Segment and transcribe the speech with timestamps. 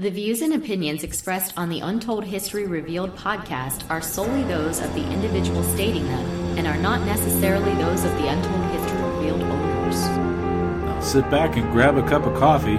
[0.00, 4.94] The views and opinions expressed on the Untold History Revealed podcast are solely those of
[4.94, 6.24] the individual stating them
[6.56, 10.00] and are not necessarily those of the Untold History Revealed owners.
[10.06, 12.76] Now sit back and grab a cup of coffee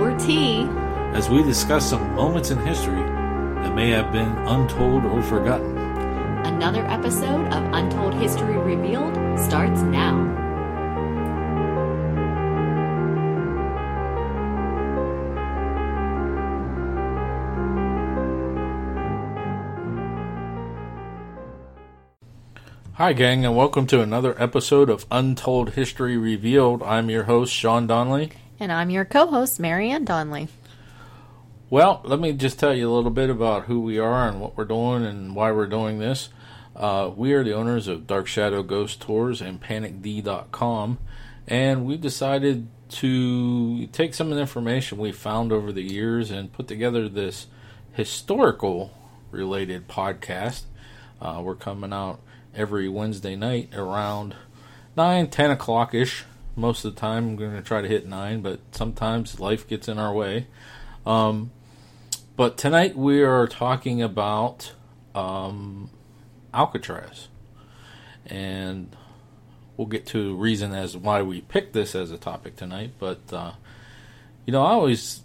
[0.00, 0.62] Or tea.
[1.12, 5.76] as we discuss some moments in history that may have been untold or forgotten.
[5.76, 10.41] Another episode of Untold History Revealed starts now.
[23.02, 26.84] Hi, gang, and welcome to another episode of Untold History Revealed.
[26.84, 28.30] I'm your host, Sean Donnelly.
[28.60, 30.46] And I'm your co host, Marianne Donley.
[31.68, 34.56] Well, let me just tell you a little bit about who we are and what
[34.56, 36.28] we're doing and why we're doing this.
[36.76, 40.98] Uh, we are the owners of Dark Shadow Ghost Tours and PanicD.com,
[41.48, 46.52] and we've decided to take some of the information we found over the years and
[46.52, 47.48] put together this
[47.94, 48.92] historical
[49.32, 50.66] related podcast.
[51.20, 52.20] Uh, we're coming out
[52.54, 54.34] every Wednesday night around
[54.96, 56.24] 9, 10 o'clock ish.
[56.54, 59.88] Most of the time, I'm going to try to hit 9, but sometimes life gets
[59.88, 60.46] in our way.
[61.06, 61.50] Um,
[62.36, 64.72] but tonight we are talking about
[65.14, 65.90] um,
[66.52, 67.28] Alcatraz.
[68.26, 68.94] And
[69.76, 72.92] we'll get to reason as why we picked this as a topic tonight.
[72.98, 73.52] But, uh,
[74.46, 75.22] you know, I always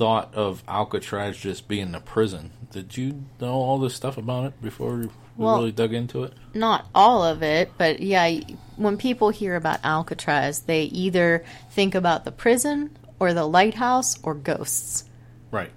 [0.00, 2.52] thought of Alcatraz just being a prison.
[2.70, 6.34] Did you know all this stuff about it before we Well- really dug into it?
[6.54, 8.40] Not all of it, but yeah,
[8.76, 14.34] when people hear about Alcatraz, they either think about the prison or the lighthouse or
[14.34, 15.04] ghosts.
[15.50, 15.70] Right.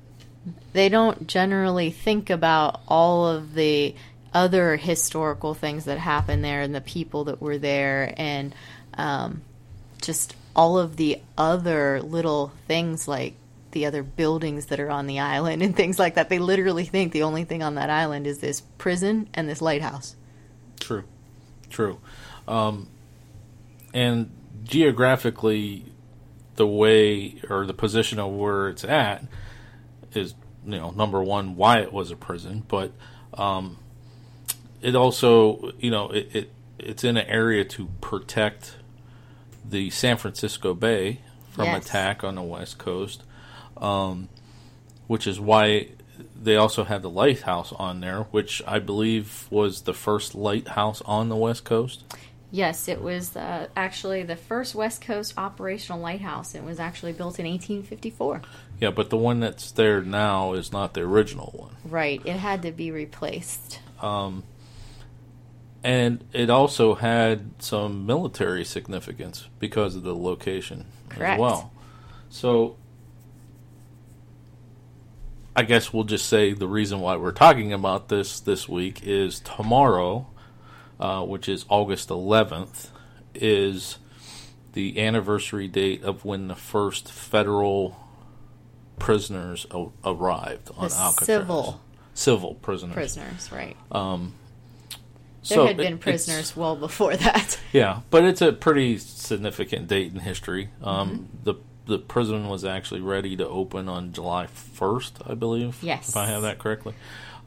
[0.73, 3.95] they don't generally think about all of the
[4.33, 8.53] other historical things that happened there and the people that were there and
[8.97, 9.41] um,
[10.01, 13.35] just all of the other little things like
[13.73, 16.29] the other buildings that are on the island and things like that.
[16.29, 20.15] They literally think the only thing on that island is this prison and this lighthouse.
[20.79, 21.03] True,
[21.69, 21.99] true.
[22.47, 22.87] Um,
[23.93, 24.31] and
[24.63, 25.85] geographically,
[26.55, 29.23] the way or the position of where it's at
[30.13, 30.35] is,
[30.65, 32.91] you know, number one, why it was a prison, but
[33.33, 33.77] um,
[34.81, 38.75] it also, you know, it, it it's in an area to protect
[39.67, 41.85] the San Francisco Bay from Yes.
[41.85, 43.23] attack on the west coast,
[43.83, 44.29] um,
[45.07, 45.89] which is why
[46.41, 51.29] they also have the lighthouse on there, which I believe was the first lighthouse on
[51.29, 52.03] the west coast.
[52.51, 56.53] Yes, it was uh, actually the first West Coast operational lighthouse.
[56.53, 58.43] It was actually built in 1854.
[58.79, 61.75] Yeah, but the one that's there now is not the original one.
[61.83, 63.79] Right, it had to be replaced.
[64.01, 64.43] Um,
[65.83, 71.33] And it also had some military significance because of the location Correct.
[71.33, 71.71] as well.
[72.29, 72.77] So
[75.55, 79.39] I guess we'll just say the reason why we're talking about this this week is
[79.39, 80.27] tomorrow,
[80.99, 82.87] uh, which is August 11th,
[83.35, 83.97] is
[84.73, 87.95] the anniversary date of when the first federal
[88.97, 91.25] prisoners a- arrived on The Alcatraz.
[91.27, 91.81] civil
[92.15, 92.93] civil prisoners.
[92.95, 93.75] prisoners, right?
[95.45, 97.59] So there had been it's- prisoners well before that.
[97.73, 100.69] Yeah, but it's a pretty significant date in history.
[100.81, 101.23] Um, Mm-hmm.
[101.43, 101.55] The
[101.85, 105.77] the prison was actually ready to open on July first, I believe.
[105.81, 106.09] Yes.
[106.09, 106.93] if I have that correctly.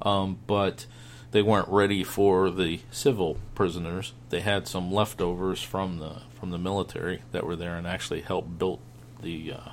[0.03, 0.87] Um, but
[1.31, 4.13] they weren't ready for the civil prisoners.
[4.31, 8.59] They had some leftovers from the from the military that were there and actually helped
[8.59, 8.81] build
[9.23, 9.71] the uh,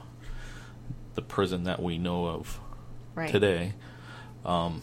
[1.16, 2.60] the prison that we know of
[3.16, 3.30] Right.
[3.30, 3.74] today.
[4.46, 4.82] Um,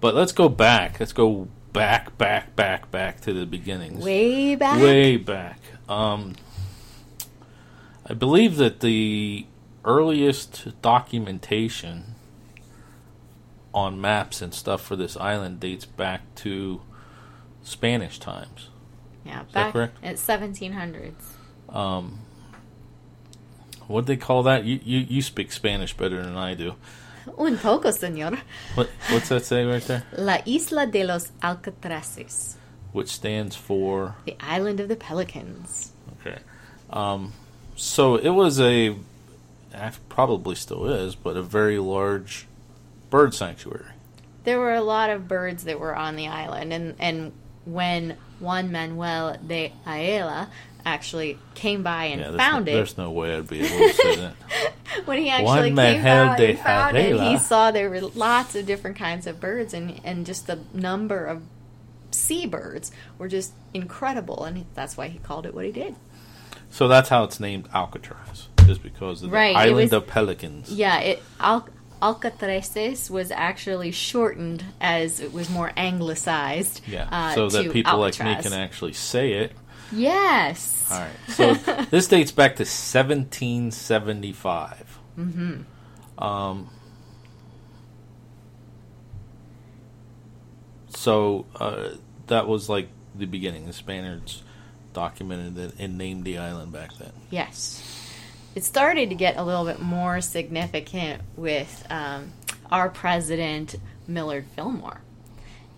[0.00, 0.98] but let's go back.
[0.98, 4.04] Let's go back, back, back, back to the beginnings.
[4.04, 4.82] Way back.
[4.82, 5.60] Way back.
[5.88, 6.34] Um,
[8.08, 9.46] I believe that the
[9.84, 12.14] earliest documentation
[13.74, 16.80] on maps and stuff for this island dates back to
[17.62, 18.70] Spanish times.
[19.24, 19.98] Yeah, that back correct?
[20.02, 21.14] at 1700s.
[23.88, 24.64] What they call that?
[24.64, 26.74] You, you you speak Spanish better than I do.
[27.38, 28.38] Un poco, señor.
[28.74, 30.04] What what's that say right there?
[30.16, 32.56] La Isla de los Alcatraces,
[32.92, 35.92] Which stands for the island of the pelicans.
[36.20, 36.38] Okay.
[36.90, 37.32] Um,
[37.78, 38.96] so it was a,
[39.72, 42.46] eh, probably still is, but a very large
[43.08, 43.92] bird sanctuary.
[44.42, 47.32] There were a lot of birds that were on the island, and and
[47.64, 50.50] when Juan Manuel de Ayala
[50.84, 53.92] actually came by and Yeah, found no, it, There's no way I'd be able to
[53.92, 54.34] say that.
[55.04, 58.56] when he Juan actually came Manuel out and found it, he saw there were lots
[58.56, 61.42] of different kinds of birds, and and just the number of
[62.10, 65.94] seabirds were just incredible, and that's why he called it what he did.
[66.70, 70.06] So that's how it's named Alcatraz, is because of the Right, it island was- of
[70.06, 70.70] pelicans.
[70.70, 71.68] Yeah, it Al-
[72.00, 76.80] Alcatraces was actually shortened as it was more anglicized.
[76.86, 79.50] Yeah, uh, so that people like me can actually say it.
[79.90, 80.86] Yes.
[80.92, 81.10] All right.
[81.28, 81.54] So
[81.90, 84.98] this dates back to 1775.
[85.18, 85.62] Mm-hmm.
[86.22, 86.68] Um,
[90.90, 91.90] so uh,
[92.26, 93.66] that was like the beginning.
[93.66, 94.42] The Spaniards
[94.92, 97.12] documented it and named the island back then.
[97.30, 97.82] Yes.
[98.54, 102.32] It started to get a little bit more significant with um,
[102.70, 103.76] our president,
[104.06, 105.00] Millard Fillmore.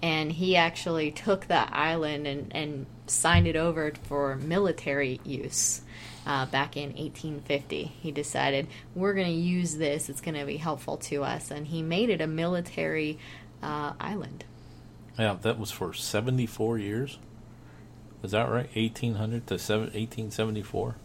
[0.02, 5.82] And he actually took that island and, and signed it over for military use
[6.26, 7.84] uh, back in 1850.
[8.00, 11.50] He decided, we're going to use this, it's going to be helpful to us.
[11.50, 13.18] And he made it a military
[13.62, 14.44] uh, island.
[15.18, 17.18] Yeah, that was for 74 years.
[18.22, 18.68] Is that right?
[18.74, 20.96] 1800 to seven, 1874?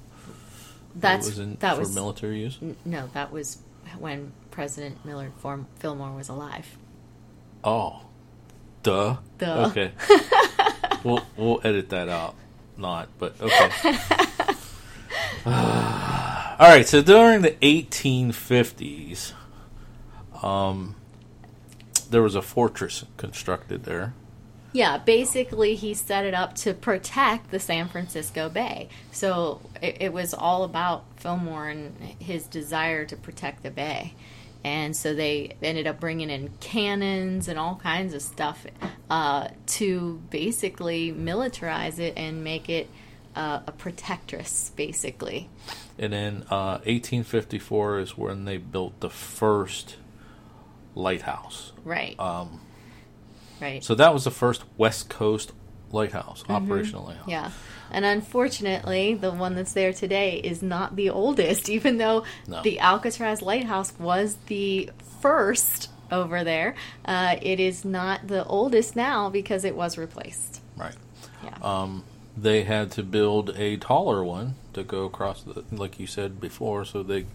[0.96, 2.58] That's it was in, that for was military use?
[2.62, 3.58] n- no, that was
[4.00, 6.78] when President Millard Form- Fillmore was alive.
[7.64, 8.02] Oh,
[8.84, 9.18] duh.
[9.38, 9.68] Duh.
[9.72, 9.92] Okay.
[11.04, 12.36] we'll we'll edit that out.
[12.78, 13.72] Not, but okay.
[15.46, 16.88] All right.
[16.88, 19.34] So during the 1850s,
[20.42, 20.96] um,
[22.10, 24.14] there was a fortress constructed there.
[24.75, 28.89] Yeah, basically, he set it up to protect the San Francisco Bay.
[29.13, 34.16] So it, it was all about Fillmore and his desire to protect the bay.
[34.66, 38.66] And so they ended up bringing in cannons and all kinds of stuff
[39.10, 42.89] uh, to basically militarize it and make it
[43.33, 45.48] uh, a protectress, basically.
[45.98, 49.95] And then uh, 1854 is when they built the first
[50.95, 51.71] lighthouse.
[51.86, 52.19] Right.
[52.19, 52.60] Um,
[53.62, 53.84] right.
[53.84, 55.52] so that was the first West Coast
[55.92, 57.22] lighthouse, operational lighthouse.
[57.24, 57.30] Mm-hmm.
[57.31, 57.52] Yeah.
[57.92, 62.62] And unfortunately, the one that's there today is not the oldest, even though No.
[62.63, 64.90] the Alcatraz Lighthouse was the
[65.22, 66.75] first over there.
[67.06, 70.62] Uh, it is not the oldest now because it was replaced.
[70.75, 70.96] Right.
[71.44, 71.57] Yeah.
[71.62, 72.04] Um,
[72.36, 76.84] they had to build a taller one to go across the, like you said before,
[76.84, 77.25] so they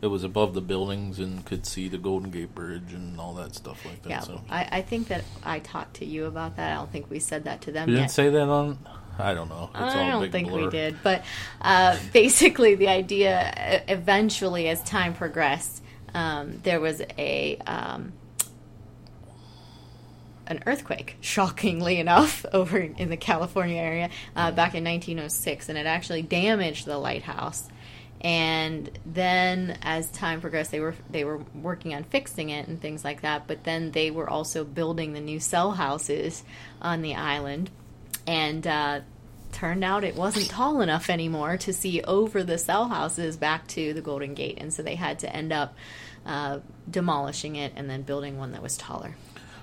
[0.00, 3.54] it was above the buildings and could see the Golden Gate Bridge and all that
[3.54, 4.10] stuff like that.
[4.10, 4.20] yeah.
[4.20, 6.72] So I, I think that I talked to you about that.
[6.72, 7.96] I don't think we said that to them yet.
[7.96, 8.78] didn't say that on.
[9.18, 9.70] I don't know.
[9.74, 10.66] It's all don't think blur.
[10.66, 11.24] we did, but
[11.60, 15.82] uh, basically, the idea eventually, as time progressed,
[16.14, 18.12] um, there was a um,
[20.46, 25.86] an earthquake, shockingly enough, over in the California area uh, back in 1906, and it
[25.86, 27.68] actually damaged the lighthouse.
[28.20, 33.04] And then, as time progressed, they were they were working on fixing it and things
[33.04, 33.46] like that.
[33.46, 36.42] But then they were also building the new cell houses
[36.82, 37.70] on the island,
[38.26, 39.00] and uh,
[39.52, 43.94] turned out it wasn't tall enough anymore to see over the cell houses back to
[43.94, 45.74] the Golden Gate, and so they had to end up
[46.26, 46.58] uh,
[46.90, 49.14] demolishing it and then building one that was taller.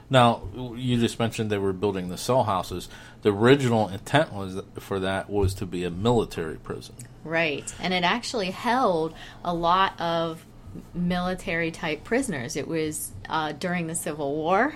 [0.10, 0.44] Now,
[0.76, 2.90] you just mentioned they were building the cell houses.
[3.24, 6.96] The original intent was for that was to be a military prison.
[7.24, 7.74] Right.
[7.80, 10.46] And it actually held a lot of
[10.94, 12.56] military type prisoners.
[12.56, 14.76] It was uh, during the Civil War.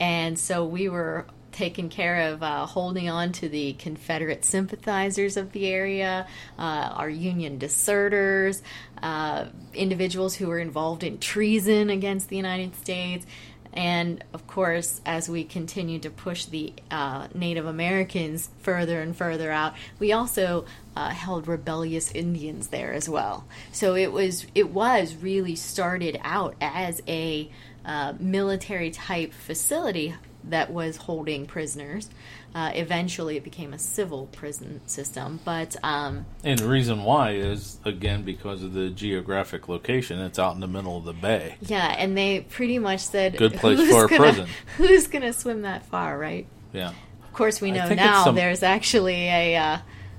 [0.00, 5.52] And so we were taking care of uh, holding on to the Confederate sympathizers of
[5.52, 6.26] the area,
[6.58, 8.62] uh, our Union deserters,
[9.02, 13.26] uh, individuals who were involved in treason against the United States.
[13.72, 19.50] And of course, as we continued to push the uh, Native Americans further and further
[19.50, 23.46] out, we also uh, held rebellious Indians there as well.
[23.72, 27.50] So it was it was really started out as a
[27.84, 30.14] uh, military type facility
[30.44, 32.10] that was holding prisoners.
[32.54, 37.78] Uh, eventually, it became a civil prison system, but um, And the reason why is,
[37.84, 40.18] again, because of the geographic location.
[40.20, 41.56] It's out in the middle of the bay.
[41.62, 45.32] yeah, and they pretty much said, Good place for a gonna- prison." Who's going to
[45.32, 46.46] swim that far, right?
[46.74, 46.90] Yeah.
[47.24, 49.78] Of course, we know now some- there's actually a uh,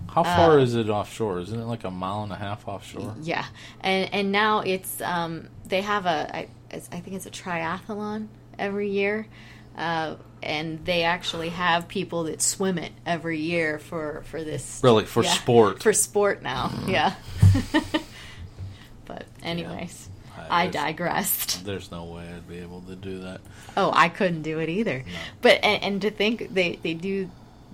[0.10, 1.40] How far is it offshore?
[1.42, 3.13] Isn't it like a mile and a half offshore?
[3.22, 3.46] yeah,
[3.82, 8.90] and and now it's um, they have a I, I think it's a triathlon every
[8.90, 9.28] year,
[9.77, 15.06] uh, and they actually have people that swim it every year for for this Really,
[15.06, 15.82] for yeah, sport.
[15.84, 17.15] for sport now, yeah.
[19.06, 20.10] but anyways,
[20.50, 21.65] I there's- digressed.
[21.65, 23.42] There's no way I'd be able to do that.
[23.75, 25.03] Oh, I couldn't do it either.
[25.42, 27.30] But and, and to think they they do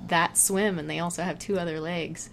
[0.08, 2.30] that swim and they also have two other legs.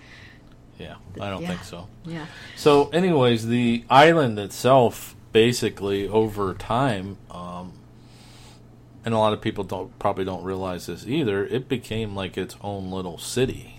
[0.78, 1.48] Yeah, I don't Yeah.
[1.48, 1.88] think so.
[2.04, 2.26] Yeah.
[2.54, 7.72] So, anyways, the island itself, basically, over time, um,
[9.06, 11.46] and a lot of people don't probably don't realize this either.
[11.46, 13.78] It became like its own little city.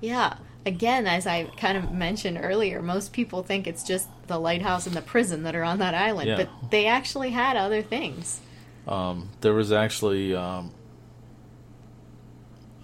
[0.00, 0.36] Yeah.
[0.66, 4.94] again, as I kind of mentioned earlier, most people think it's just the lighthouse and
[4.94, 6.36] the prison that are on that island, Yeah.
[6.36, 8.40] but they actually had other things.
[8.86, 10.72] Um, there was actually um,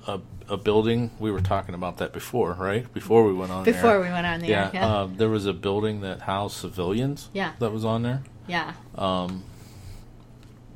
[0.06, 1.10] a, a building.
[1.18, 2.90] We were talking about that before, right?
[2.94, 4.00] Before we went on Before there.
[4.00, 7.28] we went on the yeah, air, yeah, Um, there was a building that housed civilians.
[7.34, 7.52] Yeah.
[7.58, 8.22] that was on there.
[8.46, 8.72] yeah.
[8.96, 9.44] Um,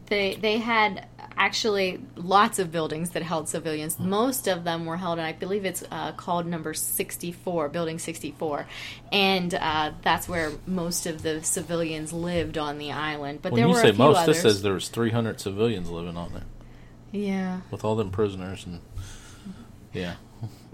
[0.08, 3.98] They they had actually lots of buildings that held civilians.
[3.98, 7.98] Most of them were held, and I believe it's uh, called number sixty four, building
[7.98, 8.66] sixty four,
[9.12, 13.40] and uh, that's where most of the civilians lived on the island.
[13.42, 14.36] But when there you were say a few most, others.
[14.36, 16.42] this says there was 300 civilians living on there
[17.12, 17.60] yeah.
[17.70, 18.80] with all them prisoners and
[19.92, 20.14] yeah.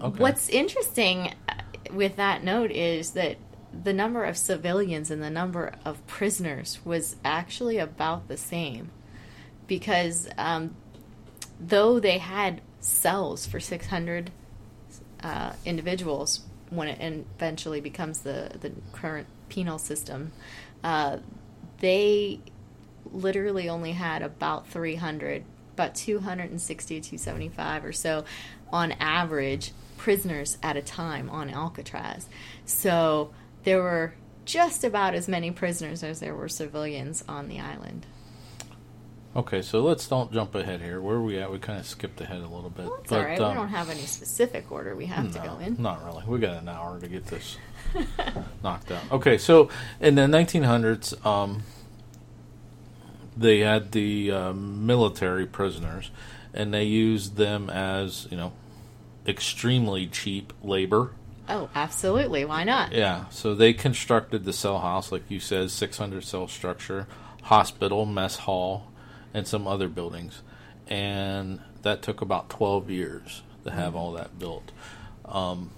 [0.00, 0.18] Okay.
[0.18, 1.54] What's interesting uh,
[1.92, 3.36] with that note is that
[3.82, 8.90] the number of civilians and the number of prisoners was actually about the same.
[9.66, 10.74] Because um,
[11.60, 14.30] though they had cells for 600
[15.22, 16.40] uh, individuals
[16.70, 20.32] when it eventually becomes the, the current penal system,
[20.82, 21.18] uh,
[21.80, 22.40] they
[23.12, 25.44] literally only had about 300,
[25.74, 28.24] about 260 to 275 or so
[28.72, 32.28] on average prisoners at a time on Alcatraz.
[32.64, 33.32] So
[33.64, 38.06] there were just about as many prisoners as there were civilians on the island.
[39.36, 41.00] Okay, so let's don't jump ahead here.
[41.00, 41.50] Where are we at?
[41.50, 42.86] We kind of skipped ahead a little bit.
[42.86, 43.40] Well, that's but, all right.
[43.40, 45.76] um, we don't have any specific order we have to go in.
[45.82, 46.22] Not really.
[46.26, 47.56] We got an hour to get this
[48.62, 49.02] knocked out.
[49.10, 51.64] Okay, so in the 1900s, um,
[53.36, 56.12] they had the uh, military prisoners,
[56.52, 58.52] and they used them as you know
[59.26, 61.10] extremely cheap labor.
[61.48, 62.44] Oh, absolutely.
[62.44, 62.92] Why not?
[62.92, 67.06] Yeah, so they constructed the cell house, like you said, 600 cell structure,
[67.42, 68.92] hospital, mess hall,
[69.34, 70.40] and some other buildings.
[70.86, 74.70] And that took about 12 years to have all that built.
[75.24, 75.70] Um,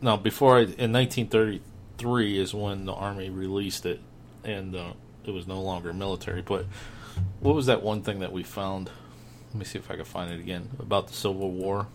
[0.00, 4.00] now, before I, in 1933 is when the Army released it,
[4.44, 4.92] and uh,
[5.24, 6.42] it was no longer military.
[6.42, 6.66] But
[7.40, 8.90] what was that one thing that we found?
[9.50, 11.86] Let me see if I can find it again about the Civil War.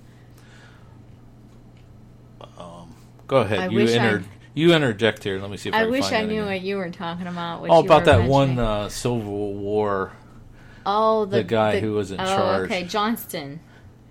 [2.57, 2.95] Um,
[3.27, 3.59] go ahead.
[3.59, 5.39] I you wish I- you interject here.
[5.39, 6.45] Let me see if I, I wish I knew again.
[6.45, 7.65] what you were talking about.
[7.69, 10.11] Oh, about that one uh, Civil War.
[10.85, 12.65] oh, the, the guy who was in oh, charge.
[12.65, 13.59] Okay, Johnston.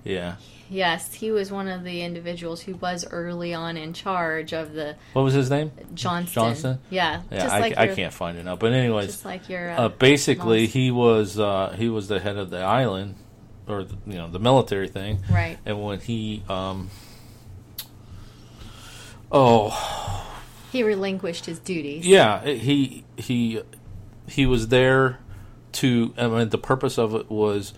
[0.05, 0.37] Yeah.
[0.73, 4.95] Yes, he was one of the individuals who was early on in charge of the
[5.15, 5.73] What was his name?
[5.95, 6.33] Johnston.
[6.33, 6.79] Johnston?
[6.91, 8.55] Yeah, Yeah, just I, like I your, can't find it now.
[8.55, 9.71] But anyways, Just like your.
[9.73, 10.73] uh, Uh, basically Moss.
[10.73, 13.17] he was uh, he was the head of the island,
[13.67, 15.19] or the, you know the military thing.
[15.29, 15.59] right.
[15.67, 16.89] And when he, um,
[19.33, 20.27] oh
[20.71, 22.07] He relinquished his duties.
[22.07, 23.63] yeah, he he
[24.29, 25.19] he was there
[25.73, 26.15] to.
[26.17, 27.75] I mean, the purpose of it was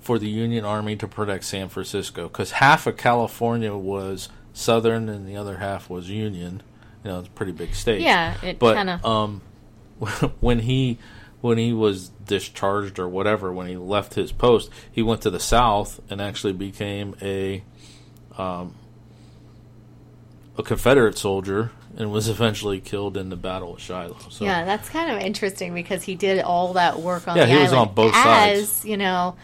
[0.00, 5.28] for the Union Army to protect San Francisco because half of California was Southern and
[5.28, 6.62] the other half was Union.
[7.04, 8.00] You know, it's a pretty big state.
[8.00, 9.04] Yeah, it but kind of.
[9.04, 9.42] um,
[10.40, 10.98] when he
[11.40, 15.40] when he was discharged or whatever, when he left his post, he went to the
[15.40, 17.62] South and actually became a
[18.36, 18.74] um,
[20.56, 24.16] a Confederate soldier and was eventually killed in the Battle of Shiloh.
[24.30, 27.52] So yeah, that's kind of interesting because he did all that work on Yeah, the
[27.52, 28.22] he was on both as,
[28.70, 28.84] sides.
[28.86, 29.36] you know,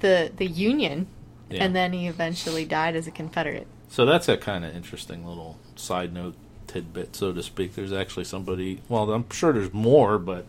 [0.00, 1.06] the the Union,
[1.50, 1.64] Yeah.
[1.64, 3.66] and then he eventually died as a Confederate.
[3.88, 6.34] So that's a kind of interesting little side note
[6.66, 7.74] tidbit, so to speak.
[7.74, 8.80] There's actually somebody.
[8.88, 10.46] Well, I'm sure there's more, but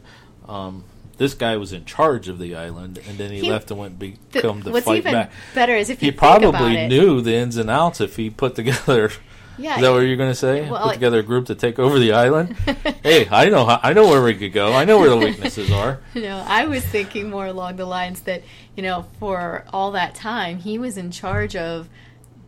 [0.47, 0.83] um,
[1.17, 3.99] this guy was in charge of the island, and then he, He- left and went
[3.99, 5.31] The- become the what's fight even back.
[5.55, 8.29] better is if He you think about probably knew the ins and outs if he
[8.29, 9.11] put together.
[9.57, 10.69] Yeah, Is that what you're going to say?
[10.69, 12.55] Well, put together a group to take over the island.
[13.03, 14.73] hey, I know I know where we could go.
[14.73, 15.99] I know where the weaknesses are.
[16.15, 18.41] Know, I was thinking more along the lines that,
[18.75, 21.87] you know, for all that time, he was in charge of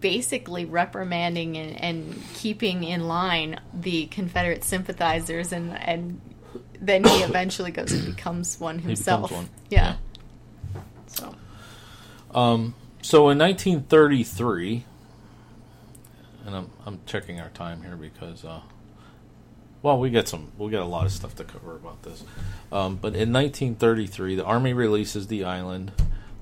[0.02, 6.22] basically reprimanding and, and keeping in line the Confederate sympathizers, and and
[6.80, 9.30] then he eventually goes and becomes one He himself.
[9.30, 9.56] becomes one.
[9.70, 9.96] Yeah.
[11.08, 11.36] So
[12.34, 14.86] Um, so in 1933,
[16.46, 18.62] and I'm I'm checking our time here because, uh,
[19.82, 22.24] well, we get some we get a lot of stuff to cover about this.
[22.72, 25.92] Um, but in 1933, the Army releases the island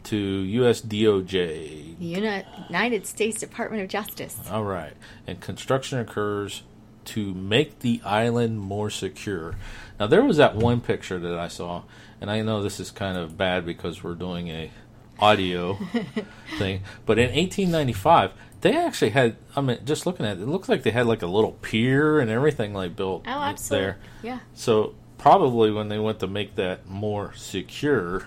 [0.06, 0.82] to U.S.
[0.82, 1.96] DOJ.
[2.00, 4.38] United States Department of Justice.
[4.52, 4.94] All right,
[5.26, 6.64] and construction occurs
[7.06, 9.56] to make the island more secure.
[10.00, 11.84] Now there was that one picture that I saw,
[12.20, 14.72] and I know this is kind of bad because we're doing a
[15.20, 15.76] audio
[16.58, 18.32] thing, but in 1895
[18.64, 19.36] they actually had.
[19.56, 22.20] I mean, just looking at it, it looks like they had like a little pier
[22.20, 23.86] and everything like built Oh, absolutely.
[23.86, 23.98] there.
[24.24, 24.40] Yeah.
[24.56, 28.26] So probably when they went to make that more secure,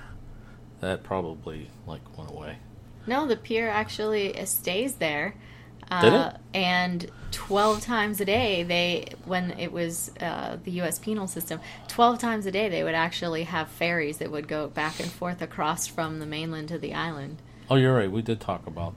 [0.81, 2.59] that probably like went away.
[3.07, 5.35] No, the pier actually stays there.
[6.01, 6.41] Did Uh, it?
[6.59, 10.99] and 12 times a day, they, when it was uh, the U.S.
[10.99, 14.99] penal system, 12 times a day they would actually have ferries that would go back
[14.99, 17.41] and forth across from the mainland to the island.
[17.71, 18.11] Oh, you're right.
[18.11, 18.95] We did talk about.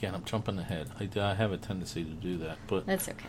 [0.00, 0.88] Again, I'm jumping ahead.
[0.98, 3.28] I, I have a tendency to do that, but That's okay.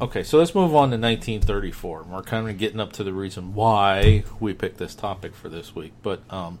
[0.00, 2.04] Okay, so let's move on to 1934.
[2.04, 5.74] We're kind of getting up to the reason why we picked this topic for this
[5.74, 5.92] week.
[6.04, 6.60] But um,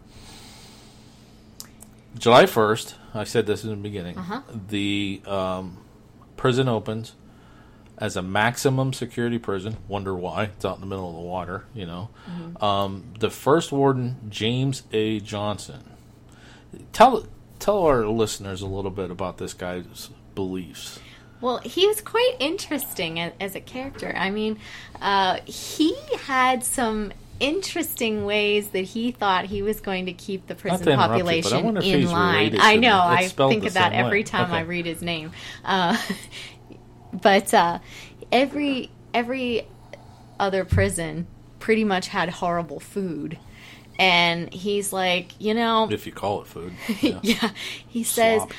[2.18, 4.40] July 1st, I said this in the beginning, Uh-huh.
[4.68, 5.78] the um,
[6.36, 7.12] prison opens
[7.96, 9.76] as a maximum security prison.
[9.86, 10.44] Wonder why?
[10.56, 12.08] It's out in the middle of the water, you know.
[12.60, 15.20] Um, the first warden, James A.
[15.20, 15.84] Johnston.
[16.92, 17.24] Tell
[17.60, 20.98] tell our listeners a little bit about this guy's beliefs.
[21.40, 24.12] Well, he was quite interesting as, a character.
[24.14, 24.58] I mean,
[25.00, 30.54] uh, he had some interesting ways that he thought he was going to keep the
[30.54, 32.56] prison to interrupt you, but I population if in line.
[32.60, 33.00] I know.
[33.00, 34.24] I think of that every way.
[34.24, 35.32] time I read his name.
[35.64, 35.96] Uh,
[37.12, 37.78] but uh,
[38.30, 39.66] every every
[40.38, 41.26] other prison
[41.58, 43.38] pretty much had horrible food.
[44.00, 46.72] And he's like, you know, If you call it food.
[47.00, 47.20] yeah.
[47.22, 47.50] Yeah.
[47.86, 48.52] He says Slop.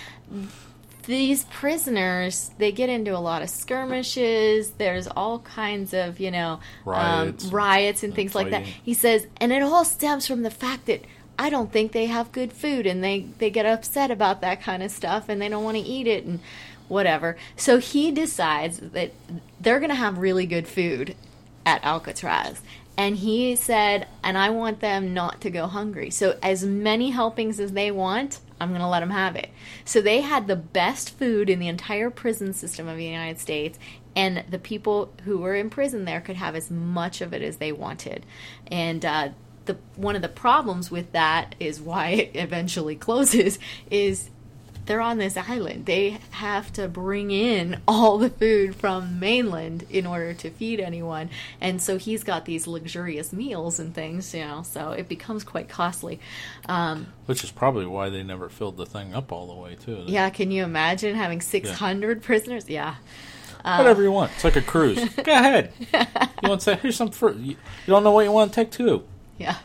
[1.07, 4.71] these prisoners they get into a lot of skirmishes.
[4.71, 8.63] There's all kinds of you know Riots um, and- riots and things like that.
[8.63, 11.03] He says, and it all stems from the fact that.
[11.39, 14.83] I don't think they have good food and they, they get upset about that kind
[14.83, 16.39] of stuff and they don't want to eat it and
[16.88, 17.36] whatever.
[17.55, 19.12] So he decides that
[19.60, 21.15] they're going to have really good food
[21.65, 22.62] at Alcatraz.
[22.98, 26.10] And he said, and I want them not to go hungry.
[26.12, 29.50] So, as many helpings as they want, I'm going to let them have it.
[29.86, 33.79] So, they had the best food in the entire prison system of the United States.
[34.15, 37.57] And the people who were in prison there could have as much of it as
[37.57, 38.25] they wanted.
[38.67, 39.29] And uh,
[39.65, 43.57] the one of the problems with that is why it eventually closes
[43.89, 44.29] is
[44.85, 45.85] they're on this island.
[45.85, 51.29] They have to bring in all the food from mainland in order to feed anyone.
[51.59, 55.69] And so he's got these luxurious meals and things, you know, so it becomes quite
[55.69, 56.20] costly.
[56.67, 60.03] Um, Which is probably why they never filled the thing up all the way, too.
[60.07, 62.70] yeah, can you imagine having 600 prisoners?
[62.70, 62.96] Yeah.
[63.63, 64.31] Whatever you want.
[64.33, 64.98] It's like a cruise.
[65.24, 65.72] Go ahead.
[65.94, 67.37] You want to say, here's some fruit.
[67.37, 69.03] You, you don't know what you want to take, too.
[69.37, 69.57] Yeah.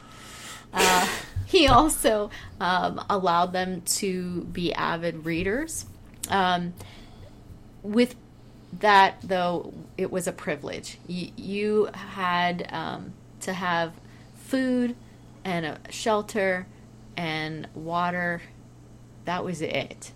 [0.75, 1.09] Uh,
[1.47, 2.31] he also
[2.61, 5.87] um, allowed them to be avid readers.
[6.29, 6.75] Um,
[7.83, 8.17] with
[8.81, 10.99] that, though, it was a privilege.
[11.07, 13.93] You, you had um, to have
[14.35, 14.97] food
[15.45, 16.67] and a shelter
[17.17, 18.43] and water.
[19.25, 20.13] That was it.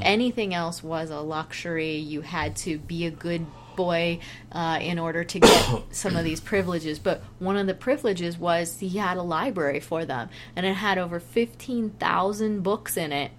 [0.00, 1.96] Anything else was a luxury.
[1.96, 6.40] You had to be a good boy uh, in order to get some of these
[6.40, 6.98] privileges.
[6.98, 10.98] But one of the privileges was he had a library for them, and it had
[10.98, 13.32] over 15,000 books in it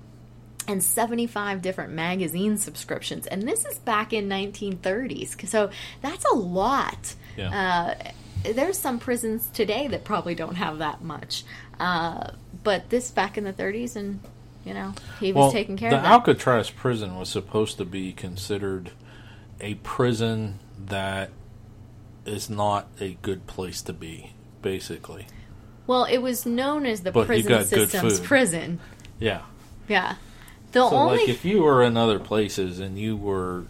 [0.67, 3.27] and 75 different magazine subscriptions.
[3.27, 5.47] And this is back in 1930s.
[5.47, 5.69] So
[6.01, 7.15] that's a lot.
[7.37, 7.95] Yeah.
[7.95, 8.11] Uh,
[8.51, 11.43] there's some prisons today that probably don't have that much.
[11.79, 12.31] Uh,
[12.63, 14.19] but this back in the 30s, and,
[14.65, 17.85] you know, he was well, taking care the of The Alcatraz prison was supposed to
[17.85, 18.91] be considered
[19.63, 21.29] a prison that
[22.25, 25.25] is not a good place to be, basically.
[25.87, 28.79] well, it was known as the But prison system's prison.
[29.19, 29.41] Yeah.
[29.87, 30.15] Yeah.
[30.73, 33.65] The So, only like, if you were in other places and you were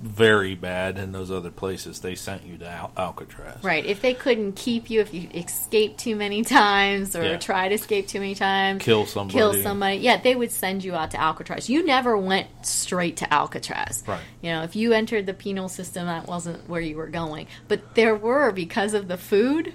[0.00, 3.62] very bad in those other places, they sent you to Al- Alcatraz.
[3.64, 3.84] Right.
[3.84, 7.36] If they couldn't keep you, if you escaped too many times or Yeah.
[7.38, 9.36] try to escape too many times, Kill somebody.
[9.38, 11.68] kill somebody, yeah, they would send you out to Alcatraz.
[11.68, 14.04] You never went straight to Alcatraz.
[14.06, 14.20] Right.
[14.40, 17.48] You know, if you entered the penal system, that wasn't where you were going.
[17.66, 19.74] But there were, because of the food,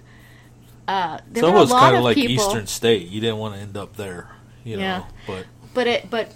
[0.88, 2.46] uh, there It's were a lot kind of of like people.
[2.46, 3.08] Eastern State.
[3.08, 4.30] You didn't want to end up there,
[4.64, 4.84] you know.
[4.84, 5.04] Yeah.
[5.28, 6.32] But but it but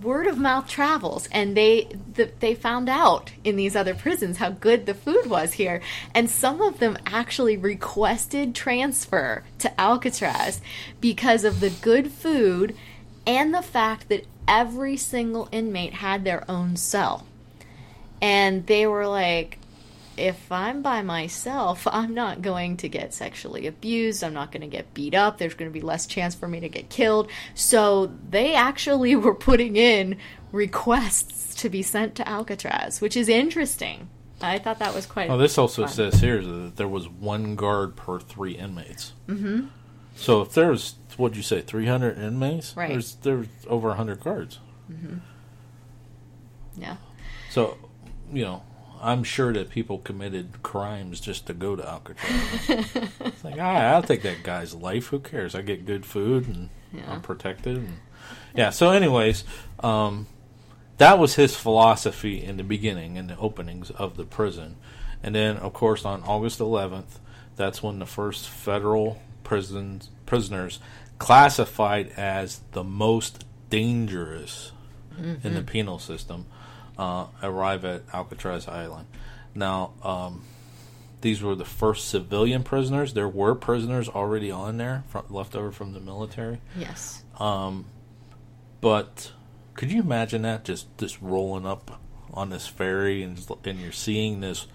[0.00, 4.50] word of mouth travels and they the, they found out in these other prisons how
[4.50, 5.82] good the food was here.
[6.14, 10.60] And some of them actually requested transfer to Alcatraz
[11.00, 12.74] because of the good food
[13.26, 17.26] and the fact that every single inmate had their own cell.
[18.20, 19.58] And they were like
[20.16, 24.22] if I'm by myself, I'm not going to get sexually abused.
[24.24, 25.38] I'm not going to get beat up.
[25.38, 27.30] There's going to be less chance for me to get killed.
[27.54, 30.16] So they actually were putting in
[30.50, 34.08] requests to be sent to Alcatraz, which is interesting.
[34.40, 35.30] I thought that was quite.
[35.30, 35.92] oh, this also fun.
[35.92, 39.12] says here that there was one guard per three inmates.
[39.28, 39.66] Mm-hmm.
[40.16, 42.76] So if there's what'd you say, three hundred inmates?
[42.76, 42.90] Right.
[42.90, 44.58] There's there's over hundred guards.
[46.76, 46.96] yeah.
[47.50, 47.76] So,
[48.32, 48.62] you know,
[49.02, 52.90] I'm sure that people committed crimes just to go to Alcatraz.
[53.20, 55.08] it's like, ah, I'll take that guy's life.
[55.08, 55.54] Who cares?
[55.54, 57.10] I get good food and Yeah.
[57.12, 57.78] I'm protected.
[57.78, 57.94] And
[58.54, 58.70] yeah.
[58.70, 59.44] So, anyways,
[59.80, 60.26] um,
[60.98, 64.76] that was his philosophy in the beginning, in the openings of the prison,
[65.22, 67.18] and then, of course, on August 11th,
[67.56, 70.78] that's when the first federal prisons prisoners
[71.18, 74.72] classified as the most dangerous
[75.14, 75.46] mm-hmm.
[75.46, 76.46] in the penal system
[76.98, 79.06] uh, arrive at Alcatraz Island.
[79.54, 80.44] Now, um,
[81.20, 83.14] these were the first civilian prisoners.
[83.14, 86.60] There were prisoners already on there, from, left over from the military.
[86.76, 87.22] Yes.
[87.38, 87.86] Um,
[88.80, 89.32] but
[89.74, 92.00] could you imagine that just just rolling up
[92.34, 94.66] on this ferry and and you're seeing this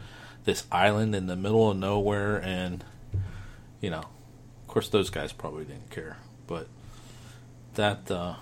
[0.46, 2.84] this island in the middle of nowhere and
[3.82, 6.68] you know, of course those guys probably didn't care, but
[7.76, 8.36] that uh,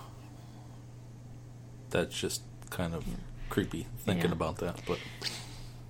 [1.90, 3.14] that's just kind of yeah.
[3.48, 4.32] Creepy thinking yeah.
[4.32, 4.98] about that, but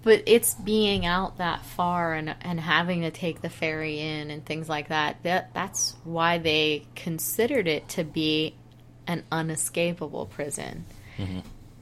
[0.02, 4.44] but it's being out that far and and having to take the ferry in and
[4.44, 5.22] things like that.
[5.24, 8.54] That that's why they considered it to be
[9.06, 10.84] an unescapable prison.
[11.18, 11.40] Mm-hmm.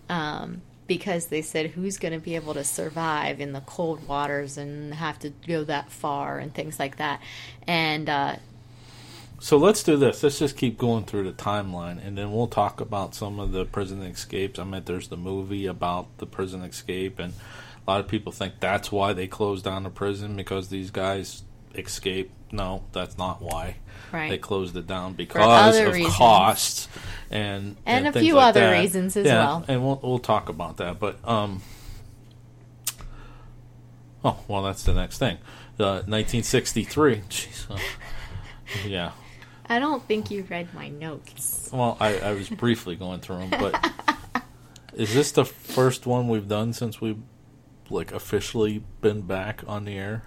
[0.08, 4.58] Um, because they said who's going to be able to survive in the cold waters
[4.58, 7.20] and have to go that far and things like that.
[7.66, 8.36] And uh,
[9.44, 10.22] so let's do this.
[10.22, 13.66] Let's just keep going through the timeline, and then we'll talk about some of the
[13.66, 14.58] prison escapes.
[14.58, 17.34] I mean, there's the movie about the prison escape, and
[17.86, 21.42] a lot of people think that's why they closed down the prison because these guys
[21.74, 22.32] escaped.
[22.54, 23.76] No, that's not why.
[24.12, 24.30] Right.
[24.30, 26.14] They closed it down because of reasons.
[26.14, 26.88] costs
[27.30, 28.80] and and, and a few like other that.
[28.80, 29.64] reasons as yeah, well.
[29.68, 30.98] And we'll we'll talk about that.
[30.98, 31.60] But um,
[34.24, 35.36] oh well, that's the next thing.
[35.78, 37.16] Uh, 1963.
[37.28, 37.78] Jeez, uh,
[38.86, 39.12] yeah.
[39.66, 41.70] I don't think you read my notes.
[41.72, 43.92] Well, I, I was briefly going through them, but
[44.94, 47.20] is this the first one we've done since we've
[47.90, 50.22] like officially been back on the air?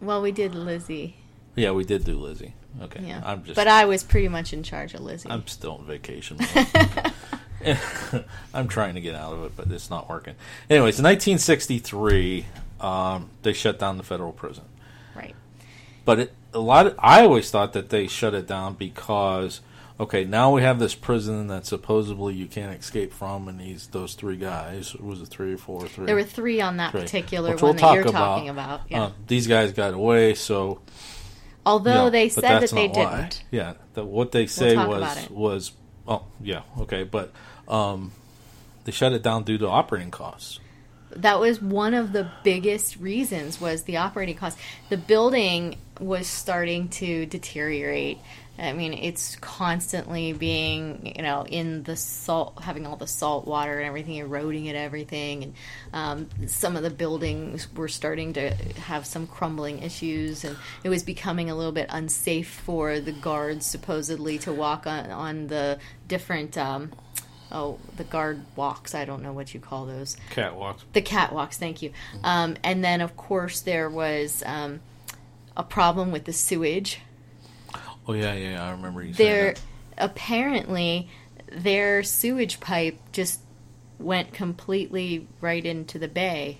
[0.00, 1.16] Well, we did Lizzie.
[1.56, 2.54] Yeah, we did do Lizzie.
[2.80, 3.04] Okay.
[3.04, 3.20] Yeah.
[3.24, 3.56] I'm just.
[3.56, 5.28] But I was pretty much in charge of Lizzie.
[5.28, 6.38] I'm still on vacation.
[8.54, 10.34] I'm trying to get out of it, but it's not working.
[10.70, 12.46] Anyways, in 1963,
[12.80, 14.64] um, they shut down the federal prison.
[15.14, 15.34] Right.
[16.04, 16.86] But it, a lot.
[16.86, 19.60] Of, I always thought that they shut it down because
[20.00, 24.14] okay, now we have this prison that supposedly you can't escape from, and these those
[24.14, 25.86] three guys was it three or four?
[25.86, 26.06] Three.
[26.06, 27.02] There were three on that three.
[27.02, 28.12] particular Which one we'll that you're about.
[28.12, 28.80] talking about.
[28.88, 29.04] Yeah.
[29.04, 30.80] Uh, these guys got away, so.
[31.66, 33.16] Although yeah, they said that they why.
[33.16, 33.44] didn't.
[33.50, 35.72] Yeah, the, what they say we'll was was
[36.08, 37.32] oh yeah okay, but
[37.68, 38.12] um,
[38.84, 40.58] they shut it down due to operating costs
[41.16, 44.56] that was one of the biggest reasons was the operating cost
[44.90, 48.18] the building was starting to deteriorate
[48.60, 53.78] I mean, it's constantly being, you know, in the salt, having all the salt water
[53.78, 55.42] and everything eroding at everything.
[55.44, 55.54] And
[55.94, 61.02] um, some of the buildings were starting to have some crumbling issues, and it was
[61.02, 66.58] becoming a little bit unsafe for the guards, supposedly, to walk on, on the different.
[66.58, 66.92] Um,
[67.50, 68.94] oh, the guard walks.
[68.94, 70.18] I don't know what you call those.
[70.32, 70.80] Catwalks.
[70.92, 71.54] The catwalks.
[71.54, 71.92] Thank you.
[72.22, 74.80] Um, and then, of course, there was um,
[75.56, 77.00] a problem with the sewage
[78.10, 79.14] Oh yeah, yeah, I remember you.
[79.14, 79.54] Their
[79.96, 81.08] apparently
[81.52, 83.40] their sewage pipe just
[84.00, 86.58] went completely right into the bay,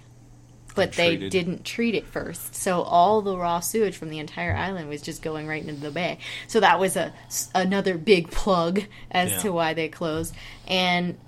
[0.76, 2.54] but they didn't treat it first.
[2.54, 5.90] So all the raw sewage from the entire island was just going right into the
[5.90, 6.18] bay.
[6.46, 7.12] So that was a
[7.52, 9.38] another big plug as yeah.
[9.40, 10.34] to why they closed.
[10.68, 11.18] And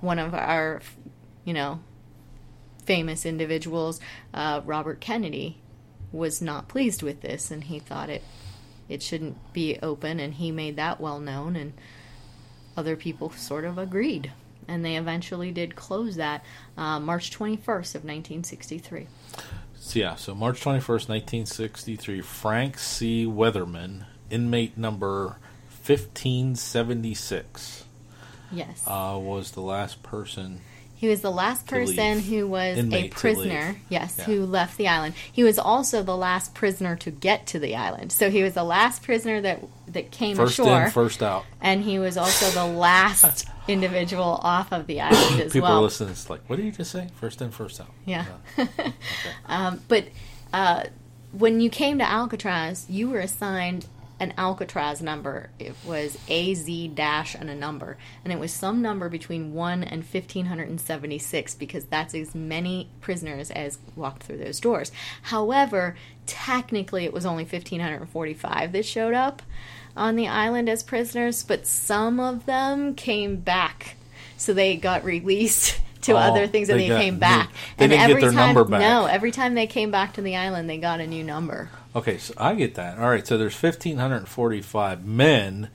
[0.00, 0.82] one of our,
[1.44, 1.80] you know,
[2.84, 3.98] famous individuals,
[4.32, 5.60] uh, Robert Kennedy,
[6.12, 8.22] was not pleased with this, and he thought it
[8.88, 11.74] it shouldn't be open, and he made that well known, and
[12.76, 14.32] other people sort of agreed.
[14.66, 16.44] And they eventually did close that
[16.76, 19.06] uh, March 21st of 1963.
[19.76, 23.24] So, yeah, so March 21st, 1963, Frank C.
[23.24, 25.36] Weatherman, inmate number
[25.84, 27.84] 1576.
[28.52, 28.84] Yes.
[28.86, 30.60] Uh, was the last person
[30.98, 34.24] he was the last person who was Inmate a prisoner, yes, yeah.
[34.24, 35.14] who left the island.
[35.30, 38.10] He was also the last prisoner to get to the island.
[38.10, 40.86] So he was the last prisoner that that came first ashore.
[40.86, 41.44] in, first out.
[41.60, 45.76] And he was also the last individual off of the island as People well.
[45.76, 47.06] People listening, it's like, what did you just say?
[47.14, 47.92] First in, first out.
[48.04, 48.24] Yeah.
[48.56, 48.66] yeah.
[48.78, 48.92] okay.
[49.46, 50.08] um, but
[50.52, 50.82] uh,
[51.30, 53.86] when you came to Alcatraz, you were assigned
[54.20, 55.50] an Alcatraz number.
[55.58, 57.96] It was AZ dash and a number.
[58.24, 63.78] And it was some number between 1 and 1576 because that's as many prisoners as
[63.94, 64.90] walked through those doors.
[65.22, 69.42] However, technically it was only 1545 that showed up
[69.96, 73.96] on the island as prisoners, but some of them came back.
[74.36, 77.50] So they got released to oh, other things and they, they came back.
[77.76, 81.00] They and every time, No, every time they came back to the island, they got
[81.00, 81.70] a new number.
[81.94, 82.98] Okay, so I get that.
[82.98, 85.70] All right, so there's 1,545 men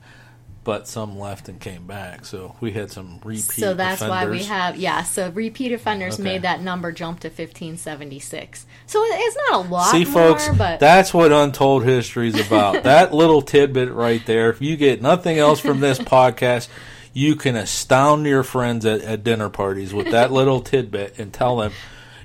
[0.64, 2.24] but some left and came back.
[2.24, 3.42] So we had some repeat.
[3.42, 5.02] So that's why we have yeah.
[5.02, 6.22] So repeat offenders Okay.
[6.22, 8.66] made that number jump to fifteen seventy six.
[8.86, 12.82] So it's not a lot See, more, folks, but that's what Untold History is about.
[12.84, 14.50] that little tidbit right there.
[14.50, 16.68] If you get nothing else from this podcast,
[17.14, 21.56] you can astound your friends at, at dinner parties with that little tidbit and tell
[21.56, 21.72] them,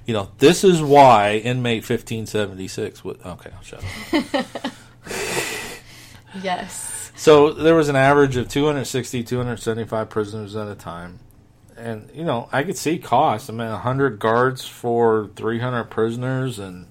[0.05, 3.19] you know, this is why inmate 1576 would.
[3.25, 3.83] Okay, I'll shut
[4.33, 4.45] up.
[6.43, 11.19] yes, So there was an average of 260, 275 prisoners at a time.
[11.77, 13.49] And, you know, I could see cost.
[13.49, 16.87] I mean, 100 guards for 300 prisoners, and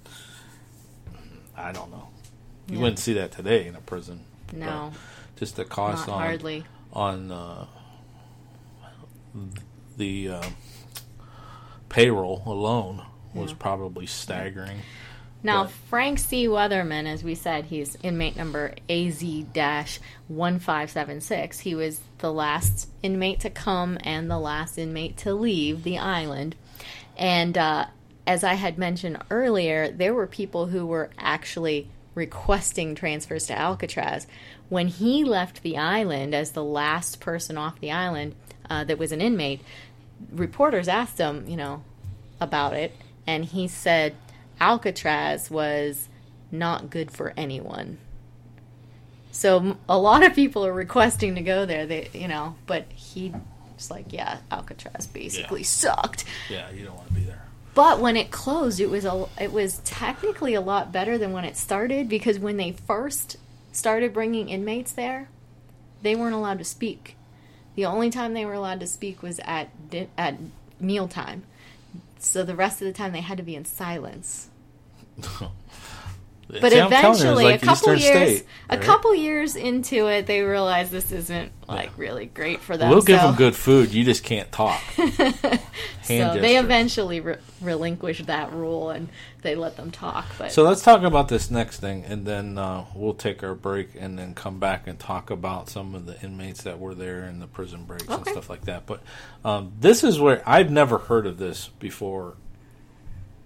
[1.57, 2.09] I don't know.
[2.69, 2.83] You Yeah.
[2.83, 4.21] wouldn't see that today in a prison.
[4.53, 4.93] no,
[5.37, 6.65] Just the cost not on hardly.
[6.93, 7.67] on uh,
[9.97, 10.43] the uh,
[11.89, 13.03] payroll alone
[13.35, 13.57] was Yeah.
[13.59, 14.79] probably staggering.
[15.43, 16.47] Now, But- Frank C.
[16.49, 19.23] Weatherman, as we said, he's inmate number AZ
[20.27, 21.61] 1576.
[21.61, 26.57] He was the last inmate to come and the last inmate to leave the island.
[27.17, 27.87] And uh,
[28.27, 34.27] as I had mentioned earlier, there were people who were actually requesting transfers to Alcatraz.
[34.69, 38.35] When he left the island as the last person off the island
[38.71, 39.61] uh, that was an inmate,
[40.31, 41.83] reporters asked him, you know,
[42.41, 42.95] about it,
[43.27, 44.15] and he said
[44.61, 46.09] Alcatraz was
[46.51, 47.99] not good for anyone.
[49.31, 51.87] So a lot of people are requesting to go there.
[51.87, 53.33] They, you know, but he
[53.77, 56.25] was like, yeah, Alcatraz basically sucked.
[56.51, 57.45] Yeah, you don't want to be there.
[57.75, 61.45] But when it closed, it was a, it was technically a lot better than when
[61.45, 63.37] it started because when they first
[63.71, 65.29] started bringing inmates there,
[66.03, 67.15] they weren't allowed to speak.
[67.79, 70.35] The only time they were allowed to speak was at di- at
[70.81, 71.45] mealtime.
[72.19, 74.49] So the rest of the time they had to be in silence.
[76.49, 80.27] But See, you, eventually, like a couple Eastern years, State, a couple years into it,
[80.27, 82.89] they realize this isn't like really great for them.
[82.89, 83.93] We'll give so- them good food.
[83.93, 84.81] You just can't talk.
[86.09, 89.11] So they eventually re- relinquished that rule and
[89.43, 90.25] they let them talk.
[90.39, 93.91] But So let's talk about this next thing, and then uh, we'll take our break,
[93.95, 97.43] and then come back and talk about some of the inmates that were there and
[97.43, 98.87] the prison breaks and stuff like that.
[98.87, 99.03] But
[99.45, 102.37] um, this is where I've never heard of this before.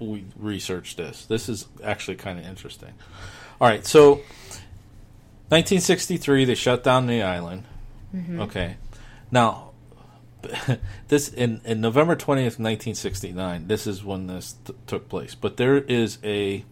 [0.02, 1.26] We researched this.
[1.26, 2.92] This is actually kind of interesting.
[3.60, 4.14] All right, so
[5.48, 7.64] 1963, they shut down the island.
[8.14, 8.40] Mm-hmm.
[8.40, 8.76] Okay,
[9.30, 9.72] now
[11.08, 13.68] this in, in November 20th, 1969.
[13.68, 15.34] This is when this t- took place.
[15.34, 16.64] But there is a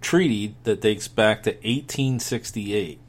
[0.00, 3.00] treaty that dates back to 1868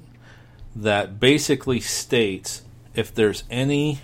[0.75, 4.01] that basically states if there's any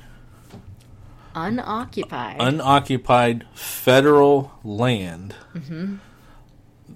[1.36, 2.38] unoccupied.
[2.40, 5.36] unoccupied federal land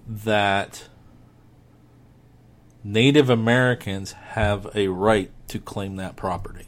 [0.08, 0.88] that
[2.84, 6.68] Native Americans have a right to claim that property.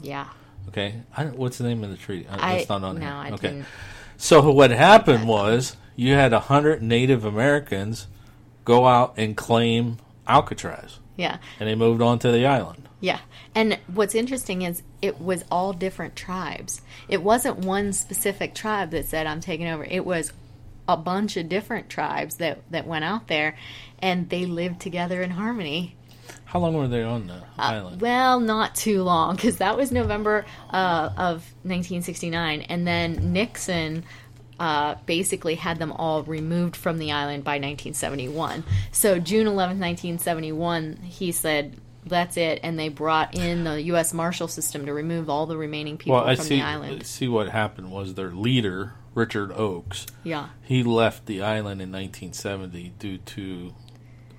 [0.00, 0.28] yeah.
[0.68, 2.26] Okay, I what's the name of the treaty?
[2.26, 3.34] Uh, I, It's not on no, here.
[3.34, 3.62] Okay,
[4.16, 8.08] so what happened was you had a hundred Native Americans
[8.64, 11.38] go out and claim Alcatraz, Yeah.
[11.58, 12.88] and they moved on to the island.
[13.00, 13.20] Yeah.
[13.54, 16.80] And what's interesting is it was all different tribes.
[17.08, 19.84] It wasn't one specific tribe that said, I'm taking over.
[19.84, 20.32] It was
[20.88, 23.56] a bunch of different tribes that, that went out there
[23.98, 25.96] and they lived together in harmony.
[26.44, 28.00] How long were they on the island?
[28.00, 32.62] Well, not too long because that was November uh, of 1969.
[32.62, 34.04] And then Nixon
[34.58, 38.64] uh, basically had them all removed from the island by 1971.
[38.92, 42.60] So, June 11th, 1971, he said, that's it.
[42.62, 44.14] And they brought in the U.S.
[44.14, 46.56] Marshal System to remove all the remaining people well, I from see.
[46.56, 47.06] the island.
[47.06, 50.06] See what happened was their leader, Richard Oakes.
[50.22, 50.48] Yeah.
[50.62, 53.74] He left the island in 1970 due to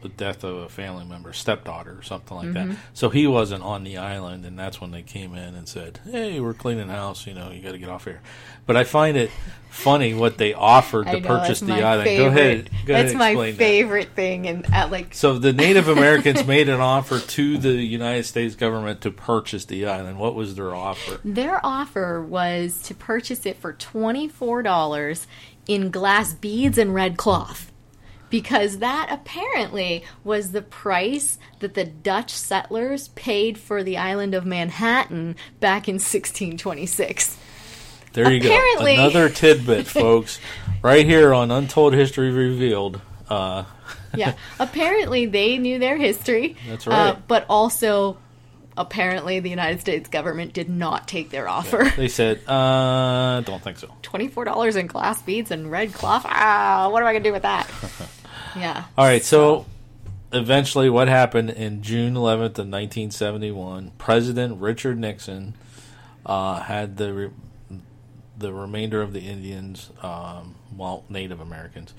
[0.02, 2.70] the death of a family member, stepdaughter, or something like Mm-hmm.
[2.72, 2.78] that.
[2.94, 6.40] So he wasn't on the island, and that's when they came in and said, "Hey,
[6.40, 7.26] we're cleaning house.
[7.26, 8.22] You know, you got to get off here."
[8.66, 9.32] But I find it
[9.70, 12.04] funny what they offered to know, purchase the island.
[12.10, 12.24] Favorite.
[12.24, 12.70] Go ahead.
[12.86, 13.18] Go that's ahead.
[13.18, 13.58] my explain that.
[13.58, 14.48] favorite thing.
[14.48, 19.02] And at like So the Native Americans made an offer to the United States government
[19.02, 20.20] to purchase the island.
[20.20, 21.20] What was their offer?
[21.24, 25.26] Their offer was to purchase it for $24
[25.68, 27.72] in glass beads and red cloth.
[28.30, 34.46] Because that apparently was the price that the Dutch settlers paid for the island of
[34.46, 37.38] Manhattan back in 1626.
[38.14, 39.02] There you Apparently- go.
[39.04, 40.40] Another tidbit, folks,
[40.82, 43.00] right here on Untold History Revealed.
[43.30, 43.64] Uh,
[44.16, 46.56] Yeah, apparently they knew their history.
[46.68, 47.28] That's uh, right.
[47.28, 48.18] but also,
[48.76, 51.92] apparently, the United States government did not take their offer.
[51.96, 53.94] they said, uh, don't think so.
[54.02, 56.26] twenty-four dollars in glass beads and red cloth.
[56.26, 57.70] Ah, what am I gonna do with that?
[58.60, 58.86] yeah.
[58.98, 59.66] All right, so
[60.32, 63.92] eventually, what happened in June 11th of 1971?
[63.98, 65.54] President Richard Nixon
[66.26, 67.30] uh, had the re-
[68.38, 71.94] the remainder of the Indians, um, well, Native Americans,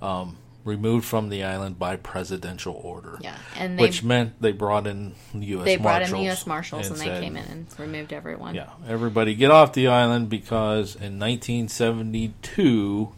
[0.00, 3.18] um, removed from the island by presidential order.
[3.20, 5.64] Yeah, and they which meant they brought in the U.S.
[5.64, 6.46] they brought in the U.S.
[6.46, 8.54] Marshals and, they said, came in and removed everyone.
[8.54, 13.12] Yeah, everybody get off the island because in 1972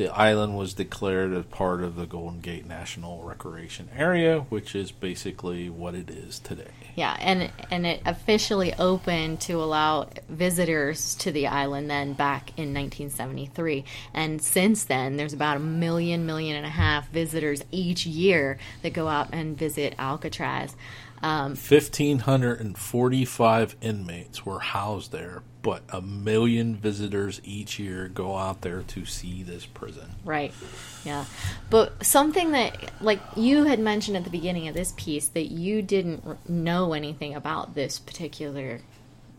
[0.00, 4.90] the island was declared as part of the Golden Gate National Recreation Area, which is
[4.90, 6.70] basically what it is today.
[6.96, 12.72] Yeah, and and it officially opened to allow visitors to the island then back in
[12.72, 13.84] 1973.
[14.14, 18.94] And since then, there's about a million, million and a half visitors each year that
[18.94, 20.74] go out and visit Alcatraz.
[21.22, 28.82] Um, 1,545 inmates were housed there, but a million visitors each year go out there
[28.82, 30.10] to see this prison.
[30.24, 30.52] Right.
[31.04, 31.26] Yeah.
[31.68, 35.82] But something that, like you had mentioned at the beginning of this piece, that you
[35.82, 38.80] didn't know anything about this particular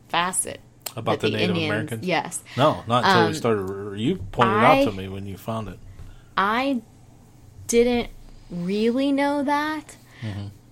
[0.09, 0.59] facet.
[0.95, 2.05] About that the Native Indians- Americans?
[2.05, 2.43] Yes.
[2.57, 3.99] No, not until we Um, started.
[3.99, 5.79] You pointed I- out to me when you found it.
[6.37, 6.81] I
[7.67, 8.09] didn't
[8.51, 9.95] really know that,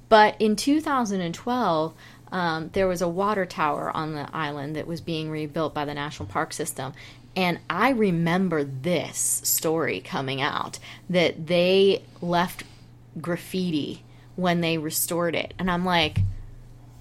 [0.10, 1.94] but in 2012,
[2.32, 5.94] um, there was a water tower on the island that was being rebuilt by the
[5.94, 6.94] National Park System.
[7.36, 12.64] And I remember this story coming out that they left
[13.20, 14.04] graffiti
[14.36, 15.54] when they restored it.
[15.58, 16.20] And I'm like,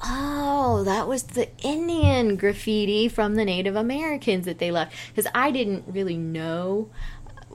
[0.05, 4.95] oh, that was the Indian graffiti from the Native Americans that they left.
[5.15, 6.91] Because I didn't really know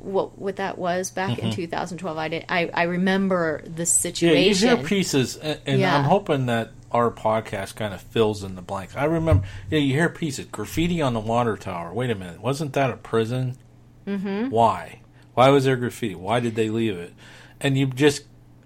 [0.03, 2.17] what what that was back in 2012.
[2.17, 2.45] I did.
[2.49, 3.79] I, I remember the Mm-hmm.
[3.79, 4.69] Yeah, situation.
[4.69, 5.97] you hear pieces, and, and Yeah.
[5.97, 8.95] I'm hoping that our podcast kind of fills in the blanks.
[8.95, 11.91] I remember, yeah, you hear pieces, graffiti on the water tower.
[11.93, 13.57] Wait a minute, wasn't that a prison?
[14.05, 14.49] Mm-hmm.
[14.49, 14.99] Why?
[15.33, 16.13] Why was there graffiti?
[16.15, 17.13] Why did they leave it?
[17.59, 18.23] And you just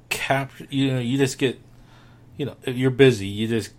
[0.09, 1.59] capture, you know, you just get,
[2.35, 3.71] you know, if you're busy, you just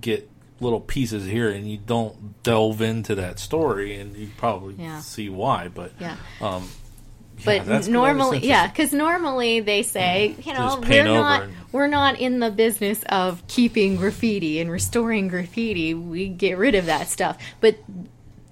[0.00, 5.00] get little pieces here, and you don't delve into that story, and you probably Yeah.
[5.00, 5.68] see why.
[5.68, 6.16] But yeah.
[6.40, 6.79] um, yeah,
[7.44, 12.18] But was normally, yeah, because normally they say, you know, we're not and- we're not
[12.20, 15.94] in the business of keeping graffiti and restoring graffiti.
[15.94, 17.38] We get rid of that stuff.
[17.60, 17.76] But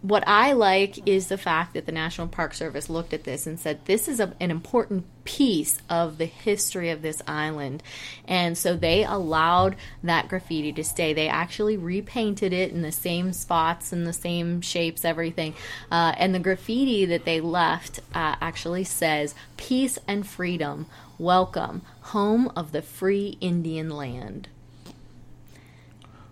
[0.03, 3.59] what I like is the fact that the National Park Service looked at this and
[3.59, 7.83] said this is a, an important piece of the history of this island,
[8.27, 11.13] and so they allowed that graffiti to stay.
[11.13, 15.55] They actually repainted it in the same spots and the same shapes, everything.
[15.91, 20.87] Uh, and the graffiti that they left uh, actually says "Peace and freedom,
[21.19, 24.49] welcome, home of the free Indian land."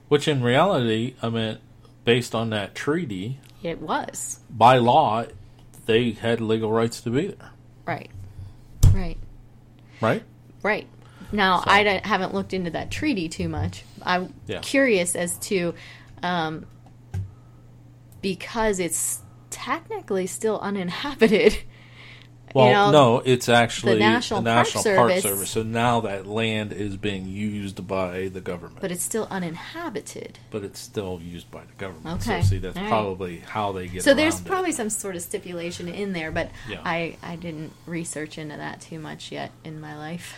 [0.08, 1.58] which in reality, I mean,
[2.04, 5.24] based on that treaty, It was by law,
[5.86, 7.50] they had legal rights to be there,
[7.84, 8.08] right,
[8.92, 9.18] right.
[10.00, 10.22] right?
[10.62, 10.86] Right.
[11.32, 13.82] Now, So- I don't, haven't looked into that treaty too much.
[14.04, 14.60] I'm Yeah.
[14.60, 15.74] curious as to,
[16.22, 16.66] um,
[18.22, 21.56] because it's technically still uninhabited.
[22.54, 25.50] Well, you know, no, it's actually the National the Park National Service- Park Service.
[25.50, 30.38] So now that land is being used by the government, but it's still uninhabited.
[30.50, 32.22] but it's still used by the government.
[32.22, 32.40] Okay.
[32.42, 32.88] So see, that's All right.
[32.88, 34.02] probably how they get.
[34.04, 34.48] So there's around it.
[34.48, 36.80] probably some sort of stipulation in there, but Yeah.
[36.84, 40.34] I, I didn't research into that too much yet in my life.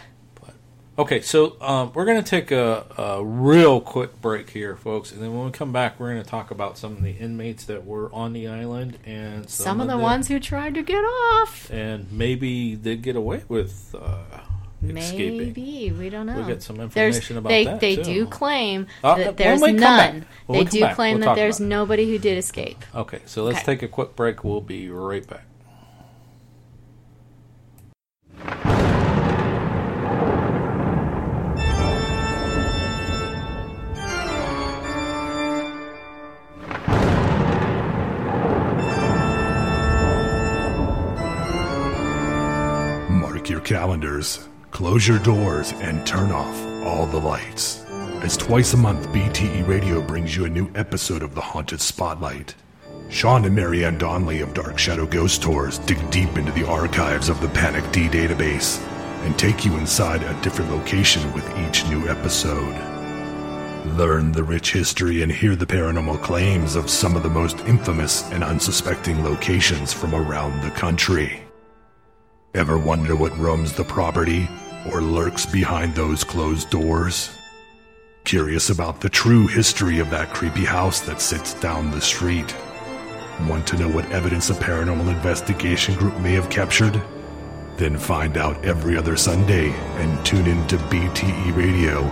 [0.98, 5.22] Okay, so um, we're going to take a, a real quick break here, folks, and
[5.22, 7.86] then when we come back, we're going to talk about some of the inmates that
[7.86, 11.70] were on the island and some, Some, of the ones who tried to get off.
[11.70, 14.18] and maybe they get away with uh,
[14.84, 15.38] escaping.
[15.38, 16.34] Maybe we don't know.
[16.34, 18.02] We'll get some There's- information about they, that, They too.
[18.02, 20.26] do claim Uh, that there's we none.
[20.48, 22.84] we they do back, claim we'll that there's nobody who did escape.
[22.92, 23.66] Okay, so let's Okay.
[23.66, 24.42] take a quick break.
[24.42, 25.44] We'll be right back.
[43.58, 47.84] Your calendars, close your doors, and turn off all the lights.
[48.22, 52.54] As twice a month, BTE Radio brings you a new episode of The Haunted Spotlight.
[53.08, 57.40] Sean and Marianne Donnelly of Dark Shadow Ghost Tours dig deep into the archives of
[57.40, 58.80] the Panic D database
[59.24, 62.76] and take you inside a different location with each new episode.
[63.96, 68.22] Learn the rich history and hear the paranormal claims of some of the most infamous
[68.30, 71.42] and unsuspecting locations from around the country.
[72.54, 74.48] Ever wonder what roams the property
[74.90, 77.36] or lurks behind those closed doors?
[78.24, 82.56] Curious about the true history of that creepy house that sits down the street?
[83.46, 87.02] Want to know what evidence a paranormal investigation group may have captured?
[87.76, 92.08] Then find out every other Sunday and tune in to BTE Radio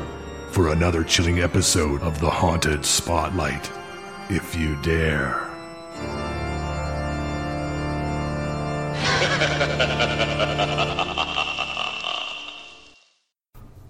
[0.50, 3.70] for another chilling episode of The Haunted Spotlight.
[4.28, 5.45] If you dare.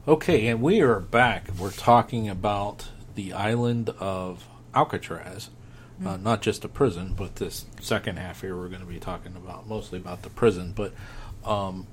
[0.09, 1.49] Okay, and we are back.
[1.59, 5.51] We're talking about the island of Alcatraz.
[6.05, 9.35] Uh, not just the prison, but this second half here we're going to be talking
[9.35, 10.73] about mostly about the prison.
[10.77, 10.93] But
[11.45, 11.87] um,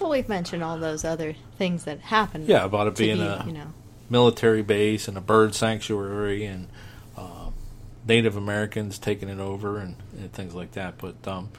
[0.00, 2.46] Well, we've mentioned all those other things that happened.
[2.46, 3.72] yeah, about it being be, a you know,
[4.10, 6.66] military base and a bird sanctuary and
[7.16, 7.50] uh,
[8.06, 10.98] Native Americans taking it over and, and things like that.
[10.98, 11.50] But um,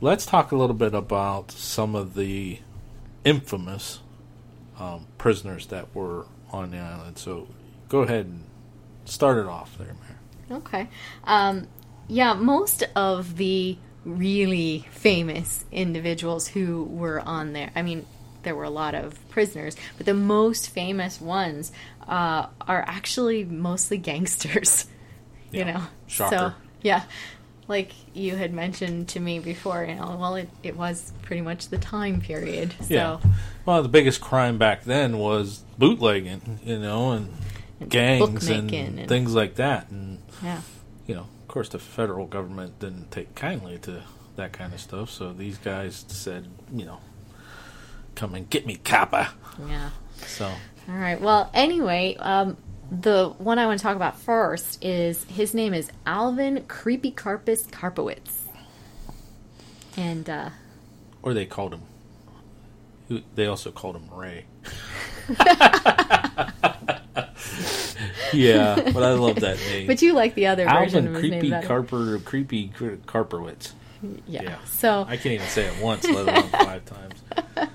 [0.00, 2.58] let's talk a little bit about some of the
[3.24, 4.00] infamous
[4.78, 7.18] um, prisoners that were on the island.
[7.18, 7.48] So
[7.88, 8.44] go ahead and
[9.04, 9.94] start it off there,
[10.48, 10.60] Mary.
[10.60, 10.88] Okay.
[11.24, 11.66] Um,
[12.06, 18.06] yeah, most of the really famous individuals who were on there, I mean,
[18.44, 21.70] there were a lot of prisoners, but the most famous ones
[22.06, 24.86] uh, are actually mostly gangsters.
[25.50, 25.72] You Yeah.
[25.72, 25.82] know?
[26.08, 26.36] Shocker.
[26.36, 27.04] So, yeah.
[27.68, 31.68] Like you had mentioned to me before, you know, well, it, it was pretty much
[31.68, 32.74] the time period.
[32.80, 33.18] So, Yeah.
[33.66, 37.30] Well, the biggest crime back then was bootlegging, you know, and
[37.78, 39.90] And gangs and, and- things like that.
[39.90, 40.62] And yeah.
[41.06, 44.02] you know, of course, the federal government didn't take kindly to
[44.36, 45.10] that kind of stuff.
[45.10, 47.00] So these guys said, you know,
[48.14, 49.28] come and get me, Kappa.
[49.68, 49.90] Yeah.
[50.26, 50.46] So
[50.88, 51.20] All right.
[51.20, 52.56] Well, anyway, um,
[52.90, 57.66] the one I want to talk about first is his name is Alvin Creepy Karpis
[57.68, 58.42] Karpowitz,
[59.96, 60.50] and uh,
[61.22, 61.82] or they called him.
[63.08, 64.44] who- They also called him Ray.
[68.32, 69.86] yeah, but I love that name.
[69.86, 71.66] but you like the other version Alvin of his name Creepy.
[71.66, 72.68] Carper Creepy
[73.06, 73.72] Carperwitz.
[74.26, 74.42] yeah.
[74.42, 74.64] yeah.
[74.66, 77.14] So I can't even say it once, let alone five times.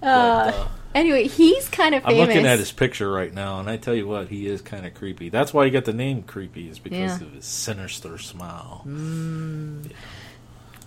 [0.00, 0.08] But,
[0.54, 3.94] uh, anyway, he's kind of I'm looking at his picture right now, and I tell
[3.94, 5.28] you what, he is kind of creepy.
[5.28, 7.26] That's why he got the name creepy, is because Yeah.
[7.26, 8.82] of his sinister smile.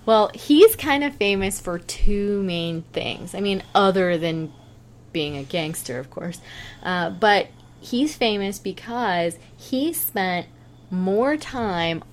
[0.06, 3.36] Well, he's kind of famous for two main things.
[3.36, 4.54] I mean, other than
[5.12, 6.40] being a gangster, of course.
[6.82, 7.48] Uh, but
[7.82, 10.48] he's famous because he spent
[10.90, 12.04] more time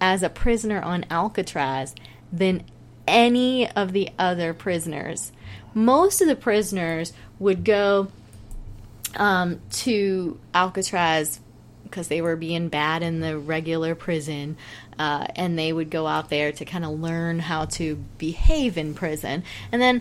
[0.00, 1.94] as a prisoner on Alcatraz
[2.32, 2.64] than
[3.06, 5.32] any of the other prisoners.
[5.74, 8.08] Most of the prisoners would go
[9.16, 11.40] um, to Alcatraz
[11.84, 14.56] because they were being bad in the regular prison,
[14.98, 18.94] uh, and they would go out there to kind of learn how to behave in
[18.94, 20.00] prison, and then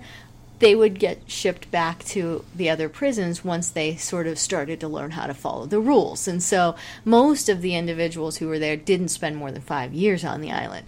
[0.59, 4.87] they would get shipped back to the other prisons once they sort of started to
[4.87, 6.27] learn how to follow the rules.
[6.27, 10.23] And so most of the individuals who were there didn't spend more than five years
[10.23, 10.85] on the island.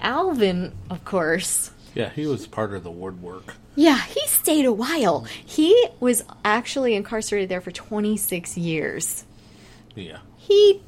[0.00, 3.54] Alvin, of course, Yeah, he was part of the woodwork.
[3.74, 5.26] yeah, he stayed a while.
[5.44, 9.24] He was actually incarcerated there for 26 years.
[9.94, 10.18] Yeah.
[10.36, 10.82] He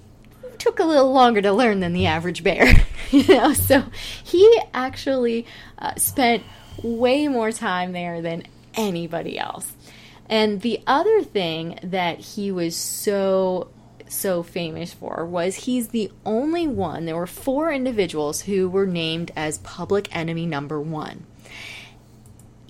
[0.58, 2.68] took a little longer to learn than the average bear,
[3.10, 3.52] you know.
[3.52, 3.82] So
[4.22, 5.46] he actually
[5.78, 6.44] uh, spent
[6.82, 8.44] way more time there than
[8.74, 9.72] anybody else.
[10.28, 13.68] And the other thing that he was so
[14.12, 17.04] so famous for was he's the only one.
[17.06, 21.26] There were four individuals who were named as public enemy number 1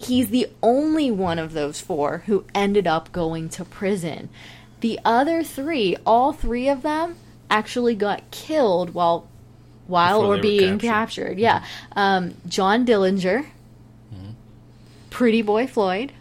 [0.04, 4.28] he's the only one of those four who ended up going to prison.
[4.80, 7.16] The other three, all three of them,
[7.50, 9.28] actually got killed while
[9.86, 10.88] while Before or being captured.
[11.26, 11.38] captured.
[11.38, 11.64] Yeah,
[11.94, 13.46] um, John Dillinger,
[15.10, 16.12] Pretty Boy Floyd,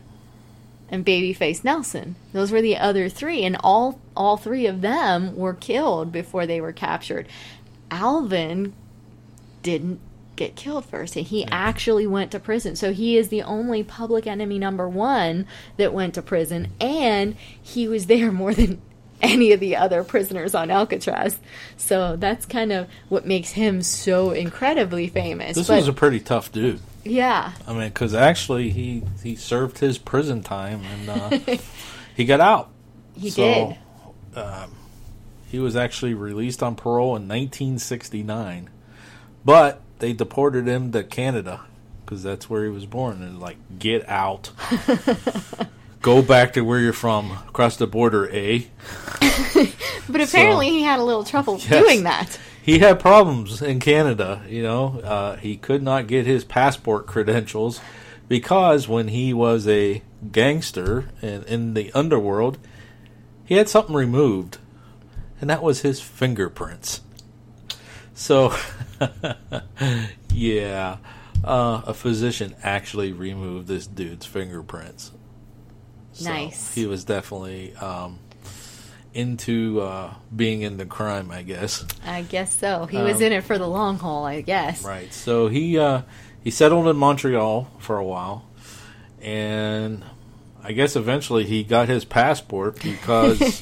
[0.92, 2.16] and Babyface Nelson.
[2.34, 6.62] Those were the other three, and all all three of them were killed before they
[6.62, 7.28] were captured.
[7.89, 8.74] Alvin
[9.64, 10.00] didn't
[10.36, 14.26] get killed first and he actually went to prison so he is the only public
[14.26, 15.46] enemy number one
[15.78, 18.82] that went to prison and he was there more than
[19.22, 21.38] any of the other prisoners on alcatraz
[21.78, 26.20] so that's kind of what makes him so incredibly famous This but was a pretty
[26.20, 26.80] tough dude.
[27.04, 31.56] Yeah I mean, because actually he he served his prison time and uh,
[32.16, 32.70] he got out.
[33.16, 33.76] he So,
[34.36, 34.38] did
[35.49, 38.70] He was actually released on parole in 1969,
[39.43, 41.62] but they deported him to Canada
[42.06, 43.22] because that's where he was born.
[43.22, 44.52] And like, get out,
[46.02, 48.30] go back to where you're from, across the border.
[48.32, 48.68] A.
[50.10, 51.84] but apparently he had a little trouble Yes.
[51.84, 54.43] doing that He had problems in Canada.
[54.47, 57.82] You know, uh, he could not get his passport credentials
[58.28, 60.01] because when he was a
[60.32, 62.57] gangster and in the underworld,
[63.45, 64.59] he had something removed,
[65.41, 67.01] and that was his fingerprints.
[68.14, 68.55] So,
[70.32, 70.97] yeah.
[71.43, 75.12] uh, a physician actually removed this dude's fingerprints.
[76.14, 76.74] So Nice.
[76.74, 78.20] He was definitely um,
[79.14, 81.86] into uh, being the crime, I guess.
[82.05, 82.86] I guess so.
[82.86, 84.84] He was Um, in it for the long haul, I guess.
[84.84, 85.14] Right.
[85.14, 86.03] So he uh,
[86.43, 88.45] he settled in Montreal for a while,
[89.22, 90.03] and
[90.64, 93.39] I guess eventually he got his passport because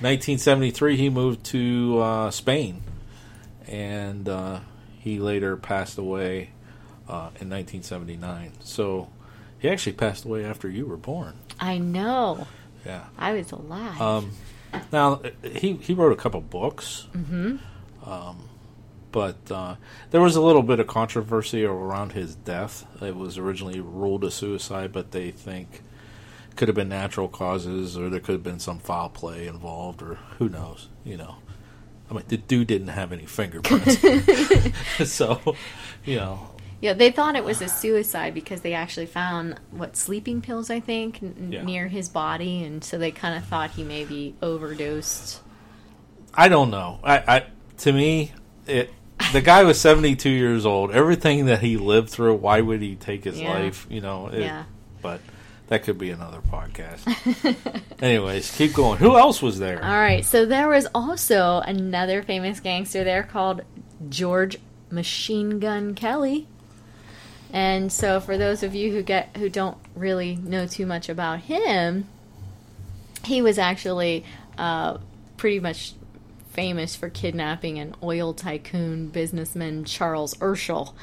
[0.00, 2.82] 1973 he moved to uh, Spain,
[3.66, 4.60] and uh,
[4.98, 6.50] he later passed away
[7.08, 8.52] uh, in 1979.
[8.60, 9.08] So
[9.58, 11.34] he actually passed away after you were born.
[11.60, 12.46] I know.
[12.84, 13.04] Yeah.
[13.18, 14.00] I was alive.
[14.00, 14.32] Um,
[14.92, 17.06] now he he wrote a couple books.
[17.14, 17.56] Mm-hmm.
[18.10, 18.48] Um,
[19.12, 19.76] but uh,
[20.10, 22.84] there was a little bit of controversy around his death.
[23.00, 25.82] It was originally ruled a suicide, but they think
[26.56, 30.18] could have been natural causes, or there could have been some foul play involved, or
[30.38, 30.88] who knows.
[31.04, 31.36] You know,
[32.10, 33.98] I mean, the dude didn't have any fingerprints,
[35.10, 35.56] so
[36.04, 36.50] you know.
[36.84, 40.80] Yeah, they thought it was a suicide because they actually found what sleeping pills, I
[40.80, 41.62] think, n- Yeah.
[41.64, 45.40] near his body, and so they kind of thought he maybe overdosed.
[46.34, 46.98] I don't know.
[47.02, 47.46] I, I
[47.78, 48.32] to me,
[48.66, 48.90] it
[49.32, 50.90] the guy was seventy two years old.
[50.92, 53.54] Everything that he lived through, why would he take his Yeah.
[53.54, 53.86] life?
[53.88, 54.26] You know.
[54.28, 54.64] It, Yeah.
[55.00, 55.20] But
[55.68, 57.02] that could be another podcast.
[58.02, 58.98] Anyways, keep going.
[58.98, 59.82] Who else was there?
[59.82, 63.62] All right, so there was also another famous gangster there called
[64.10, 64.58] George
[64.90, 66.46] Machine Gun Kelly.
[67.54, 71.38] And so for those of you who get who don't really know too much about
[71.38, 72.08] him,
[73.24, 74.24] he was actually
[74.58, 74.98] uh,
[75.36, 75.94] pretty much
[76.50, 80.94] famous for kidnapping an oil tycoon businessman Charles Urschel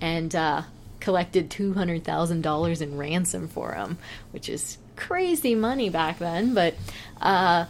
[0.00, 0.62] and uh,
[1.00, 3.98] collected $200,000 in ransom for him,
[4.30, 6.54] which is crazy money back then.
[6.54, 6.76] But
[7.20, 7.66] uh,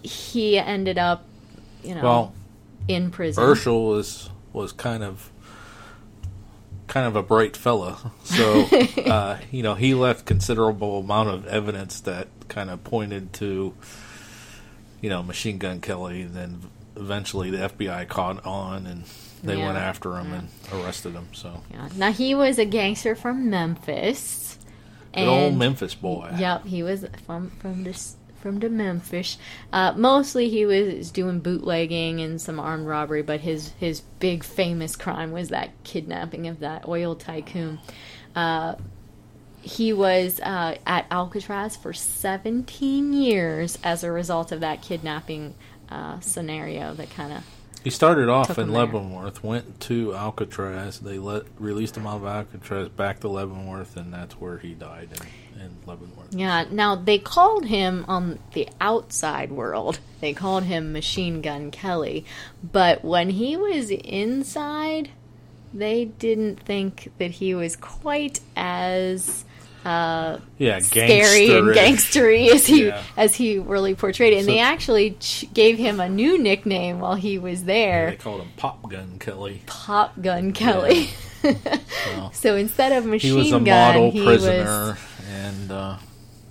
[0.00, 1.24] he ended up,
[1.82, 2.34] you know, well,
[2.86, 3.42] in prison.
[3.42, 5.32] Urschel was was kind of
[6.88, 8.10] kind of a bright fella.
[8.24, 8.62] So
[9.06, 13.74] uh, you know, he left considerable amount of evidence that kind of pointed to
[15.00, 16.22] you know Machine Gun Kelly.
[16.22, 16.60] and Then
[16.96, 19.04] eventually the FBI caught on and
[19.44, 20.38] they Yeah, went after him yeah.
[20.38, 20.48] and
[20.84, 21.28] arrested him.
[21.32, 21.88] So Yeah.
[21.96, 24.58] Now he was a gangster from Memphis.
[25.14, 26.34] good old Memphis boy.
[26.38, 28.16] Yep, he was from from this
[28.48, 29.36] from the Memphis.
[29.74, 34.96] Uh, mostly he was doing bootlegging and some armed robbery, but his his big famous
[34.96, 37.78] crime was that kidnapping of that oil tycoon.
[38.34, 38.76] Uh,
[39.60, 45.54] he was uh, at Alcatraz for 17 years as a result of that kidnapping
[45.90, 47.44] uh, scenario that kind of
[47.84, 48.86] He started off in him there.
[48.86, 51.00] Leavenworth, went to Alcatraz.
[51.00, 55.10] They let released him out of Alcatraz back to Leavenworth, and that's where he died
[55.12, 55.26] in,
[55.86, 56.34] Leavenworth.
[56.34, 62.24] Yeah, now they called him on the outside world, they called him Machine Gun Kelly.
[62.62, 65.10] But when he was inside,
[65.72, 69.44] they didn't think that he was quite as
[69.84, 73.02] uh, Yeah, scary and gangstery as he Yeah.
[73.16, 74.38] as he really portrayed it.
[74.38, 78.16] And So- they actually ch- gave him a new nickname while he was there, They
[78.16, 79.62] called him Pop Gun Kelly.
[79.66, 81.10] Pop Gun Kelly.
[81.42, 81.54] So
[82.32, 84.98] so instead of machine he was a gun, model he prisoner, was
[85.28, 85.96] and uh,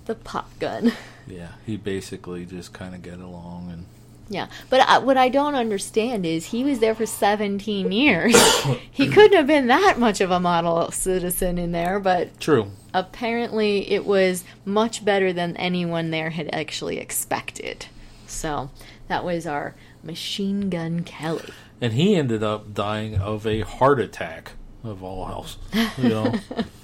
[0.06, 0.92] the Pop Gun.
[1.26, 3.70] yeah, he basically just kind of get along.
[3.70, 3.86] And
[4.28, 8.34] Yeah, but I, what I don't understand is he was there for 17 years.
[8.90, 13.90] he couldn't have been that much of a model citizen in there, but true, apparently
[13.90, 17.86] it was much better than anyone there had actually expected.
[18.26, 18.70] So
[19.08, 21.50] that was our Machine Gun Kelly.
[21.80, 24.52] and he ended up dying of a heart attack
[24.84, 25.58] of all else.
[25.96, 26.34] You know.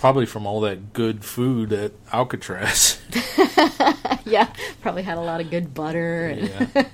[0.00, 2.98] Probably from all that good food at Alcatraz.
[4.24, 4.48] yeah,
[4.80, 6.28] probably had a lot of good butter.
[6.28, 6.88] And, yeah.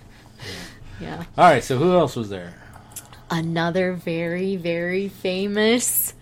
[1.00, 1.24] yeah.
[1.38, 2.60] All right, so who else was there?
[3.30, 6.14] Another very, very famous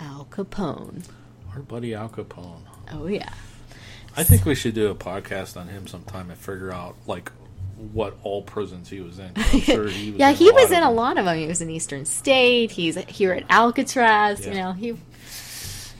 [0.00, 1.06] Al Capone.
[1.54, 2.62] Our buddy Al Capone.
[2.92, 3.34] Oh, yeah.
[4.16, 7.32] I think we should do a podcast on him sometime and figure out like
[7.76, 9.30] what all prisons he was in.
[9.36, 11.36] I'm sure he was yeah, in he was in a lot of them.
[11.36, 12.70] He was in Eastern State.
[12.70, 14.46] He's here at Alcatraz.
[14.46, 14.96] You know, he.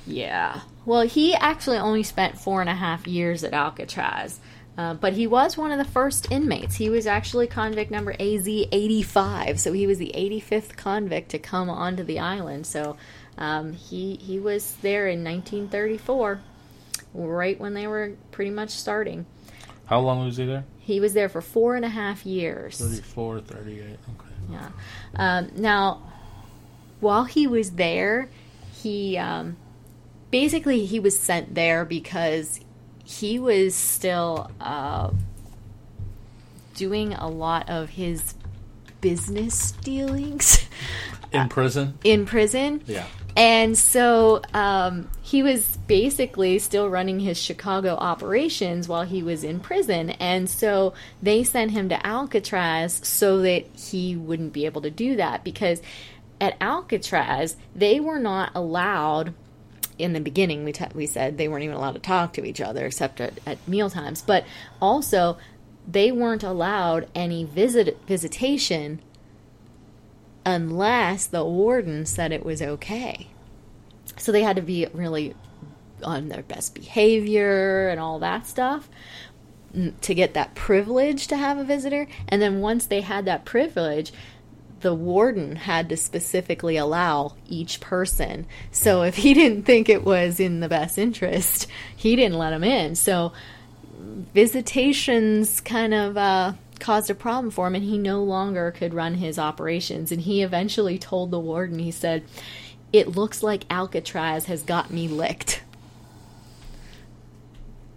[0.07, 0.61] Yeah.
[0.85, 4.39] Well, he actually only spent four and a half years at Alcatraz,
[4.79, 6.77] uh, but he was one of the first inmates.
[6.77, 11.69] He was actually convict number AZ 85, so he was the 85th convict to come
[11.69, 12.67] onto the island.
[12.67, 12.97] So
[13.37, 16.41] um, he he was there in 1934,
[17.15, 19.27] right when they were pretty much starting.
[19.87, 20.65] How long was he there?
[20.79, 22.79] He was there for four and a half years.
[22.79, 23.83] 34, 38.
[23.83, 23.99] Okay.
[24.51, 24.69] Yeah.
[25.17, 26.03] Um, now,
[27.01, 28.29] while he was there,
[28.83, 29.57] he um,
[30.31, 32.61] basically he was sent there because
[33.05, 35.11] he was still uh,
[36.75, 38.35] doing a lot of his
[39.01, 40.67] business dealings
[41.33, 41.99] In prison?
[42.05, 42.83] in prison.
[42.87, 43.07] Yeah.
[43.37, 49.61] And so um, he was basically still running his Chicago operations while he was in
[49.61, 50.11] prison.
[50.11, 55.17] And so they sent him to Alcatraz so that he wouldn't be able to do
[55.17, 55.83] that because
[56.41, 59.35] at Alcatraz, they were not allowed.
[59.99, 62.61] In the beginning, we, t- we said they weren't even allowed to talk to each
[62.61, 64.23] other except at, at meal times.
[64.23, 64.45] But
[64.81, 65.39] also,
[65.87, 69.01] they weren't allowed any visit visitation
[70.47, 73.27] unless the warden said it was okay.
[74.17, 75.35] So they had to be really
[76.03, 78.89] on their best behavior and all that stuff
[80.01, 82.07] to get that privilege to have a visitor.
[82.29, 84.13] And then once they had that privilege,
[84.81, 88.47] the warden had to specifically allow each person.
[88.71, 92.65] So if he didn't think it was in the best interest, he didn't let them
[92.65, 92.95] in.
[92.95, 93.33] So
[94.33, 99.15] visitations kind of uh, caused a problem for him, and he no longer could run
[99.15, 100.13] his operations.
[100.13, 102.25] And he eventually told the warden, he said,
[102.93, 105.63] It looks like Alcatraz has got me licked.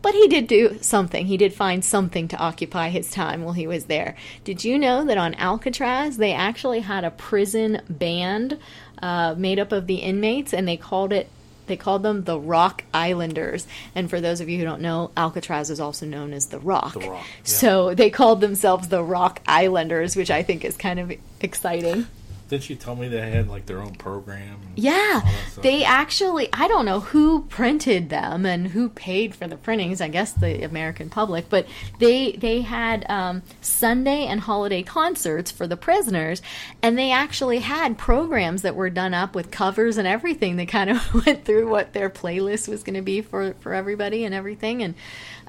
[0.02, 1.26] But he did do something.
[1.26, 4.16] He did find something to occupy his time while he was there.
[4.44, 8.58] Did you know that on Alcatraz they actually had a prison band
[9.02, 11.30] uh, made up of the inmates, and they called it
[11.70, 13.66] they called them the Rock Islanders.
[13.96, 16.96] And for those of you who don't know, Alcatraz is also known as the Rock.
[16.96, 17.44] The Rock, yeah.
[17.44, 22.08] So they called themselves the Rock Islanders, which I think is kind of exciting.
[22.50, 24.60] Didn't you tell me they had like their own program?
[24.76, 25.64] Yeah, all that stuff?
[25.64, 30.02] they actually, I don't know who printed them and who paid for the printings.
[30.02, 31.68] I guess the American public, but
[32.00, 36.41] they they had um, Sunday and holiday concerts for the prisoners,
[36.82, 40.56] and they actually had programs that were done up with covers and everything.
[40.56, 44.26] They kind of went through what their playlist was going to be for for everybody
[44.26, 44.82] and everything.
[44.82, 44.95] And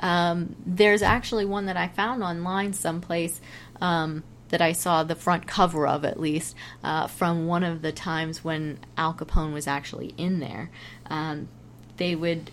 [0.00, 3.40] um, there's actually one that I found online someplace.
[3.80, 7.92] Um, that I saw the front cover of, at least, uh, from one of the
[7.92, 10.70] times when Al Capone was actually in there.
[11.06, 11.48] Um,
[11.96, 12.50] they would,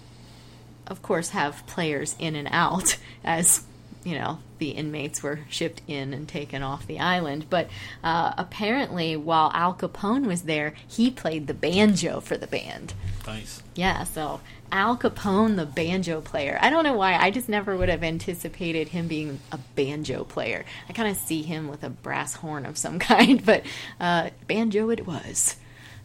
[0.87, 3.63] of course, have players in and out as
[4.03, 7.45] you know the inmates were shipped in and taken off the island.
[7.49, 7.69] But
[8.03, 12.93] uh, apparently, while Al Capone was there, he played the banjo for the band.
[13.25, 13.61] Nice.
[13.75, 14.39] Yeah, so
[14.71, 16.57] Al Capone, the banjo player.
[16.61, 17.15] I don't know why.
[17.15, 20.65] I just never would have anticipated him being a banjo player.
[20.89, 23.63] I kind of see him with a brass horn of some kind, but
[23.99, 25.55] uh, banjo it was.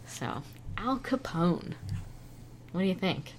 [0.07, 0.43] So,
[0.79, 1.75] Al Capone.
[2.73, 3.35] What do you think?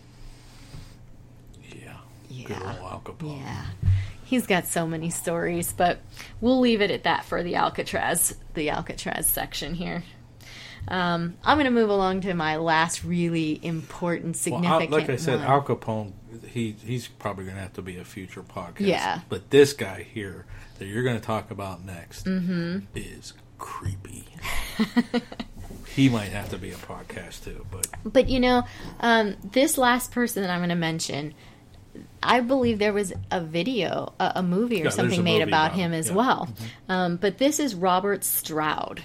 [1.69, 1.97] Yeah.
[2.29, 2.47] Yeah.
[2.47, 3.41] Good old Al Capone.
[3.41, 3.65] Yeah.
[4.25, 5.99] He's got so many stories, but
[6.41, 10.03] we'll leave it at that for the Alcatraz, the Alcatraz section here.
[10.87, 14.91] Um, I'm going to move along to my last really important, Well, significant.
[14.91, 15.47] Like I said, one.
[15.47, 16.11] Al Capone,
[16.47, 18.79] he he's probably going to have to be a future podcast.
[18.87, 19.21] Yeah.
[19.29, 20.45] But this guy here
[20.79, 22.79] that you're going to talk about next Mm-hmm.
[22.95, 24.27] is creepy.
[25.95, 28.63] he might have to be a podcast too, but But you know,
[28.99, 31.33] um, this last person that I'm going to mention,
[32.21, 35.67] I believe there was a video, a, a movie or Yeah, something made movie about
[35.67, 36.13] about him as yeah.
[36.13, 36.17] Mm-hmm.
[36.17, 36.49] well.
[36.89, 39.03] Um, but this is Robert Stroud.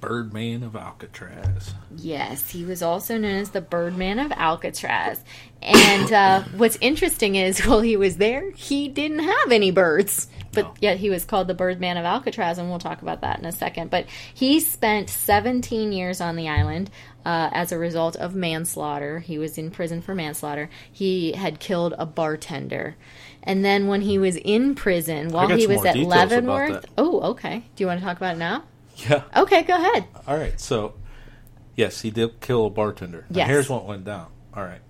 [0.00, 1.74] Birdman of Alcatraz.
[1.96, 5.22] Yes, he was also known as the Birdman of Alcatraz.
[5.62, 10.28] And uh, what's interesting is, while he was there, he didn't have any birds.
[10.52, 10.74] But No.
[10.80, 13.52] yet he was called the Birdman of Alcatraz, and we'll talk about that in a
[13.52, 13.90] second.
[13.90, 16.90] But he spent 17 years on the island
[17.26, 19.18] uh, as a result of manslaughter.
[19.18, 20.70] He was in prison for manslaughter.
[20.90, 22.96] He had killed a bartender.
[23.42, 26.86] And then when he was in prison, while he was at Leavenworth.
[26.96, 27.64] Oh, okay.
[27.76, 28.64] Do you want to talk about it now?
[28.98, 29.22] Yeah.
[29.36, 30.04] Okay, go ahead.
[30.26, 30.58] All right.
[30.60, 30.94] So,
[31.76, 33.26] yes, he did kill a bartender.
[33.30, 33.48] Yes.
[33.48, 34.26] here's what went down.
[34.54, 34.80] All right.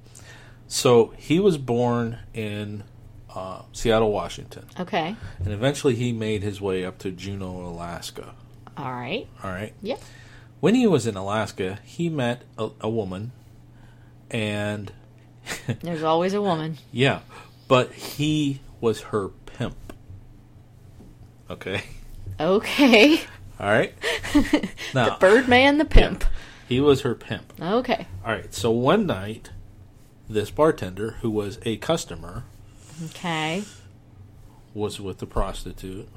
[0.66, 2.84] So he was born in
[3.34, 5.14] uh, Seattle, Washington, Okay.
[5.38, 8.34] and eventually he made his way up to Juneau, Alaska.
[8.76, 9.26] All right.
[9.42, 9.72] All right.
[9.82, 10.00] Yep.
[10.60, 13.32] When he was in Alaska, he met a, a woman,
[14.30, 14.92] and
[15.82, 16.78] There's always a woman.
[16.92, 17.20] yeah,
[17.66, 19.76] but he was her pimp.
[21.50, 21.82] Okay.
[22.40, 23.20] Okay.
[23.60, 23.94] All right.
[24.94, 26.24] Now Birdman the pimp.
[26.68, 27.52] he was her pimp.
[27.60, 28.06] Okay.
[28.24, 28.52] All right.
[28.54, 29.50] So one night,
[30.28, 32.44] this bartender, who was a customer,
[33.06, 33.64] Okay.
[34.74, 36.08] was with the prostitute,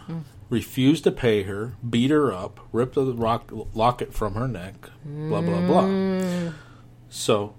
[0.49, 5.41] refused to pay her, beat her up, ripped the rock, locket from her neck, blah,
[5.41, 5.83] blah, blah.
[5.83, 6.53] Mm.
[7.09, 7.55] So,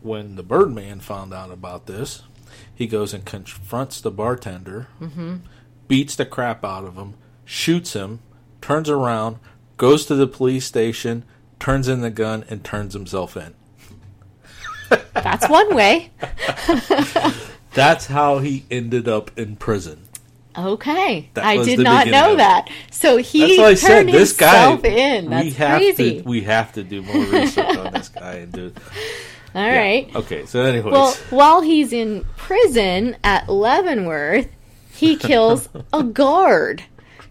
[0.00, 2.22] when the Birdman found out about this,
[2.74, 5.36] he goes and confronts the bartender, mm-hmm.
[5.88, 8.20] beats the crap out of him, shoots him,
[8.66, 9.36] turns around,
[9.76, 11.22] goes to the police station,
[11.60, 13.54] turns in the gun, and turns himself in.
[15.14, 16.10] That's one way.
[17.74, 20.02] That's how he ended up in prison.
[20.58, 22.68] Okay, That I did not know that.
[22.90, 24.70] So he That's why I said turned this guy.
[24.70, 25.30] himself in.
[25.30, 26.22] That's we have crazy.
[26.22, 28.72] to we have to do more research on this guy and do.
[29.54, 29.78] All yeah.
[29.78, 30.16] right.
[30.16, 30.44] Okay.
[30.46, 34.48] So, anyways, Well, while he's in prison at Leavenworth,
[34.92, 36.82] he kills a guard.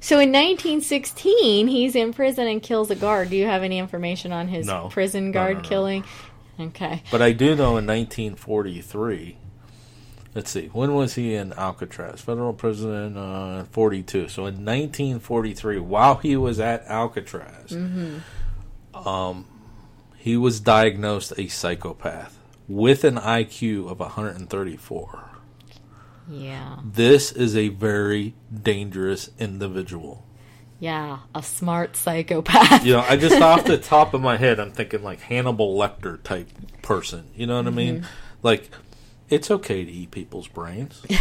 [0.06, 3.32] So in 1916, he's in prison and kills a guard.
[3.32, 4.88] Do you have any information on his No.
[4.92, 5.68] prison guard no, no.
[5.68, 6.04] killing?
[6.60, 7.02] Okay.
[7.10, 9.36] but I do know in 1943.
[10.36, 10.68] Let's see.
[10.68, 12.22] When was he in Alcatraz?
[12.22, 14.28] Federal prison, uh, 42.
[14.28, 19.08] So in 1943, while he was at Alcatraz, Mm-hmm.
[19.08, 19.48] um,
[20.18, 22.38] he was diagnosed a psychopath
[22.68, 25.30] with an IQ of 134.
[26.30, 26.78] Yeah.
[26.84, 30.26] This is a very dangerous individual.
[30.80, 31.20] Yeah.
[31.34, 32.86] A smart psychopath.
[32.86, 36.22] You know, I just off the top of my head, I'm thinking like Hannibal Lecter
[36.24, 36.50] type
[36.82, 37.30] person.
[37.36, 37.98] You know what I mean?
[37.98, 38.06] Mm-hmm.
[38.44, 38.70] Like,
[39.30, 41.02] it's okay to eat people's brains.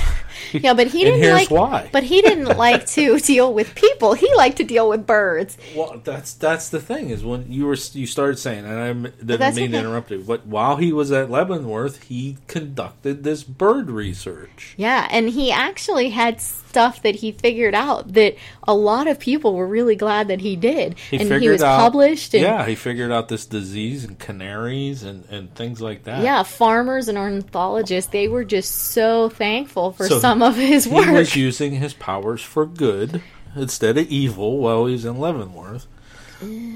[0.52, 1.50] Yeah, but he didn't like.
[1.50, 1.88] why.
[1.92, 4.14] But he didn't like to deal with people.
[4.14, 5.56] He liked to deal with birds.
[5.74, 9.38] Well, that's that's the thing is when you were you started saying, and I didn't
[9.38, 13.90] that's mean to interrupt you, but while he was at Leavenworth, he conducted this bird
[13.90, 14.74] research.
[14.76, 16.40] Yeah, and he actually had
[16.74, 18.34] stuff that he figured out that
[18.66, 21.78] a lot of people were really glad that he did, He and he was out,
[21.78, 22.34] published.
[22.34, 26.22] And, yeah, he figured out this disease in canaries and and things like that.
[26.24, 31.06] Yeah, farmers and ornithologists, they were just so thankful for So some of his work.
[31.06, 33.22] he was using his powers for good
[33.54, 35.86] instead of evil while he was in Leavenworth.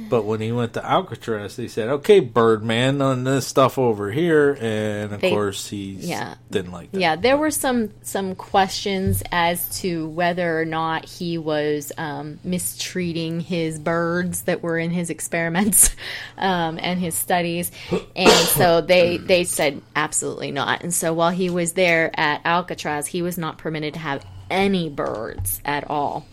[0.08, 4.56] But when he went to Alcatraz, they said, "Okay, Birdman, on this stuff over here,"
[4.60, 6.34] and of They- course he yeah.
[6.50, 7.00] didn't like that.
[7.00, 13.40] yeah, there were some some questions as to whether or not he was um, mistreating
[13.40, 15.90] his birds that were in his experiments
[16.38, 17.70] um, and his studies,
[18.16, 20.82] and so they they said absolutely not.
[20.82, 24.88] And so while he was there at Alcatraz, he was not permitted to have any
[24.88, 26.26] birds at all.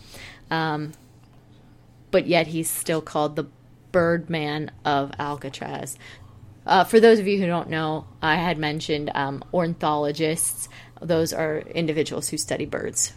[0.50, 0.94] Um,
[2.16, 3.46] but yet he's still called the
[3.92, 5.98] Birdman of Alcatraz.
[6.66, 10.70] Uh, for those of you who don't know, I had mentioned um, ornithologists.
[11.02, 13.12] Those are individuals who study birds.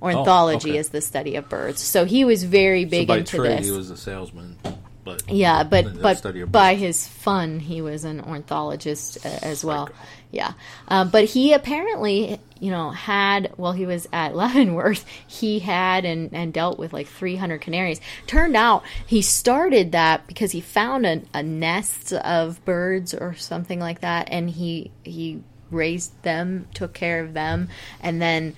[0.00, 0.78] Ornithology okay.
[0.78, 1.82] is the study of birds.
[1.82, 3.66] So he was very So big by into trade, this.
[3.66, 4.56] he was a salesman,
[5.04, 9.90] but Yeah, but but by his fun, he was an ornithologist uh, as well.
[10.32, 10.54] Yeah,
[10.88, 16.32] um, but he apparently, you know, had while he was at Leavenworth, he had and,
[16.32, 18.00] and dealt with like 300 canaries.
[18.26, 23.78] Turned out he started that because he found a, a nest of birds or something
[23.78, 27.68] like that, and he he raised them, took care of them,
[28.00, 28.56] and then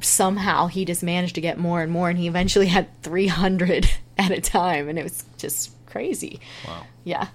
[0.00, 4.30] somehow he just managed to get more and more and he eventually had 300 at
[4.30, 6.86] a time and it was just crazy Wow.
[7.04, 7.28] yeah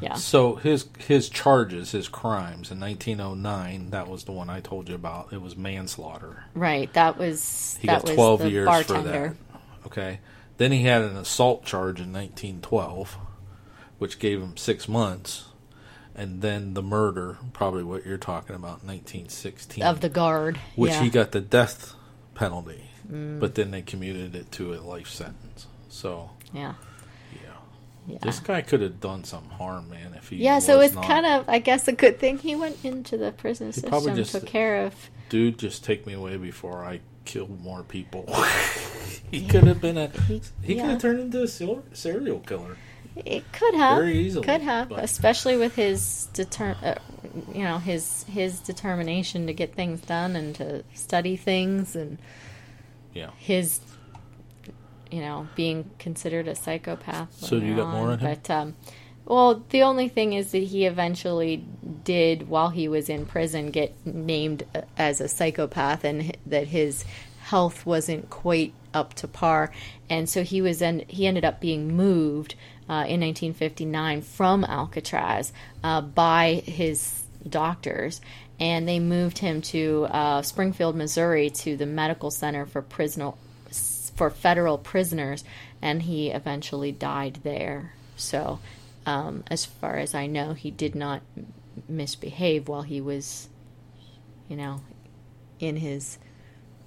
[0.00, 4.88] yeah So his his charges, his crimes in 1909, that was the one I told
[4.88, 5.32] you about.
[5.32, 6.44] It was manslaughter.
[6.54, 9.86] right that was He that got 12 the years bartender for that.
[9.86, 10.20] Okay.
[10.58, 13.16] Then he had an assault charge in 1912,
[13.98, 15.46] which gave him six months.
[16.14, 19.82] And then the murder, probably what you're talking about, 1916.
[19.82, 21.00] of the guard which yeah.
[21.00, 21.04] Mm.
[21.04, 21.94] he got the death
[22.34, 22.90] penalty.
[23.12, 25.66] But then they commuted it to a life sentence.
[25.88, 26.74] So, yeah.
[28.12, 31.04] Yeah This guy could have done some harm, man, if he yeah so it's not-
[31.04, 34.16] kind of i guess a good thing he went into the prison He probably system
[34.16, 34.94] just- took care of
[35.28, 38.24] dude, just take me away before I kill more people.
[39.30, 40.08] he could have been a.
[40.08, 40.40] He,
[40.74, 40.82] yeah.
[40.82, 42.76] could have turned into a serial killer.
[43.14, 46.94] it could have Very easily, could have but- especially with his deter uh,
[47.54, 52.18] you know his his determination to get things done and to study things and
[53.14, 53.30] Yeah.
[53.38, 53.78] his
[55.10, 58.28] you know being considered a psychopath So you got more on him?
[58.34, 58.76] but um
[59.24, 61.64] well the only thing is that he eventually
[62.04, 64.64] did while he was in prison get named
[64.96, 67.04] as a psychopath and that his
[67.40, 69.70] health wasn't quite up to par
[70.08, 72.54] and so he was en- he ended up being moved
[72.88, 75.52] uh, in 1959 from Alcatraz
[75.84, 78.20] uh, by his doctors
[78.58, 83.32] and they moved him to uh, Springfield, Missouri, to the medical center for prisoner
[84.14, 85.44] for federal prisoners,
[85.82, 87.92] and he eventually died there.
[88.16, 88.58] So,
[89.06, 91.22] um, as far as I know, he did not
[91.88, 93.48] misbehave while he was,
[94.48, 94.82] you know,
[95.58, 96.18] in his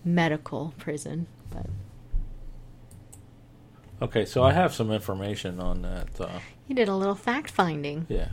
[0.05, 1.27] medical prison.
[1.49, 1.67] But
[4.01, 6.19] Okay, so I have some information on that.
[6.19, 8.05] Uh, he did a little fact finding.
[8.09, 8.29] yeah,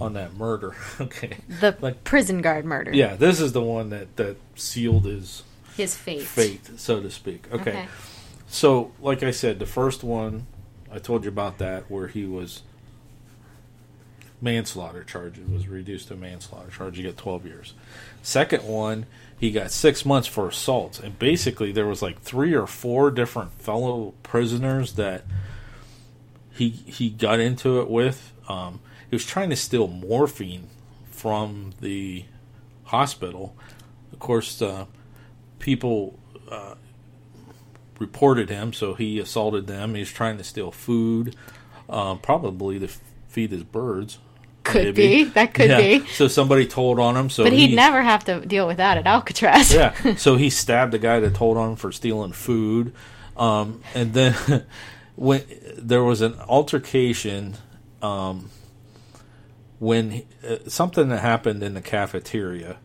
[0.00, 0.74] on that murder.
[1.00, 1.36] okay.
[1.60, 2.92] The Like- prison guard murder.
[2.92, 5.42] Yeah, this is the one that, that sealed his
[5.76, 6.22] His fate.
[6.22, 7.46] fate, so to speak.
[7.52, 7.70] Okay.
[7.70, 7.86] Okay.
[8.52, 10.48] So, like I said, the first one,
[10.90, 12.62] I told you about that, where he was
[14.40, 15.38] manslaughter charge.
[15.38, 16.98] It was reduced to manslaughter charge.
[16.98, 17.74] You get 12 years.
[18.22, 19.06] Second one,
[19.38, 20.98] he got six months for assault.
[20.98, 25.22] And basically, there was like three or four different fellow prisoners that
[26.52, 28.32] he he got into it with.
[28.48, 30.66] Um, he was trying to steal morphine
[31.12, 32.24] from the
[32.86, 33.54] hospital.
[34.12, 34.86] Of course, uh,
[35.60, 36.18] people
[36.50, 36.74] uh,
[38.00, 39.94] reported him, so he assaulted them.
[39.94, 41.36] He was trying to steal food,
[41.88, 44.18] uh, probably to f- feed his birds.
[44.64, 45.24] Could maybe.
[45.24, 45.24] be.
[45.24, 45.78] That could Yeah.
[45.78, 46.06] be.
[46.08, 47.30] So somebody told on him.
[47.30, 49.72] So But he'd he, never have to deal with that at Alcatraz.
[49.72, 49.94] yeah.
[50.16, 52.92] So he stabbed the guy that told on him for stealing food.
[53.36, 54.34] Um, and then
[55.16, 55.44] when
[55.78, 57.56] there was an altercation,
[58.02, 58.50] um,
[59.78, 62.76] when he- uh, something that happened in the cafeteria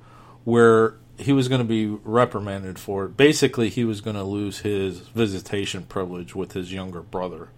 [0.46, 3.18] where he was going to be reprimanded for it.
[3.18, 7.50] Basically, he was going to lose his visitation privilege with his younger brother,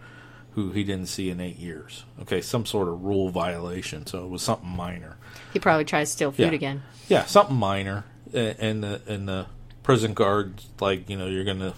[0.51, 2.03] who he didn't see in eight years.
[2.21, 4.05] Okay, some sort of rule violation.
[4.05, 5.17] So it was something minor.
[5.53, 6.51] He probably tries to steal food Yeah.
[6.51, 6.83] again.
[7.07, 8.03] Yeah, something minor,
[8.33, 9.45] and the and the
[9.83, 11.73] prison guard like you know you're gonna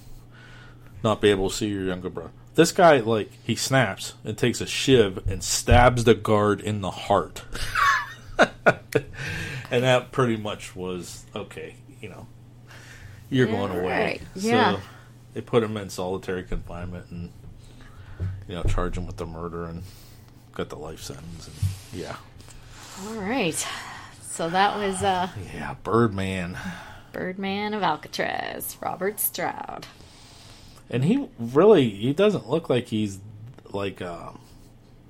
[1.03, 2.31] not be able to see your younger brother.
[2.55, 6.89] This guy like he snaps and takes a shiv and stabs the guard in the
[6.91, 7.43] heart,
[9.71, 11.75] and that pretty much was okay.
[12.01, 12.27] You know,
[13.29, 13.83] you're going away.
[13.83, 14.75] Alright, yeah.
[14.75, 14.81] So
[15.33, 17.31] they put him in solitary confinement and
[18.47, 19.83] you know charge him with the murder and
[20.53, 21.47] got the life sentence.
[21.47, 22.15] And yeah,
[23.07, 23.67] All right.
[24.21, 26.57] So that was uh, yeah, Birdman.
[27.11, 29.87] Birdman of Alcatraz, Robert Stroud.
[30.89, 33.19] And he really he doesn't look like he's
[33.71, 34.33] like a,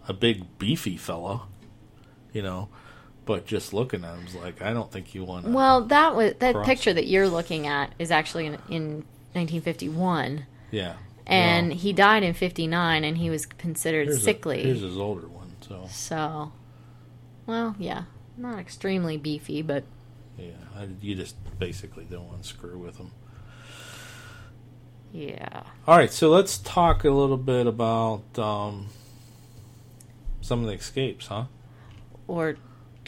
[0.07, 1.43] a big beefy fellow,
[2.33, 2.69] you know.
[3.29, 5.51] But just looking at him him's like I don't think you want to.
[5.51, 6.65] Well, that was that Cross.
[6.65, 8.83] picture that you're looking at is actually in, in
[9.33, 10.95] 1951, yeah.
[11.27, 14.63] and he died in 59, and he was considered here's a- sickly.
[14.63, 15.51] here's his older one.
[15.61, 16.51] So So,
[17.45, 18.05] well, yeah,
[18.35, 19.83] not extremely beefy, but
[20.35, 23.11] yeah, I, you just basically don't want to screw with him.
[25.11, 25.61] yeah.
[25.87, 28.87] All right, so let's talk a little bit about um,
[30.41, 31.43] some of the escapes, huh?
[32.27, 32.57] Or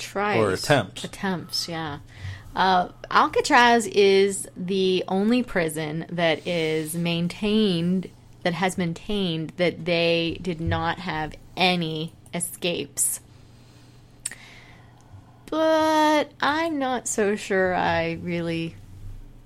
[0.02, 0.38] tries.
[0.38, 1.04] Or attempts.
[1.04, 1.99] Attempts, yeah.
[2.56, 8.10] Uh, Alcatraz is the only prison that is maintained,
[8.43, 13.22] that has maintained that they did not have any escapes.
[15.49, 18.76] But I'm not so sure I really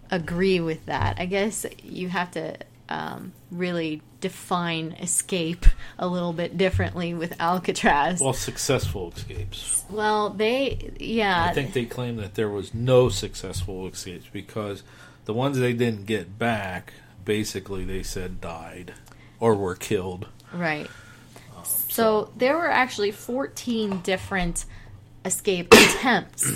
[0.09, 1.17] agree with that.
[1.19, 2.57] I guess you have to
[2.89, 5.67] um, really define escape
[5.99, 8.19] a little bit differently with Alcatraz.
[8.19, 9.85] Well, successful escapes.
[9.87, 11.45] Well, they, yeah.
[11.45, 14.81] I think they claim that there was no successful escapes because
[15.25, 18.95] the ones they didn't get back, basically they said died
[19.39, 20.27] or were killed.
[20.51, 20.89] Right.
[21.63, 24.65] So there were actually 14 different
[25.23, 26.51] escape attempts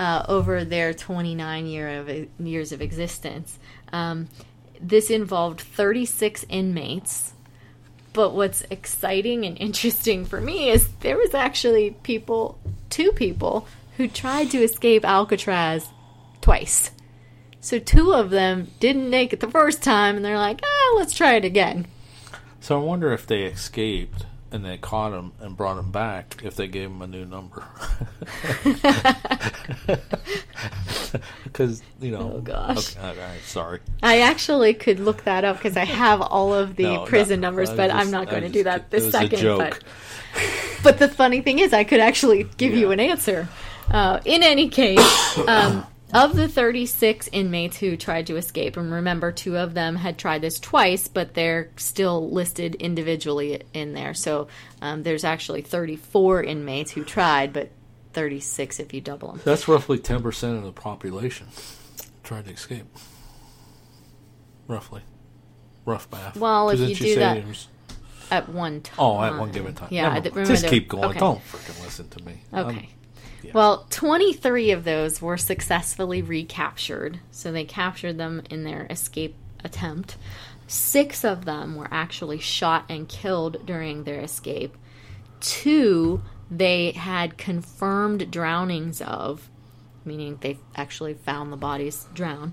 [0.00, 3.56] uh, over their 29 year of, years of existence.
[3.92, 4.26] Um,
[4.80, 7.32] this involved 36 inmates.
[8.12, 12.58] But what's exciting and interesting for me is there was actually people,
[12.90, 13.66] two people,
[13.96, 15.88] who tried to escape Alcatraz
[16.40, 16.90] twice.
[17.60, 21.14] So two of them didn't make it the first time, and they're like, ah, let's
[21.14, 21.86] try it again.
[22.60, 26.54] So I wonder if they escaped and they caught him and brought him back if
[26.54, 27.64] they gave him a new number.
[31.44, 32.32] Because, you know.
[32.36, 32.96] Oh, gosh.
[32.96, 33.80] Okay, all right, sorry.
[34.02, 37.48] I actually could look that up because I have all of the No, prison no,
[37.48, 39.18] numbers, I but just- I'm not going to do that kid- this it was a
[39.18, 39.38] second.
[39.38, 39.58] joke.
[39.58, 39.84] But,
[40.82, 43.48] but the funny thing is, I could actually give you an answer.
[43.90, 49.32] Uh, in any case, um, of the 36 inmates who tried to escape, and remember,
[49.32, 54.14] two of them had tried this twice, but they're still listed individually in there.
[54.14, 54.48] So
[54.80, 57.70] um, there's actually 34 inmates who tried, but
[58.12, 59.40] 36 if you double them.
[59.44, 61.48] That's roughly 10% of the population
[62.22, 62.86] tried to escape.
[64.66, 65.02] Roughly.
[65.84, 66.36] Rough math.
[66.36, 67.68] Well, if you do that- savings.
[68.30, 68.96] At one time.
[68.98, 69.88] Oh, at one given time.
[69.90, 70.36] Yeah, Never I d- mind.
[70.36, 71.04] remember Just keep going.
[71.04, 71.18] okay.
[71.20, 72.40] Don't freaking listen to me.
[72.54, 72.88] Okay.
[73.44, 73.52] Yeah.
[73.52, 77.20] Well, 23 of those were successfully recaptured.
[77.30, 80.16] So they captured them in their escape attempt.
[80.66, 84.76] Six of them were actually shot and killed during their escape.
[85.40, 89.48] Two they had confirmed drownings of,
[90.04, 92.52] meaning they actually found the bodies drowned.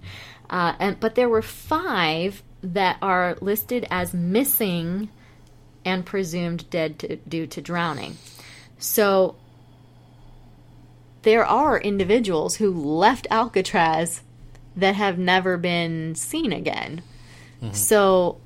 [0.50, 5.10] Uh, and but there were five that are listed as missing
[5.84, 8.18] and presumed dead to, due to drowning.
[8.78, 9.36] So
[11.24, 14.22] there are individuals who left Alcatraz
[14.76, 17.02] that have never been seen again.
[17.62, 17.74] Mm-hmm.
[17.74, 18.40] So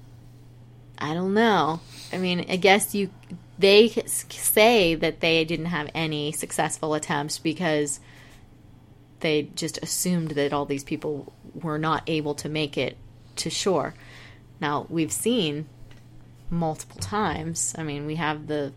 [0.97, 1.79] I don't know.
[2.11, 3.09] I mean, I guess you
[3.57, 7.99] they say that they didn't have any successful attempts because
[9.21, 12.97] they just assumed that all these people were not able to make it
[13.37, 13.93] to shore.
[14.59, 15.67] Now, we've seen
[16.49, 17.73] multiple times.
[17.77, 18.73] I mean, we have the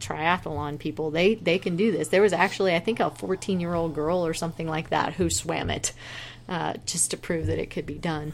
[0.00, 1.10] triathlon people.
[1.10, 2.08] They they can do this.
[2.08, 5.30] There was actually, I think, a 14 year old girl or something like that who
[5.30, 5.92] swam it
[6.48, 8.32] uh, just to prove that it could be done.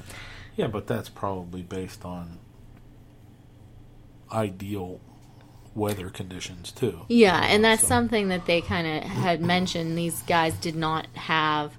[0.57, 2.39] Yeah, but that's probably based on
[4.33, 5.01] ideal
[5.75, 7.03] weather conditions too.
[7.09, 9.97] Yeah, and that's So- something that they kind of had mentioned.
[9.99, 11.73] These guys did not have,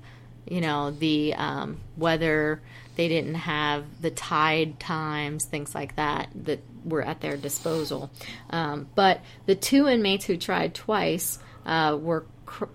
[0.47, 2.61] you know, the um, weather.
[2.95, 8.09] They didn't have the tide times, things like that, that were at their disposal.
[8.49, 12.25] Um, but the two inmates who tried twice uh, were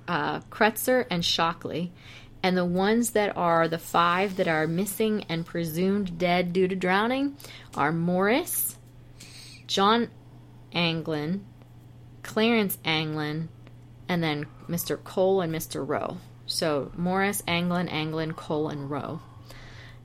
[0.06, 1.92] uh, Kretzer and Shockley.
[2.42, 6.74] And the ones that are the five that are missing and presumed dead due to
[6.74, 7.36] drowning
[7.76, 8.78] are Morris,
[9.66, 10.08] John
[10.72, 11.44] Anglin,
[12.22, 13.48] Clarence Anglin,
[14.08, 15.02] and then Mr.
[15.02, 15.86] Cole and Mr.
[15.86, 16.18] Roe.
[16.46, 19.20] So Morris, Anglin, Anglin, Cole, and Roe.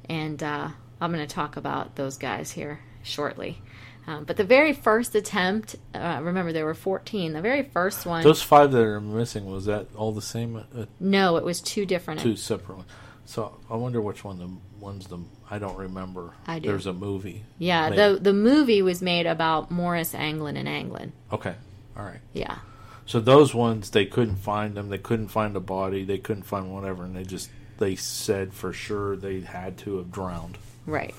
[0.08, 0.70] And uh,
[1.02, 3.62] I'm going to talk about those guys here shortly.
[4.08, 7.34] Um, but the very first attempt, uh, remember there were 14.
[7.34, 10.56] The very first one, Those five that are missing was that all the same?
[10.56, 12.22] Uh, no, it was two different.
[12.22, 12.90] two separate ones.
[13.26, 14.50] So I wonder which one the
[14.80, 15.20] one's the
[15.52, 16.32] I don't remember.
[16.46, 16.70] I do.
[16.70, 17.44] There's a movie.
[17.60, 18.00] Yeah, made.
[18.00, 21.12] the the movie was made about Morris, Anglin, and Anglin.
[21.34, 21.56] Okay,
[21.98, 22.22] all right.
[22.32, 22.60] Yeah,
[23.06, 24.88] So those ones they couldn't find them.
[24.88, 26.06] They couldn't find a body.
[26.06, 27.50] They couldn't find whatever, and they just
[27.80, 30.58] they said for sure they had to have drowned.
[30.86, 31.14] right.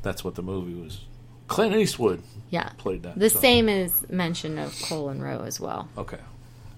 [0.00, 1.04] That's what the movie was.
[1.46, 3.18] Clint Eastwood Yeah, played that.
[3.18, 5.88] the so- same is mention of Cole and Roe as well.
[5.98, 6.18] Okay.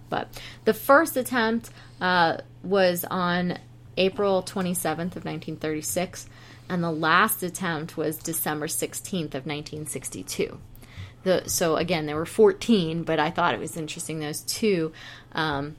[0.08, 0.28] But
[0.64, 3.58] the first attempt uh, was on
[3.96, 6.28] April 27th of 1936,
[6.68, 10.58] and the last attempt was December 16th of 1962.
[11.24, 14.92] The, so again, there were 14, but I thought it was interesting those two,
[15.32, 15.76] um,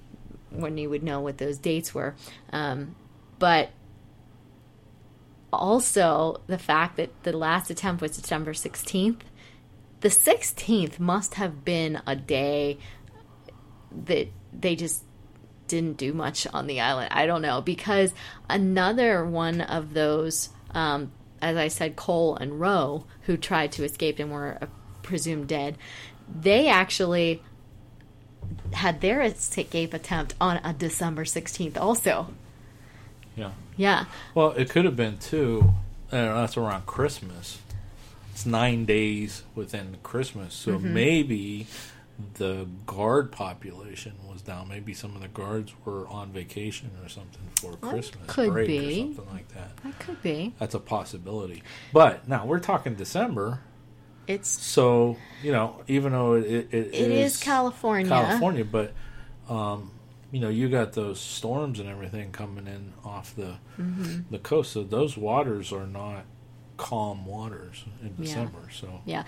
[0.50, 2.16] when you would know what those dates were.
[2.52, 2.96] Um,
[3.40, 3.70] but
[5.52, 9.22] also the fact that the last attempt was December 16th.
[10.02, 12.78] The 16th must have been a day
[14.06, 15.04] that they just
[15.68, 17.10] didn't do much on the island.
[17.12, 18.14] I don't know because
[18.50, 24.20] another one of those, um, as I said, Cole and Roe, who tried to escape
[24.20, 24.68] and were uh,
[25.02, 25.78] presumed dead,
[26.42, 27.42] they actually
[28.74, 31.78] had their escape attempt on a December sixteenth.
[31.78, 32.34] Also,
[33.36, 33.52] Yeah.
[33.78, 34.06] Yeah,
[34.36, 35.74] Well, it could have been too.
[36.12, 37.60] Uh, that's around Christmas.
[38.32, 40.94] It's nine days within Christmas, so Mm-hmm.
[40.94, 41.68] maybe
[42.36, 44.68] the guard population was down.
[44.70, 48.80] Maybe some of the guards were on vacation or something for Christmas could break be.
[48.88, 49.78] or something like that.
[49.84, 50.54] that could be.
[50.60, 51.62] That's a possibility.
[51.94, 53.60] But now we're talking December,
[54.28, 58.08] It's so you know, even though it it, it it is California.
[58.10, 58.94] California, but
[59.50, 59.92] um,
[60.32, 64.22] you know, you got those storms and everything coming in off the Mm-hmm.
[64.32, 64.72] the coast.
[64.74, 66.26] So those waters are not
[66.78, 68.24] calm waters in Yeah.
[68.26, 68.60] December.
[68.72, 69.24] So Yeah.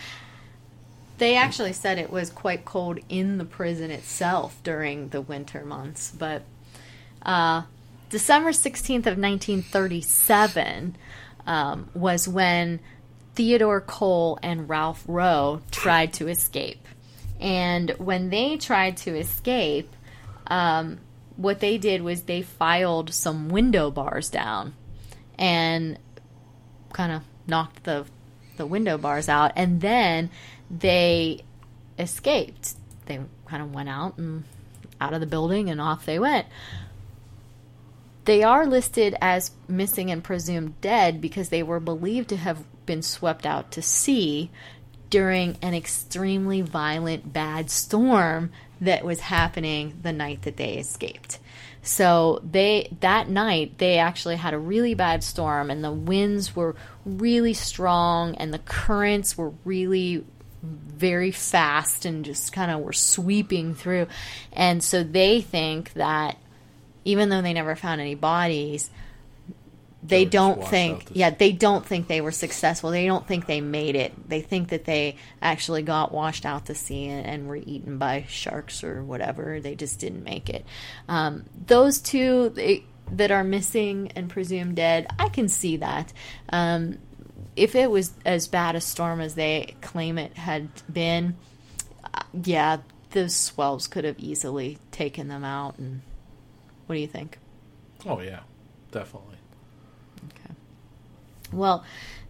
[1.17, 6.13] They actually said it was quite cold in the prison itself during the winter months,
[6.17, 6.43] but
[7.23, 7.63] uh,
[8.09, 10.95] December 16th of 1937
[11.45, 12.79] um, was when
[13.35, 16.87] Theodore Cole and Ralph Roe tried to escape.
[17.39, 19.93] And when they tried to escape,
[20.49, 20.99] um,
[21.37, 24.73] what they did was they filed some window bars down
[25.37, 25.97] and
[26.91, 28.05] kind of knocked the
[28.57, 29.53] the window bars out.
[29.55, 30.29] And then
[30.69, 31.43] they
[31.97, 32.75] escaped.
[33.05, 34.43] They kind of went out and
[35.01, 36.45] out of the building and off they went.
[38.25, 43.01] They are listed as missing and presumed dead because they were believed to have been
[43.01, 44.51] swept out to sea
[45.09, 48.51] during an extremely violent bad storm
[48.81, 51.39] that was happening the night that they escaped.
[51.81, 56.75] So they that night they actually had a really bad storm and the winds were
[57.05, 60.25] really strong and the currents were really
[60.61, 64.07] very fast and just kind of were sweeping through.
[64.51, 66.37] And so they think that
[67.05, 68.89] even though they never found any bodies,
[70.09, 72.91] they They were just don't think yeah they don't think they were successful.
[72.91, 74.29] They don't think they made it.
[74.29, 78.25] They think that they actually got washed out to sea and, and were eaten by
[78.27, 79.59] sharks or whatever.
[79.59, 80.65] They just didn't make it.
[81.07, 86.13] Um, those two they, that are missing and presumed dead i can see that.
[86.49, 86.97] Um,
[87.55, 91.35] if it was as bad a storm as they claim it had been
[92.13, 92.77] uh, yeah
[93.11, 96.01] those swells could have easily taken them out and
[96.89, 97.37] what do you think?
[98.07, 98.39] Oh yeah,
[98.91, 99.28] definitely.
[101.51, 101.83] Well,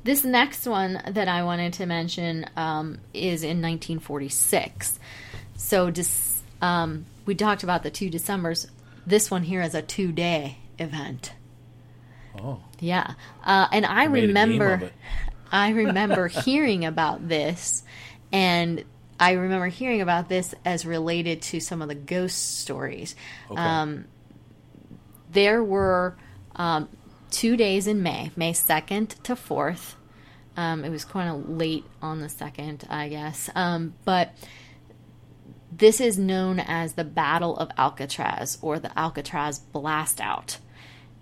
[0.04, 5.00] this next one that I wanted to mention um, is in 1946.
[5.58, 8.68] so dis, um, we talked about the two Decembers.
[9.06, 11.34] This one here is a two day event.
[12.42, 13.14] Oh, Yeah,
[13.44, 14.92] uh, and I made a game of remember.
[15.52, 17.84] I remember hearing about this,
[18.32, 18.84] and
[19.20, 23.16] I remember hearing about this as related to some of the ghost stories.
[23.50, 23.60] Okay.
[23.60, 24.06] Um,
[25.32, 26.16] there were
[26.56, 26.88] um,
[27.32, 29.94] two days in May, May 2nd to 4th.
[30.58, 33.50] Um, it was kind of late on the 2nd, I guess.
[33.56, 34.34] Um, but
[35.72, 40.58] this is known as the Battle of Alcatraz or the Alcatraz Blast Out.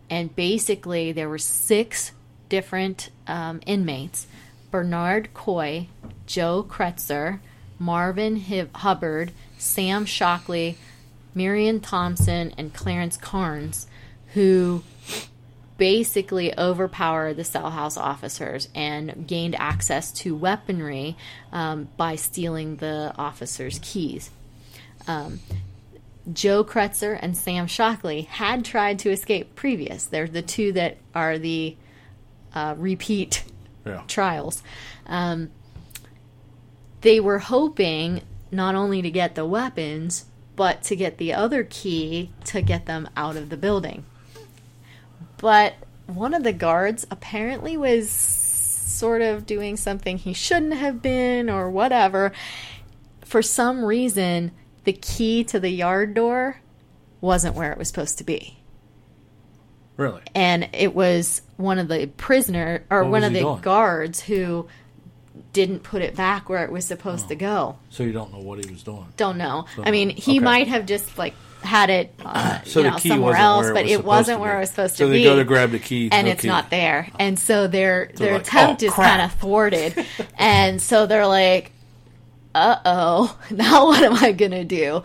[0.09, 2.13] And basically, there were six
[2.49, 4.25] different um, inmates
[4.71, 5.87] Bernard Coy,
[6.25, 7.39] Joe Kretzer,
[7.79, 10.77] Marvin Hi- Hubbard, Sam Shockley,
[11.35, 13.87] Marion Thompson, and Clarence Carnes,
[14.33, 14.83] who
[15.77, 21.15] basically overpowered the cell house officers and gained access to weaponry
[21.51, 24.31] um, by stealing the officers' keys.
[25.07, 25.39] Um,
[26.31, 30.05] Joe Kretzer and Sam Shockley had tried to escape previous.
[30.05, 31.77] They're the two that are the
[32.53, 33.43] uh, repeat
[33.85, 34.03] yeah.
[34.07, 34.61] trials.
[35.05, 35.51] Um,
[37.01, 38.21] they were hoping
[38.51, 40.25] not only to get the weapons,
[40.55, 44.05] but to get the other key to get them out of the building.
[45.39, 45.75] But
[46.07, 51.69] one of the guards apparently was sort of doing something he shouldn't have been, or
[51.69, 52.31] whatever.
[53.21, 54.51] For some reason,
[54.85, 56.61] the key to the yard door
[57.21, 58.59] wasn't where it was supposed to be
[59.97, 60.21] Really?
[60.35, 63.59] and it was one of the prisoner or What one of the doing?
[63.61, 64.67] guards who
[65.53, 67.77] didn't put it back where it was supposed to go.
[67.89, 69.07] So you don't know what he was doing.
[69.17, 69.65] Don't know.
[69.75, 70.39] So- I mean, he okay.
[70.39, 71.33] might have just like
[71.63, 74.69] had it, uh, So you know, somewhere else, it but it wasn't where it was
[74.69, 75.23] supposed So to be.
[75.23, 76.47] So they go to grab the key, and no it's key.
[76.47, 77.09] not there.
[77.19, 80.05] And so their their like, attempt "Oh, is kind of thwarted.
[80.37, 81.71] and so they're like,
[82.53, 85.03] "Uh oh, now what am I gonna do?"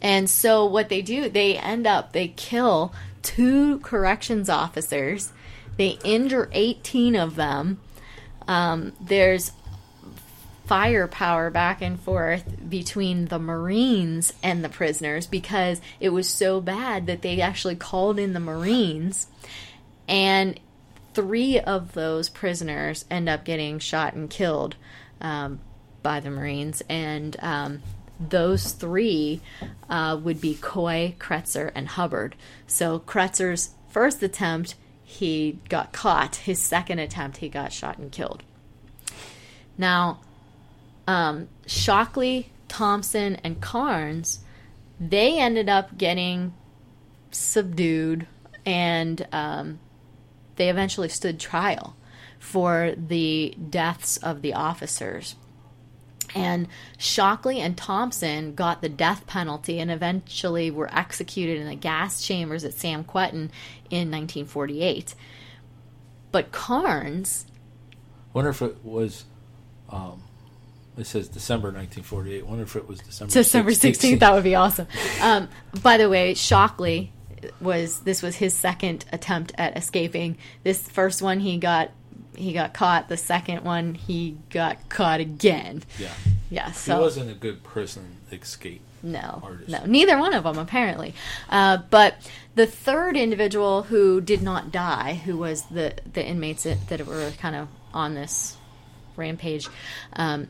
[0.00, 5.32] And so what they do, they end up they kill two corrections officers.
[5.76, 7.80] They injure 18 of them.
[8.46, 9.52] Um, there's
[10.70, 17.08] firepower back and forth between the Marines and the prisoners because it was so bad
[17.08, 19.26] that they actually called in the Marines.
[20.06, 20.60] And
[21.12, 24.76] three of those prisoners end up getting shot and killed
[25.20, 25.58] um,
[26.04, 26.84] by the Marines.
[26.88, 27.82] And um,
[28.20, 29.40] those three
[29.88, 32.36] uh, would be Coy, Kretzer, and Hubbard.
[32.68, 36.36] So Kretzer's first attempt, he got caught.
[36.36, 38.44] His second attempt, he got shot and killed.
[39.76, 40.20] Now,
[41.10, 44.38] um, Shockley, Thompson, and Carnes,
[45.00, 46.54] they ended up getting
[47.32, 48.28] subdued
[48.64, 49.80] and um,
[50.54, 51.96] they eventually stood trial
[52.38, 55.34] for the deaths of the officers.
[56.32, 62.22] And Shockley and Thompson got the death penalty and eventually were executed in the gas
[62.22, 63.50] chambers at San Quentin
[63.90, 65.16] in 1948.
[66.30, 67.94] But Carnes, I
[68.32, 69.24] Wonder if it was.
[69.88, 70.22] Um,
[71.00, 72.46] it says December 1948.
[72.46, 73.32] Wonder if it was December.
[73.32, 73.96] December 16th.
[73.96, 74.86] 16th, that would be awesome.
[75.22, 75.48] Um,
[75.82, 77.12] by the way, Shockley
[77.60, 80.36] was this was his second attempt at escaping.
[80.62, 81.90] This first one he got
[82.36, 83.08] he got caught.
[83.08, 85.82] The second one he got caught again.
[85.98, 86.12] Yeah.
[86.50, 88.82] Yeah, So He wasn't a good prison escape.
[89.04, 89.70] no, artist.
[89.70, 91.14] no, neither one of them apparently.
[91.48, 92.16] Uh, but
[92.56, 97.30] the third individual who did not die, who was the the inmates that, that were
[97.38, 98.56] kind of on this
[99.16, 99.68] rampage,
[100.14, 100.48] um,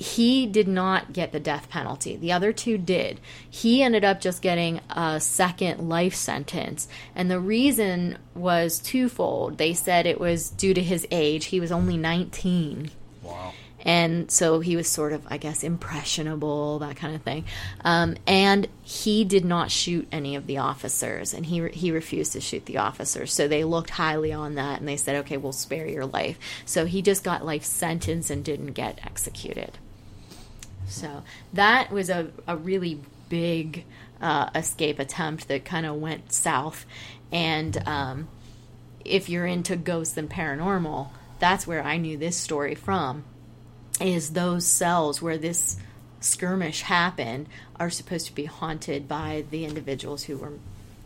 [0.00, 2.16] he did not get the death penalty.
[2.16, 3.20] The other two did.
[3.50, 9.58] He ended up just getting a second life sentence, and the reason was twofold.
[9.58, 12.90] They said it was due to his age; he was only nineteen
[13.22, 13.52] Wow.
[13.84, 17.44] and so he was sort of, I guess, impressionable, that kind of thing.
[17.84, 22.32] Um, and he did not shoot any of the officers, and he re- he refused
[22.32, 23.34] to shoot the officers.
[23.34, 26.86] So they looked highly on that, and they said, "Okay, we'll spare your life." So
[26.86, 29.76] he just got life sentence and didn't get executed.
[30.90, 31.22] So
[31.52, 33.84] that was a, a really big
[34.20, 36.84] uh, escape attempt that kind of went south.
[37.32, 38.28] And um,
[39.04, 41.08] if you're into ghosts and paranormal,
[41.38, 43.24] that's where I knew this story from.
[44.00, 45.76] Is those cells where this
[46.20, 47.46] skirmish happened
[47.78, 50.52] are supposed to be haunted by the individuals who were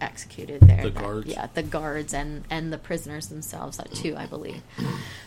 [0.01, 0.83] executed there.
[0.83, 1.27] The guards?
[1.27, 4.63] yeah, the guards and and the prisoners themselves, too, I believe.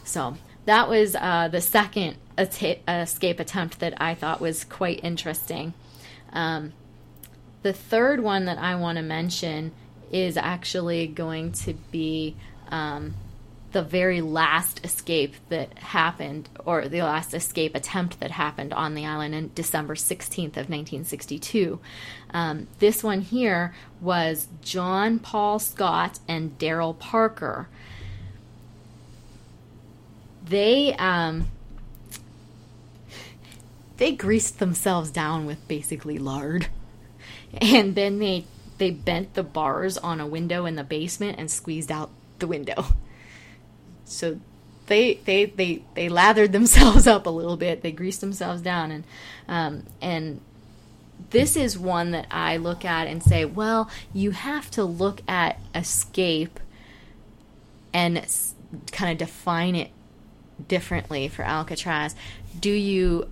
[0.03, 5.73] So that was uh, the second escape attempt that I thought was quite interesting.
[6.33, 6.73] Um,
[7.63, 9.71] the third one that I want to mention
[10.11, 12.35] is actually going to be
[12.67, 13.15] um,
[13.71, 19.05] the very last escape that happened, or the last escape attempt that happened on the
[19.05, 21.79] island in December 16th of 1962.
[22.31, 27.69] Um, this one here was John Paul Scott and Daryl Parker.
[30.49, 31.47] They um,
[33.97, 36.67] they greased themselves down with basically lard,
[37.61, 38.45] and then they
[38.77, 42.09] they bent the bars on a window in the basement and squeezed out
[42.39, 42.85] the window.
[44.05, 44.39] So
[44.85, 47.81] they they they they lathered themselves up a little bit.
[47.81, 49.03] They greased themselves down, and
[49.47, 50.41] um, and
[51.31, 55.59] this is one that I look at and say, well, you have to look at
[55.73, 56.59] escape
[57.93, 58.25] and
[58.91, 59.89] kind of define it
[60.67, 62.15] differently for Alcatraz.
[62.59, 63.29] Do you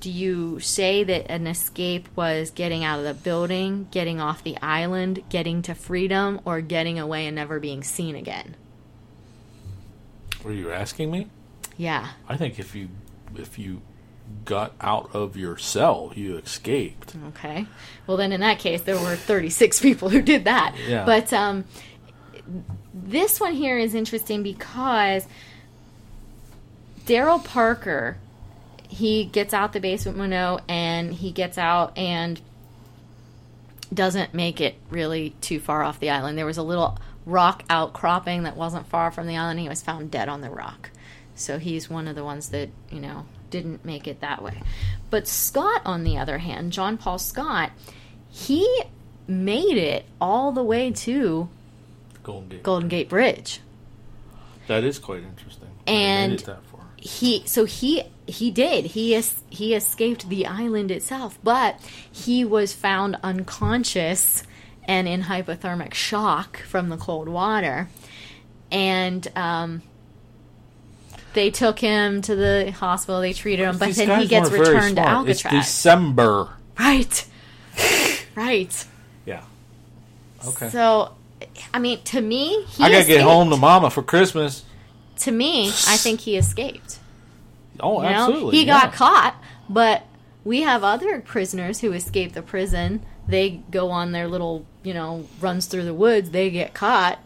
[0.00, 4.56] do you say that an escape was getting out of the building, getting off the
[4.62, 8.54] island, getting to freedom, or getting away and never being seen again?
[10.44, 11.26] Were you asking me?
[11.76, 12.10] Yeah.
[12.28, 12.88] I think if you
[13.34, 13.82] if you
[14.44, 17.14] got out of your cell, you escaped.
[17.28, 17.66] Okay.
[18.06, 20.76] Well, then in that case, there were 36 people who did that.
[20.86, 21.04] Yeah.
[21.04, 21.64] But um,
[22.94, 25.26] this one here is interesting because
[27.08, 28.18] Daryl Parker,
[28.86, 32.38] he gets out the basement window and he gets out and
[33.92, 36.36] doesn't make it really too far off the island.
[36.36, 39.58] There was a little rock outcropping that wasn't far from the island.
[39.58, 40.90] He was found dead on the rock.
[41.34, 44.60] So he's one of the ones that, you know, didn't make it that way.
[45.08, 47.72] But Scott, on the other hand, John Paul Scott,
[48.28, 48.82] he
[49.26, 51.48] made it all the way to
[52.22, 52.62] Golden Gate.
[52.62, 53.60] Golden Gate Bridge.
[54.66, 55.68] That is quite interesting.
[55.86, 56.67] And it that far.
[57.00, 61.78] He so he he did he es- he escaped the island itself but
[62.10, 64.42] he was found unconscious
[64.84, 67.88] and in hypothermic shock from the cold water
[68.72, 69.80] and um
[71.34, 75.02] they took him to the hospital they treated him but then he gets returned to
[75.02, 75.28] smart.
[75.28, 76.48] It's alcatraz December.
[76.78, 77.26] right
[78.34, 78.84] right
[79.24, 79.42] Yeah.
[80.48, 80.68] Okay.
[80.70, 81.12] so
[81.72, 84.64] i mean to me he I gotta get home to Mama for Christmas.
[85.18, 86.98] To me i think he escaped
[87.80, 88.56] Oh, You know, absolutely.
[88.58, 88.80] he yeah.
[88.80, 89.36] got caught,
[89.68, 90.02] but
[90.44, 93.04] we have other prisoners who escape the prison.
[93.28, 96.30] They go on their little, you know, runs through the woods.
[96.30, 97.20] They get caught,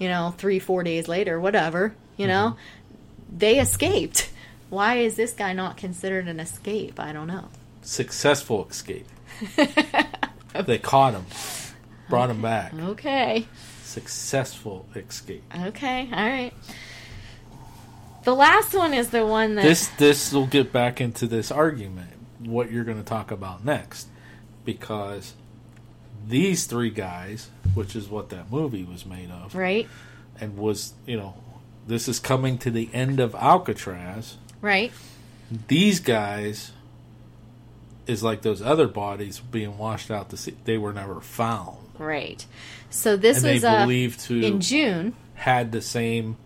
[0.00, 2.56] you know, three, four days later, whatever, you know.
[2.56, 3.38] Mm-hmm.
[3.38, 4.30] They escaped.
[4.68, 6.98] Why is this guy not considered an escape?
[6.98, 7.50] I don't know.
[7.82, 9.06] Successful escape.
[10.66, 11.26] they caught him,
[12.08, 12.74] brought him back.
[12.74, 13.46] Okay.
[13.84, 15.44] Successful escape.
[15.66, 16.08] Okay.
[16.12, 16.52] All right.
[18.24, 19.62] The last one is the one that.
[19.62, 22.10] This this will get back into this argument.
[22.40, 24.08] What you're going to talk about next,
[24.64, 25.34] because
[26.26, 29.86] these three guys, which is what that movie was made of, right?
[30.40, 31.34] and was you know,
[31.86, 34.36] this is coming to the end of Alcatraz.
[34.60, 34.92] Right.
[35.68, 36.72] These guys
[38.06, 40.56] is like those other bodies being washed out to sea.
[40.64, 42.44] They were never found, Right.
[42.90, 45.14] So this and they was uh, believed to in June.
[45.34, 46.36] had the same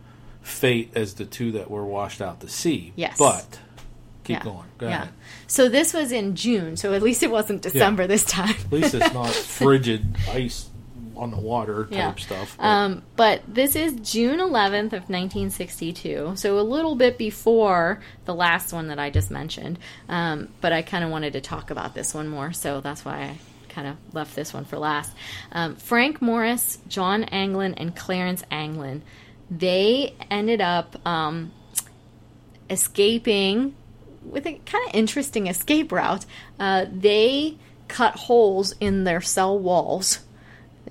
[0.49, 2.93] fate as the two that were washed out to sea.
[2.97, 3.17] Yes.
[3.19, 3.61] but
[4.25, 4.45] keep Yeah.
[4.45, 4.65] going.
[4.79, 4.95] Go yeah.
[5.03, 5.09] ahead.
[5.47, 8.51] So this was in June, so at least it wasn't December this time.
[8.67, 10.69] At least it's not frigid ice
[11.17, 12.15] on the water type Yeah.
[12.17, 12.55] stuff.
[12.59, 18.35] but- Um, but this is June 11th of 1962, so a little bit before the
[18.35, 19.79] last one that I just mentioned.
[20.09, 23.21] Um, but I kind of wanted to talk about this one more, so that's why
[23.23, 23.39] I
[23.69, 25.11] kind of left this one for last.
[25.53, 29.03] Um, Frank Morris, John Anglin, and Clarence Anglin,
[29.51, 31.53] they ended up um,
[32.69, 33.75] escaping
[34.23, 36.27] with a kind of interesting escape route.
[36.59, 37.57] Uh, they
[37.89, 40.21] cut holes in their cell walls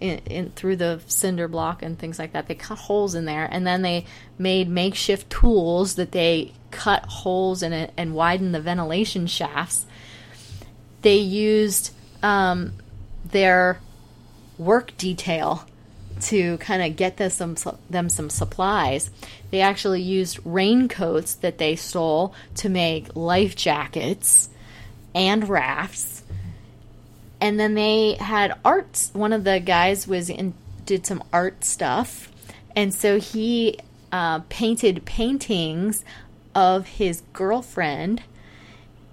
[0.01, 2.47] in, in through the cinder block and things like that.
[2.47, 4.05] They cut holes in there, and then they
[4.37, 9.85] made makeshift tools that they cut holes in it and widened the ventilation shafts.
[11.01, 11.93] They used
[12.23, 12.73] um,
[13.23, 13.79] their
[14.57, 15.65] work detail
[16.21, 19.09] to kind of get them some them some supplies.
[19.51, 24.49] They actually used raincoats that they stole to make life jackets
[25.15, 26.23] and rafts.
[27.39, 29.11] And then they had arts.
[29.13, 30.53] One of the guys was in
[30.85, 32.31] did some art stuff,
[32.75, 33.77] and so he
[34.11, 36.03] uh, painted paintings
[36.55, 38.23] of his girlfriend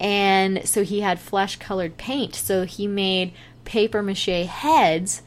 [0.01, 2.35] and so he had flesh colored paint.
[2.35, 3.33] So he made
[3.65, 5.23] paper mache heads,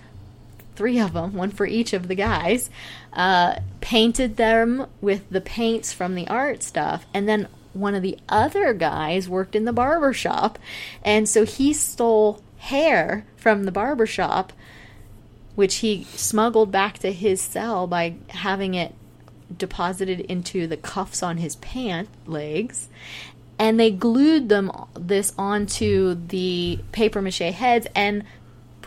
[0.78, 2.70] three of them, one for each of the guys,
[3.14, 8.18] uh, painted them with the paints from the art stuff, and then one of the
[8.30, 10.58] other guys worked in the barber shop,
[11.04, 14.54] and so he stole hair from the barber shop,
[15.56, 18.94] which he smuggled back to his cell by having it
[19.56, 22.90] deposited into the cuffs on his pant legs,
[23.60, 28.24] and they glued them this onto the paper mache heads and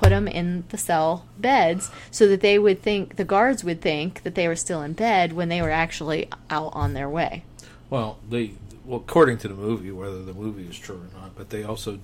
[0.01, 4.23] put them in the cell beds so that they would think the guards would think
[4.23, 7.45] that they were still in bed when they were actually out on their way.
[7.91, 8.53] Well, they
[8.85, 11.99] well according to the movie, whether the movie is true or not, but they also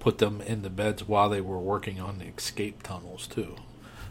[0.00, 3.54] put them in the beds while they were working on the escape tunnels too.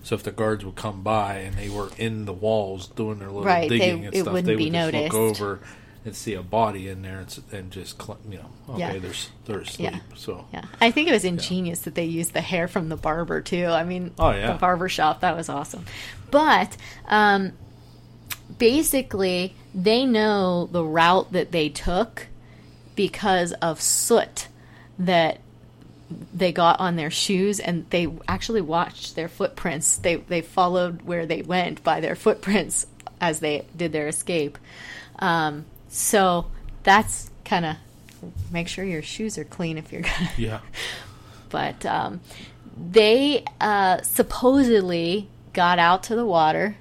[0.04, 3.28] So if the guards would come by and they were in the walls doing their
[3.28, 5.14] little Right, they- digging and it stuff, they would just noticed.
[5.14, 5.60] look over
[6.06, 8.00] and see a body in there and, and just
[8.30, 9.00] you know okay Yeah.
[9.00, 9.92] they're s- asleep.
[9.92, 10.00] Yeah.
[10.16, 13.42] So Yeah, I think it was ingenious that they used the hair from the barber
[13.42, 13.66] too.
[13.66, 14.54] I mean, Oh, yeah.
[14.54, 15.86] the barber shop that was awesome.
[16.32, 16.78] But
[17.08, 17.54] um,
[18.58, 22.28] basically, they know the route that they took
[22.96, 24.48] because of soot
[25.00, 25.40] that
[26.34, 29.98] they got on their shoes, and they actually watched their footprints.
[29.98, 32.86] They they followed where they went by their footprints
[33.20, 34.58] as they did their escape.
[35.20, 35.66] Um,
[35.96, 36.46] so
[36.84, 37.78] that's kind of
[38.52, 40.60] make sure your shoes are clean if you're gonna yeah,
[41.50, 42.20] but um,
[42.78, 46.76] they uh, supposedly got out to the water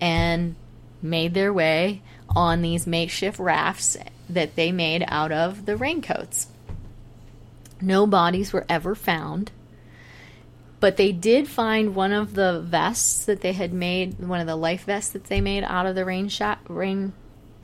[0.00, 0.54] and
[1.02, 3.96] made their way on these makeshift rafts
[4.28, 6.46] that they made out of the raincoats.
[7.80, 9.50] No bodies were ever found,
[10.78, 14.54] but they did find one of the vests that they had made, one of the
[14.54, 16.60] life vests that they made out of the rain shot,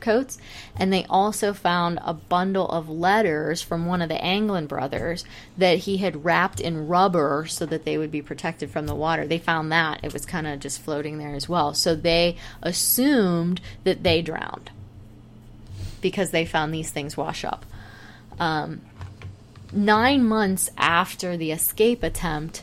[0.00, 0.38] raincoats,
[0.76, 5.24] and they also found a bundle of letters from one of the Anglin brothers
[5.56, 9.26] that he had wrapped in rubber so that they would be protected from the water.
[9.26, 13.60] They found that it was kind of just floating there as well, so they assumed
[13.84, 14.70] that they drowned
[16.00, 17.66] because they found these things wash up.
[18.38, 18.80] Um,
[19.70, 22.62] nine months after the escape attempt,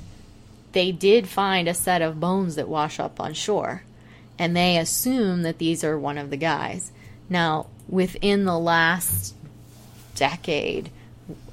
[0.71, 3.83] they did find a set of bones that wash up on shore.
[4.39, 6.91] And they assume that these are one of the guys.
[7.29, 9.35] Now, within the last
[10.15, 10.89] decade,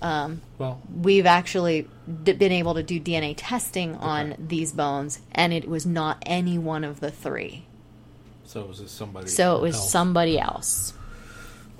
[0.01, 1.89] um, well, we've actually
[2.23, 6.59] d- been able to do DNA testing on these bones, and it was not any
[6.59, 7.65] one of the three.
[8.45, 9.29] so it was somebody?
[9.29, 9.91] So it was else?
[9.91, 10.95] somebody else.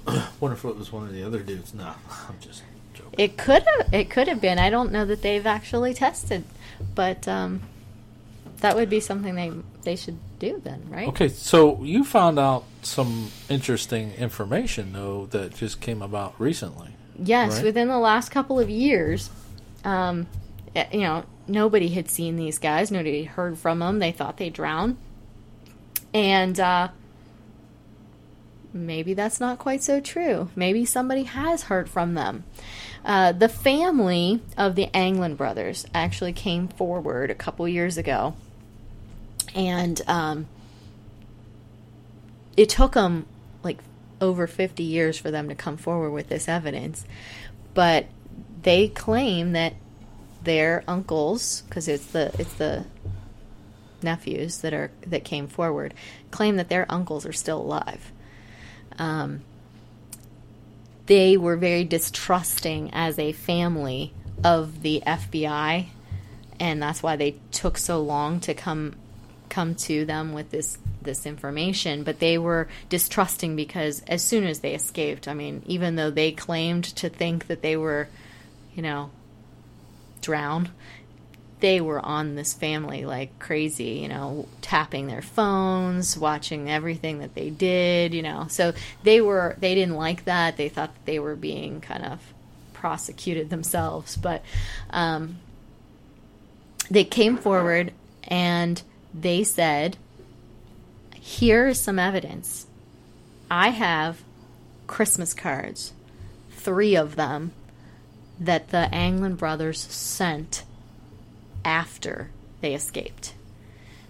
[0.41, 1.73] Wonder if it was one of the other dudes.
[1.73, 1.85] No,
[2.29, 2.63] I'm just
[2.95, 3.15] joking.
[3.17, 3.95] It could have.
[3.95, 4.59] It could have been.
[4.59, 6.45] I don't know that they've actually tested,
[6.95, 7.63] but um,
[8.59, 9.53] that would be something they
[9.83, 10.19] they should
[10.53, 11.09] do then, right?
[11.09, 16.91] Okay, so you found out some interesting information though that just came about recently.
[17.19, 17.65] Yes, Right.
[17.65, 19.31] within the last couple of years,
[19.85, 20.27] um,
[20.75, 22.91] eh, you know, nobody had seen these guys.
[22.91, 23.99] Nobody had heard from them.
[24.01, 24.97] They thought they drowned,
[26.13, 26.89] and uh,
[28.73, 30.51] maybe that's not quite so true.
[30.57, 32.45] Maybe somebody has heard from them.
[33.05, 38.35] Uh, the family of the Anglin brothers actually came forward a couple years ago,
[39.55, 40.47] and um,
[42.57, 43.27] it took them
[43.63, 43.79] like
[44.21, 47.05] over 50 years for them to come forward with this evidence.
[47.75, 48.07] But
[48.63, 49.75] they claim that
[50.43, 52.85] their uncles, because it's the it's the
[54.03, 55.95] nephews that are that came forward,
[56.31, 58.13] claim that their uncles are still alive.
[58.99, 59.43] Um,
[61.07, 65.87] they were very distrusting as a family of the FBI,
[66.61, 68.95] and that's why they took so long to come
[69.55, 74.61] come to them with this this information but they were distrusting because as soon as
[74.61, 78.09] they escaped i mean even though they claimed to think that they were
[78.75, 79.11] you know
[80.21, 80.71] drowned
[81.61, 87.35] they were on this family like crazy you know tapping their phones watching everything that
[87.35, 88.47] they did you know.
[88.49, 88.73] So
[89.03, 90.57] they were they didn't like that.
[90.57, 92.21] They thought that they were being kind of
[92.73, 94.17] prosecuted themselves.
[94.17, 94.43] But
[94.91, 95.39] um,
[96.91, 97.93] they came forward
[98.25, 98.83] and
[99.15, 99.97] they said,
[101.15, 102.67] Here's some evidence.
[103.51, 104.23] I have
[104.87, 105.93] Christmas cards,
[106.51, 107.53] three of them,
[108.39, 110.65] that the Anglin brothers sent
[111.65, 112.31] after
[112.61, 113.35] they escaped.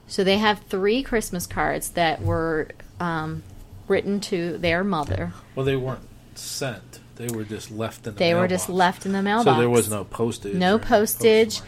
[0.06, 2.68] So they have three Christmas cards that were
[3.01, 3.43] um,
[3.89, 5.32] written to their mother.
[5.55, 8.18] Well, they weren't sent; they were just left in the.
[8.18, 9.56] They were just left in the mailbox.
[9.56, 10.55] So there was no postage.
[10.55, 11.60] No postage.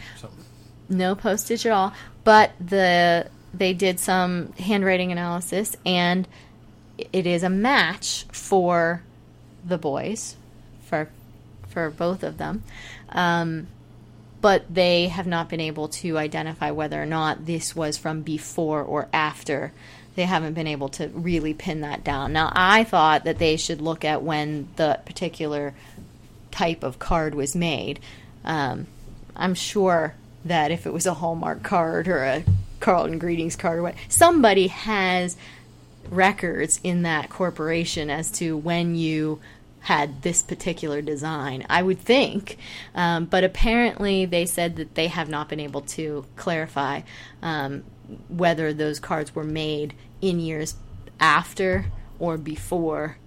[0.89, 1.93] No postage at all
[2.23, 6.27] but the they did some handwriting analysis and
[7.11, 9.01] it is a match for
[9.65, 10.35] the boys
[10.81, 11.09] for
[11.69, 12.63] for both of them.
[13.09, 13.67] Um,
[14.41, 18.81] but they have not been able to identify whether or not this was from before
[18.81, 19.73] or after.
[20.15, 22.33] They haven't been able to really pin that down.
[22.33, 25.73] Now i thought that they should look at when the particular
[26.51, 27.99] type of card was made.
[28.43, 28.87] Um,
[29.35, 30.15] I'm sure
[30.45, 32.43] that if it was a Hallmark card or a
[32.79, 35.37] Carlton Greetings card or what, somebody has
[36.09, 39.39] records in that corporation as to when you
[39.81, 41.65] had this particular design.
[41.69, 42.57] I would think,
[42.93, 47.01] um, but apparently they said that they have not been able to clarify
[47.41, 47.83] um,
[48.27, 50.75] whether those cards were made in years
[51.19, 51.85] after
[52.19, 53.17] or before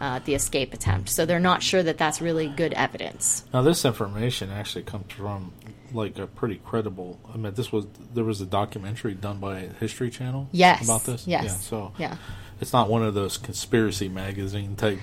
[0.00, 1.08] uh, the escape attempt.
[1.08, 3.44] So they're not sure that that's really good evidence.
[3.52, 5.52] Now, this information actually comes from
[5.92, 7.18] like a pretty credible.
[7.32, 10.48] I mean, this was there was a documentary done by History Channel.
[10.52, 10.84] Yes.
[10.84, 11.26] about this.
[11.26, 11.44] Yes.
[11.44, 11.50] Yeah.
[11.52, 12.16] So Yeah.
[12.60, 14.98] it's not one of those conspiracy magazine type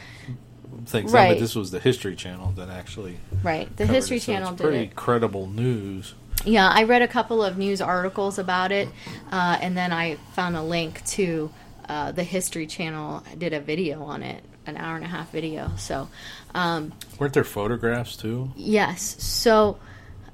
[0.85, 1.11] things.
[1.11, 1.29] Right.
[1.29, 3.17] But this was the History Channel that actually.
[3.43, 3.75] Right.
[3.77, 4.95] The History it, so Channel did pretty it.
[4.95, 6.13] credible news.
[6.43, 8.87] Yeah, I read a couple of news articles about it,
[9.31, 11.49] uh, and then I found a link to
[11.89, 15.31] uh, the History Channel I did a video on it, an hour and a half
[15.31, 15.71] video.
[15.77, 16.07] So,
[16.53, 18.51] um, Weren't there photographs too?
[18.55, 19.15] yes.
[19.23, 19.77] So,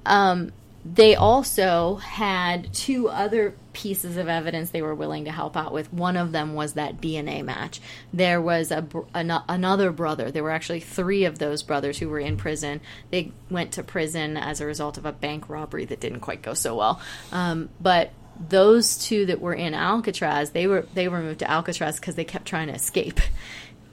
[0.05, 0.51] um,
[0.83, 5.93] they also had two other pieces of evidence they were willing to help out with.
[5.93, 7.79] One of them was that DNA match.
[8.11, 10.31] There was a ano- another brother.
[10.31, 12.81] There were actually three of those brothers who were in prison.
[13.11, 16.53] They went to prison as a result of a bank robbery that didn't quite go
[16.53, 17.01] so well.
[17.31, 18.11] Um, but
[18.49, 22.25] those two that were in Alcatraz, they were they were moved to Alcatraz because they
[22.25, 23.19] kept trying to escape.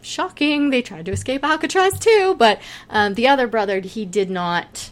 [0.01, 0.71] Shocking!
[0.71, 4.91] They tried to escape Alcatraz too, but um, the other brother he did not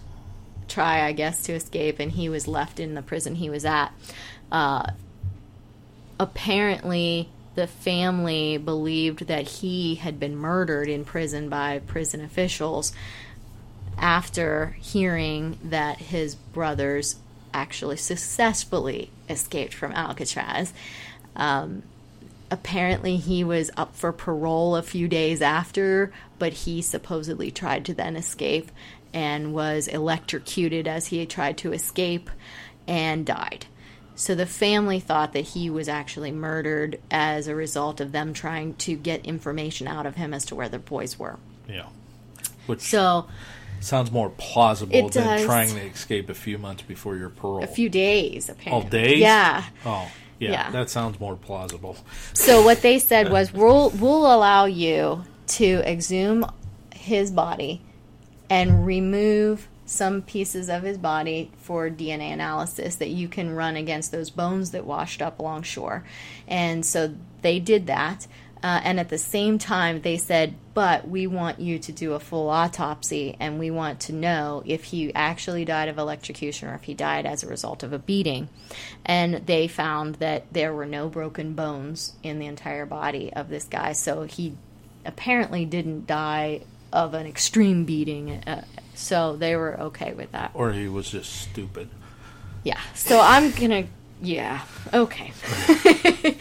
[0.69, 3.93] try, I guess, to escape, and he was left in the prison he was at.
[4.51, 4.87] Uh,
[6.19, 12.93] apparently, the family believed that he had been murdered in prison by prison officials
[13.99, 17.17] after hearing that his brothers
[17.55, 20.73] actually successfully escaped from Alcatraz.
[21.35, 21.83] Um,
[22.51, 27.95] apparently he was up for parole a few days after, but he supposedly tried to
[27.95, 28.71] then escape
[29.17, 32.29] and was electrocuted as he tried to escape
[32.87, 33.65] and died.
[34.15, 38.75] So the family thought that he was actually murdered as a result of them trying
[38.75, 41.39] to get information out of him as to where the boys were.
[41.67, 41.87] Yeah.
[42.67, 43.27] Which So
[43.81, 45.45] sounds more plausible than does.
[45.47, 47.65] trying to escape a few months before your parole.
[47.65, 48.85] a few days apparently.
[48.85, 49.09] oh, apparently.
[49.15, 49.21] days?
[49.21, 49.65] Yeah.
[49.87, 50.71] Oh, yeah, Yeah.
[50.73, 51.97] That sounds more plausible.
[52.35, 56.45] So what they said was we'll we'll allow you to exhume
[56.95, 57.81] his body
[58.49, 64.11] and remove some pieces of his body for DNA analysis that you can run against
[64.11, 66.05] those bones that washed up along shore.
[66.49, 68.27] And so they did that.
[68.63, 72.21] Uh, and at the same time, they said, but we want you to do a
[72.21, 76.83] full autopsy and we want to know if he actually died of electrocution or if
[76.83, 78.49] he died as a result of a beating.
[79.05, 83.65] And they found that there were no broken bones in the entire body of this
[83.65, 83.93] guy.
[83.93, 84.55] So he
[85.05, 88.31] apparently didn't die of an extreme beating.
[88.31, 88.65] Uh,
[88.95, 90.51] so they were okay with that.
[90.55, 91.89] Or he was just stupid.
[92.65, 92.81] Yeah.
[92.95, 93.85] So I'm gonna.
[94.21, 94.63] Yeah.
[94.93, 95.33] Okay.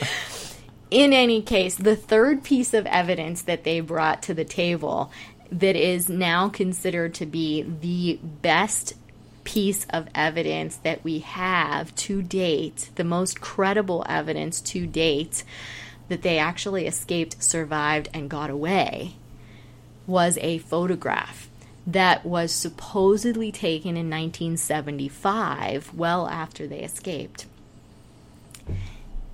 [0.92, 5.12] In any case, the third piece of evidence that they brought to the table
[5.52, 8.94] that is now considered to be the best
[9.44, 15.44] piece of evidence that we have to date, the most credible evidence to date
[16.10, 19.16] that they actually escaped, survived, and got away,
[20.08, 21.50] was a photograph
[21.88, 27.46] that was supposedly taken in 1975, well after they escaped.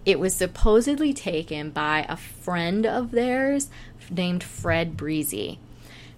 [0.05, 3.69] It was supposedly taken by a friend of theirs
[4.09, 5.59] named Fred Brizzi,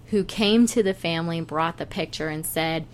[0.06, 2.86] who came to the family and brought the picture and said,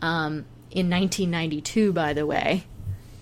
[0.00, 2.64] um, in 1992, by the way,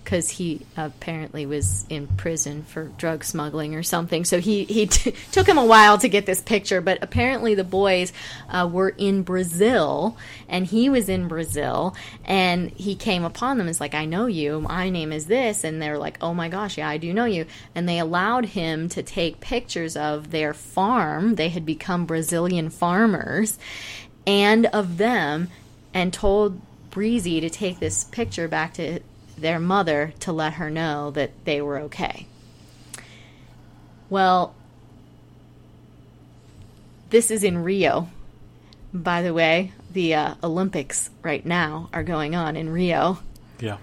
[0.07, 4.23] because he apparently was in prison for drug smuggling or something.
[4.23, 7.65] So he he t- took him a while to get this picture, but apparently the
[7.65, 8.13] boys
[8.49, 10.15] uh, were in Brazil,
[10.47, 11.93] and he was in Brazil,
[12.23, 13.67] and he came upon them.
[13.67, 14.61] It's like I know you.
[14.61, 17.45] My name is this, and they're like, oh my gosh, yeah, I do know you.
[17.75, 21.35] And they allowed him to take pictures of their farm.
[21.35, 23.59] They had become Brazilian farmers,
[24.25, 25.49] and of them,
[25.93, 26.61] and told
[26.91, 29.01] Brizzi to take this picture back to
[29.37, 32.25] their mother to let her know that they were okay.
[34.09, 34.55] Well,
[37.09, 38.09] this is in Rio.
[38.93, 43.19] By the way, the uh, Olympics right now are going on in Rio.
[43.59, 43.77] Yeah.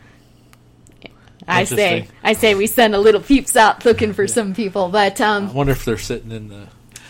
[1.46, 5.20] I say, I say, we send a little peeps out looking for some people, but
[5.20, 6.68] I um, wonder if they're sitting in the.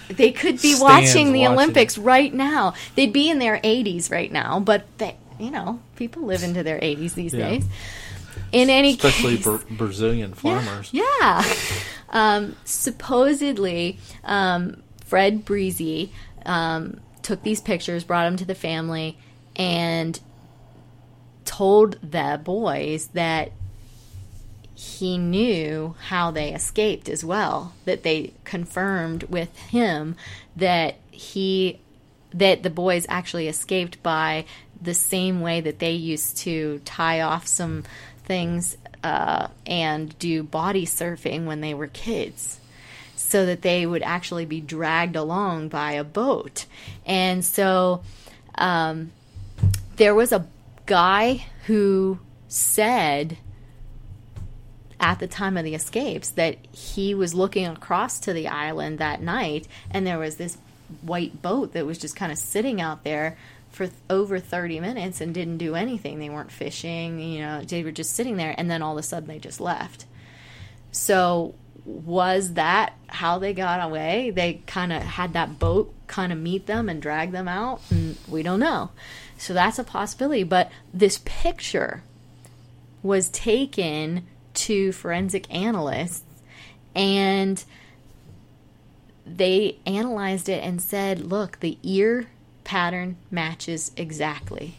[0.08, 1.52] they could be watching the watching.
[1.52, 2.74] Olympics right now.
[2.96, 6.80] They'd be in their 80s right now, but they, you know, people live into their
[6.80, 7.48] 80s these Yeah.
[7.48, 7.64] days.
[8.52, 10.90] In any Especially case, Bra- Brazilian farmers.
[10.93, 11.44] Yeah.
[12.15, 16.11] Um, supposedly, um, Fred Brizzi
[16.47, 19.19] um, took these pictures, brought them to the family,
[19.56, 20.20] and
[21.44, 23.51] told the boys that
[24.74, 27.73] he knew how they escaped as well.
[27.85, 30.15] That they confirmed with him
[30.56, 31.81] that he
[32.32, 34.44] that the boys actually escaped by
[34.81, 37.85] the same way that they used to tie off some
[38.24, 42.59] things uh, and do body surfing when they were kids
[43.16, 46.66] so that they would actually be dragged along by a boat.
[47.06, 48.02] And so
[48.55, 49.12] um,
[49.96, 50.46] there was a
[50.86, 52.18] guy who
[52.48, 53.38] said
[55.01, 59.20] at the time of the escapes that he was looking across to the island that
[59.20, 60.56] night and there was this
[61.02, 63.36] white boat that was just kind of sitting out there
[63.74, 66.18] for over 30 minutes and didn't do anything.
[66.18, 69.02] They weren't fishing, you know, they were just sitting there and then all of a
[69.02, 70.06] sudden they just left.
[70.92, 74.30] So was that how they got away?
[74.30, 78.16] They kind of had that boat kind of meet them and drag them out, and
[78.28, 78.90] we don't know.
[79.36, 80.44] So that's a possibility.
[80.44, 82.02] But this picture
[83.02, 86.22] was taken to forensic analysts,
[86.94, 87.62] and
[89.26, 92.28] they analyzed it and said, look, the ear
[92.65, 94.77] pattern matches exactly.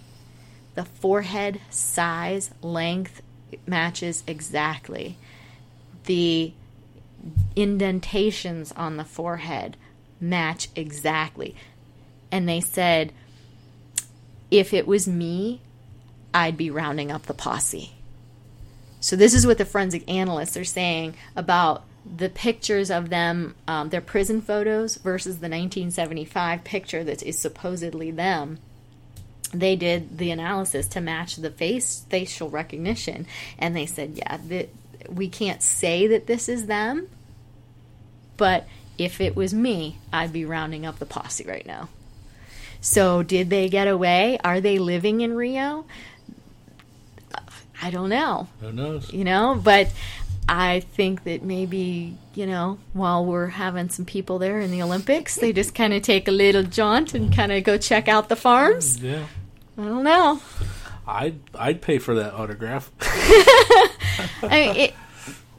[0.75, 3.21] The forehead size, length
[3.65, 5.17] matches exactly.
[6.05, 6.53] The
[7.55, 9.77] indentations on the forehead
[10.19, 11.55] match exactly.
[12.31, 13.13] And they said,
[14.51, 15.61] if it was me,
[16.33, 17.93] I'd be rounding up the posse.
[18.99, 23.89] So, this is what the forensic analysts are saying about the pictures of them, um,
[23.89, 28.59] their prison photos versus the 1975 picture that is supposedly them.
[29.53, 33.25] They did the analysis to match the face facial recognition,
[33.57, 34.37] and they said, yeah,
[35.09, 37.07] we can't say that this is them,
[38.37, 38.67] but
[38.97, 41.89] if it was me, I'd be rounding up the posse right now.
[42.81, 44.37] So, did they get away?
[44.43, 45.85] Are they living in Rio?
[47.81, 48.47] I don't know.
[48.61, 49.11] Who knows?
[49.11, 49.91] You know, but
[50.47, 55.35] I think that maybe, you know, while we're having some people there in the Olympics,
[55.35, 58.35] they just kind of take a little jaunt and kind of go check out the
[58.35, 59.01] farms.
[59.01, 59.25] Yeah.
[59.77, 60.39] I don't know.
[61.07, 62.91] I'd I'd pay for that autograph.
[63.01, 64.93] I mean, it,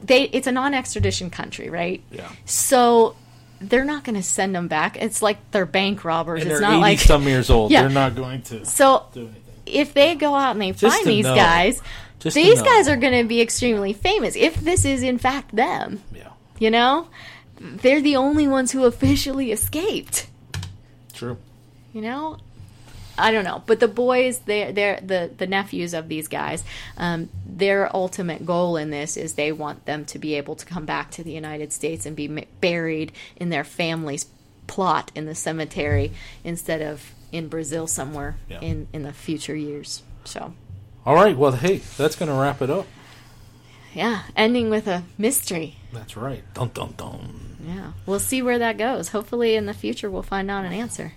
[0.03, 2.01] they it's a non-extradition country, right?
[2.11, 2.29] Yeah.
[2.45, 3.15] So
[3.59, 4.97] they're not going to send them back.
[5.01, 6.41] It's like they're bank robbers.
[6.41, 7.71] And it's they're not 80 like some years old.
[7.77, 7.81] Yeah.
[7.81, 9.05] They're not going to so.
[9.13, 9.43] do anything.
[9.65, 11.35] If they go out and they Just find these know.
[11.35, 11.81] guys,
[12.19, 14.35] Just these guys are going to be extremely famous.
[14.35, 16.29] If this is in fact them, Yeah.
[16.59, 17.07] you know,
[17.59, 20.27] they're the only ones who officially escaped.
[21.13, 21.37] True.
[21.93, 22.37] you know
[23.17, 26.63] i don't know but the boys they're, they're the the nephews of these guys
[26.97, 30.85] um, their ultimate goal in this is they want them to be able to come
[30.85, 32.27] back to the united states and be
[32.61, 34.27] buried in their family's
[34.67, 36.11] plot in the cemetery
[36.43, 38.59] instead of in brazil somewhere Yeah.
[38.61, 40.53] in in the future years so
[41.07, 41.37] All right.
[41.37, 42.85] Well, hey, that's going to wrap it up.
[43.93, 46.43] yeah ending with a mystery That's right.
[46.53, 47.55] Dun dun dun.
[47.65, 51.13] yeah we'll see where that goes hopefully in the future we'll find out an answer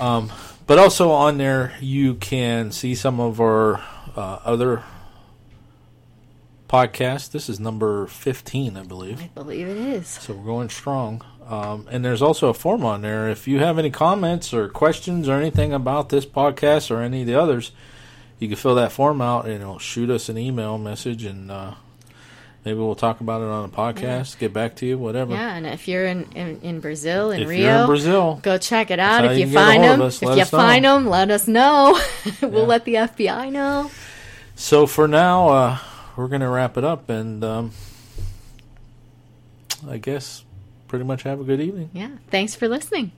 [0.00, 0.32] um,
[0.66, 3.76] but also on there, you can see some of our
[4.16, 4.82] uh, other
[6.68, 7.30] podcasts.
[7.30, 9.22] This is number 15, I believe.
[9.22, 11.22] i believe it is So we're going strong.
[11.46, 13.28] Um, and there's also a form on there.
[13.28, 17.26] If you have any comments or questions or anything about this podcast or any of
[17.26, 17.70] the others,
[18.38, 21.74] you can fill that form out and it'll shoot us an email message and uh,
[22.64, 25.32] maybe we'll talk about it on a podcast, get back to you, whatever.
[25.34, 28.58] Yeah, and if you're in, in, in Brazil, in If Rio, you're in Brazil, go
[28.58, 29.24] check it out.
[29.24, 30.16] If you you, can get a find them, us.
[30.16, 30.58] if you us know.
[30.58, 31.98] find them, let us know.
[32.42, 32.58] we'll Yeah.
[32.60, 33.90] let the FBI know.
[34.54, 35.78] so for now, uh,
[36.16, 37.72] we're going to wrap it up and um,
[39.88, 40.44] I guess
[40.88, 41.90] pretty much have a good evening.
[41.92, 43.12] Yeah, thanks for listening.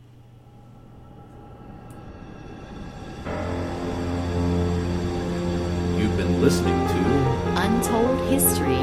[5.98, 8.76] You've been listening to Untold History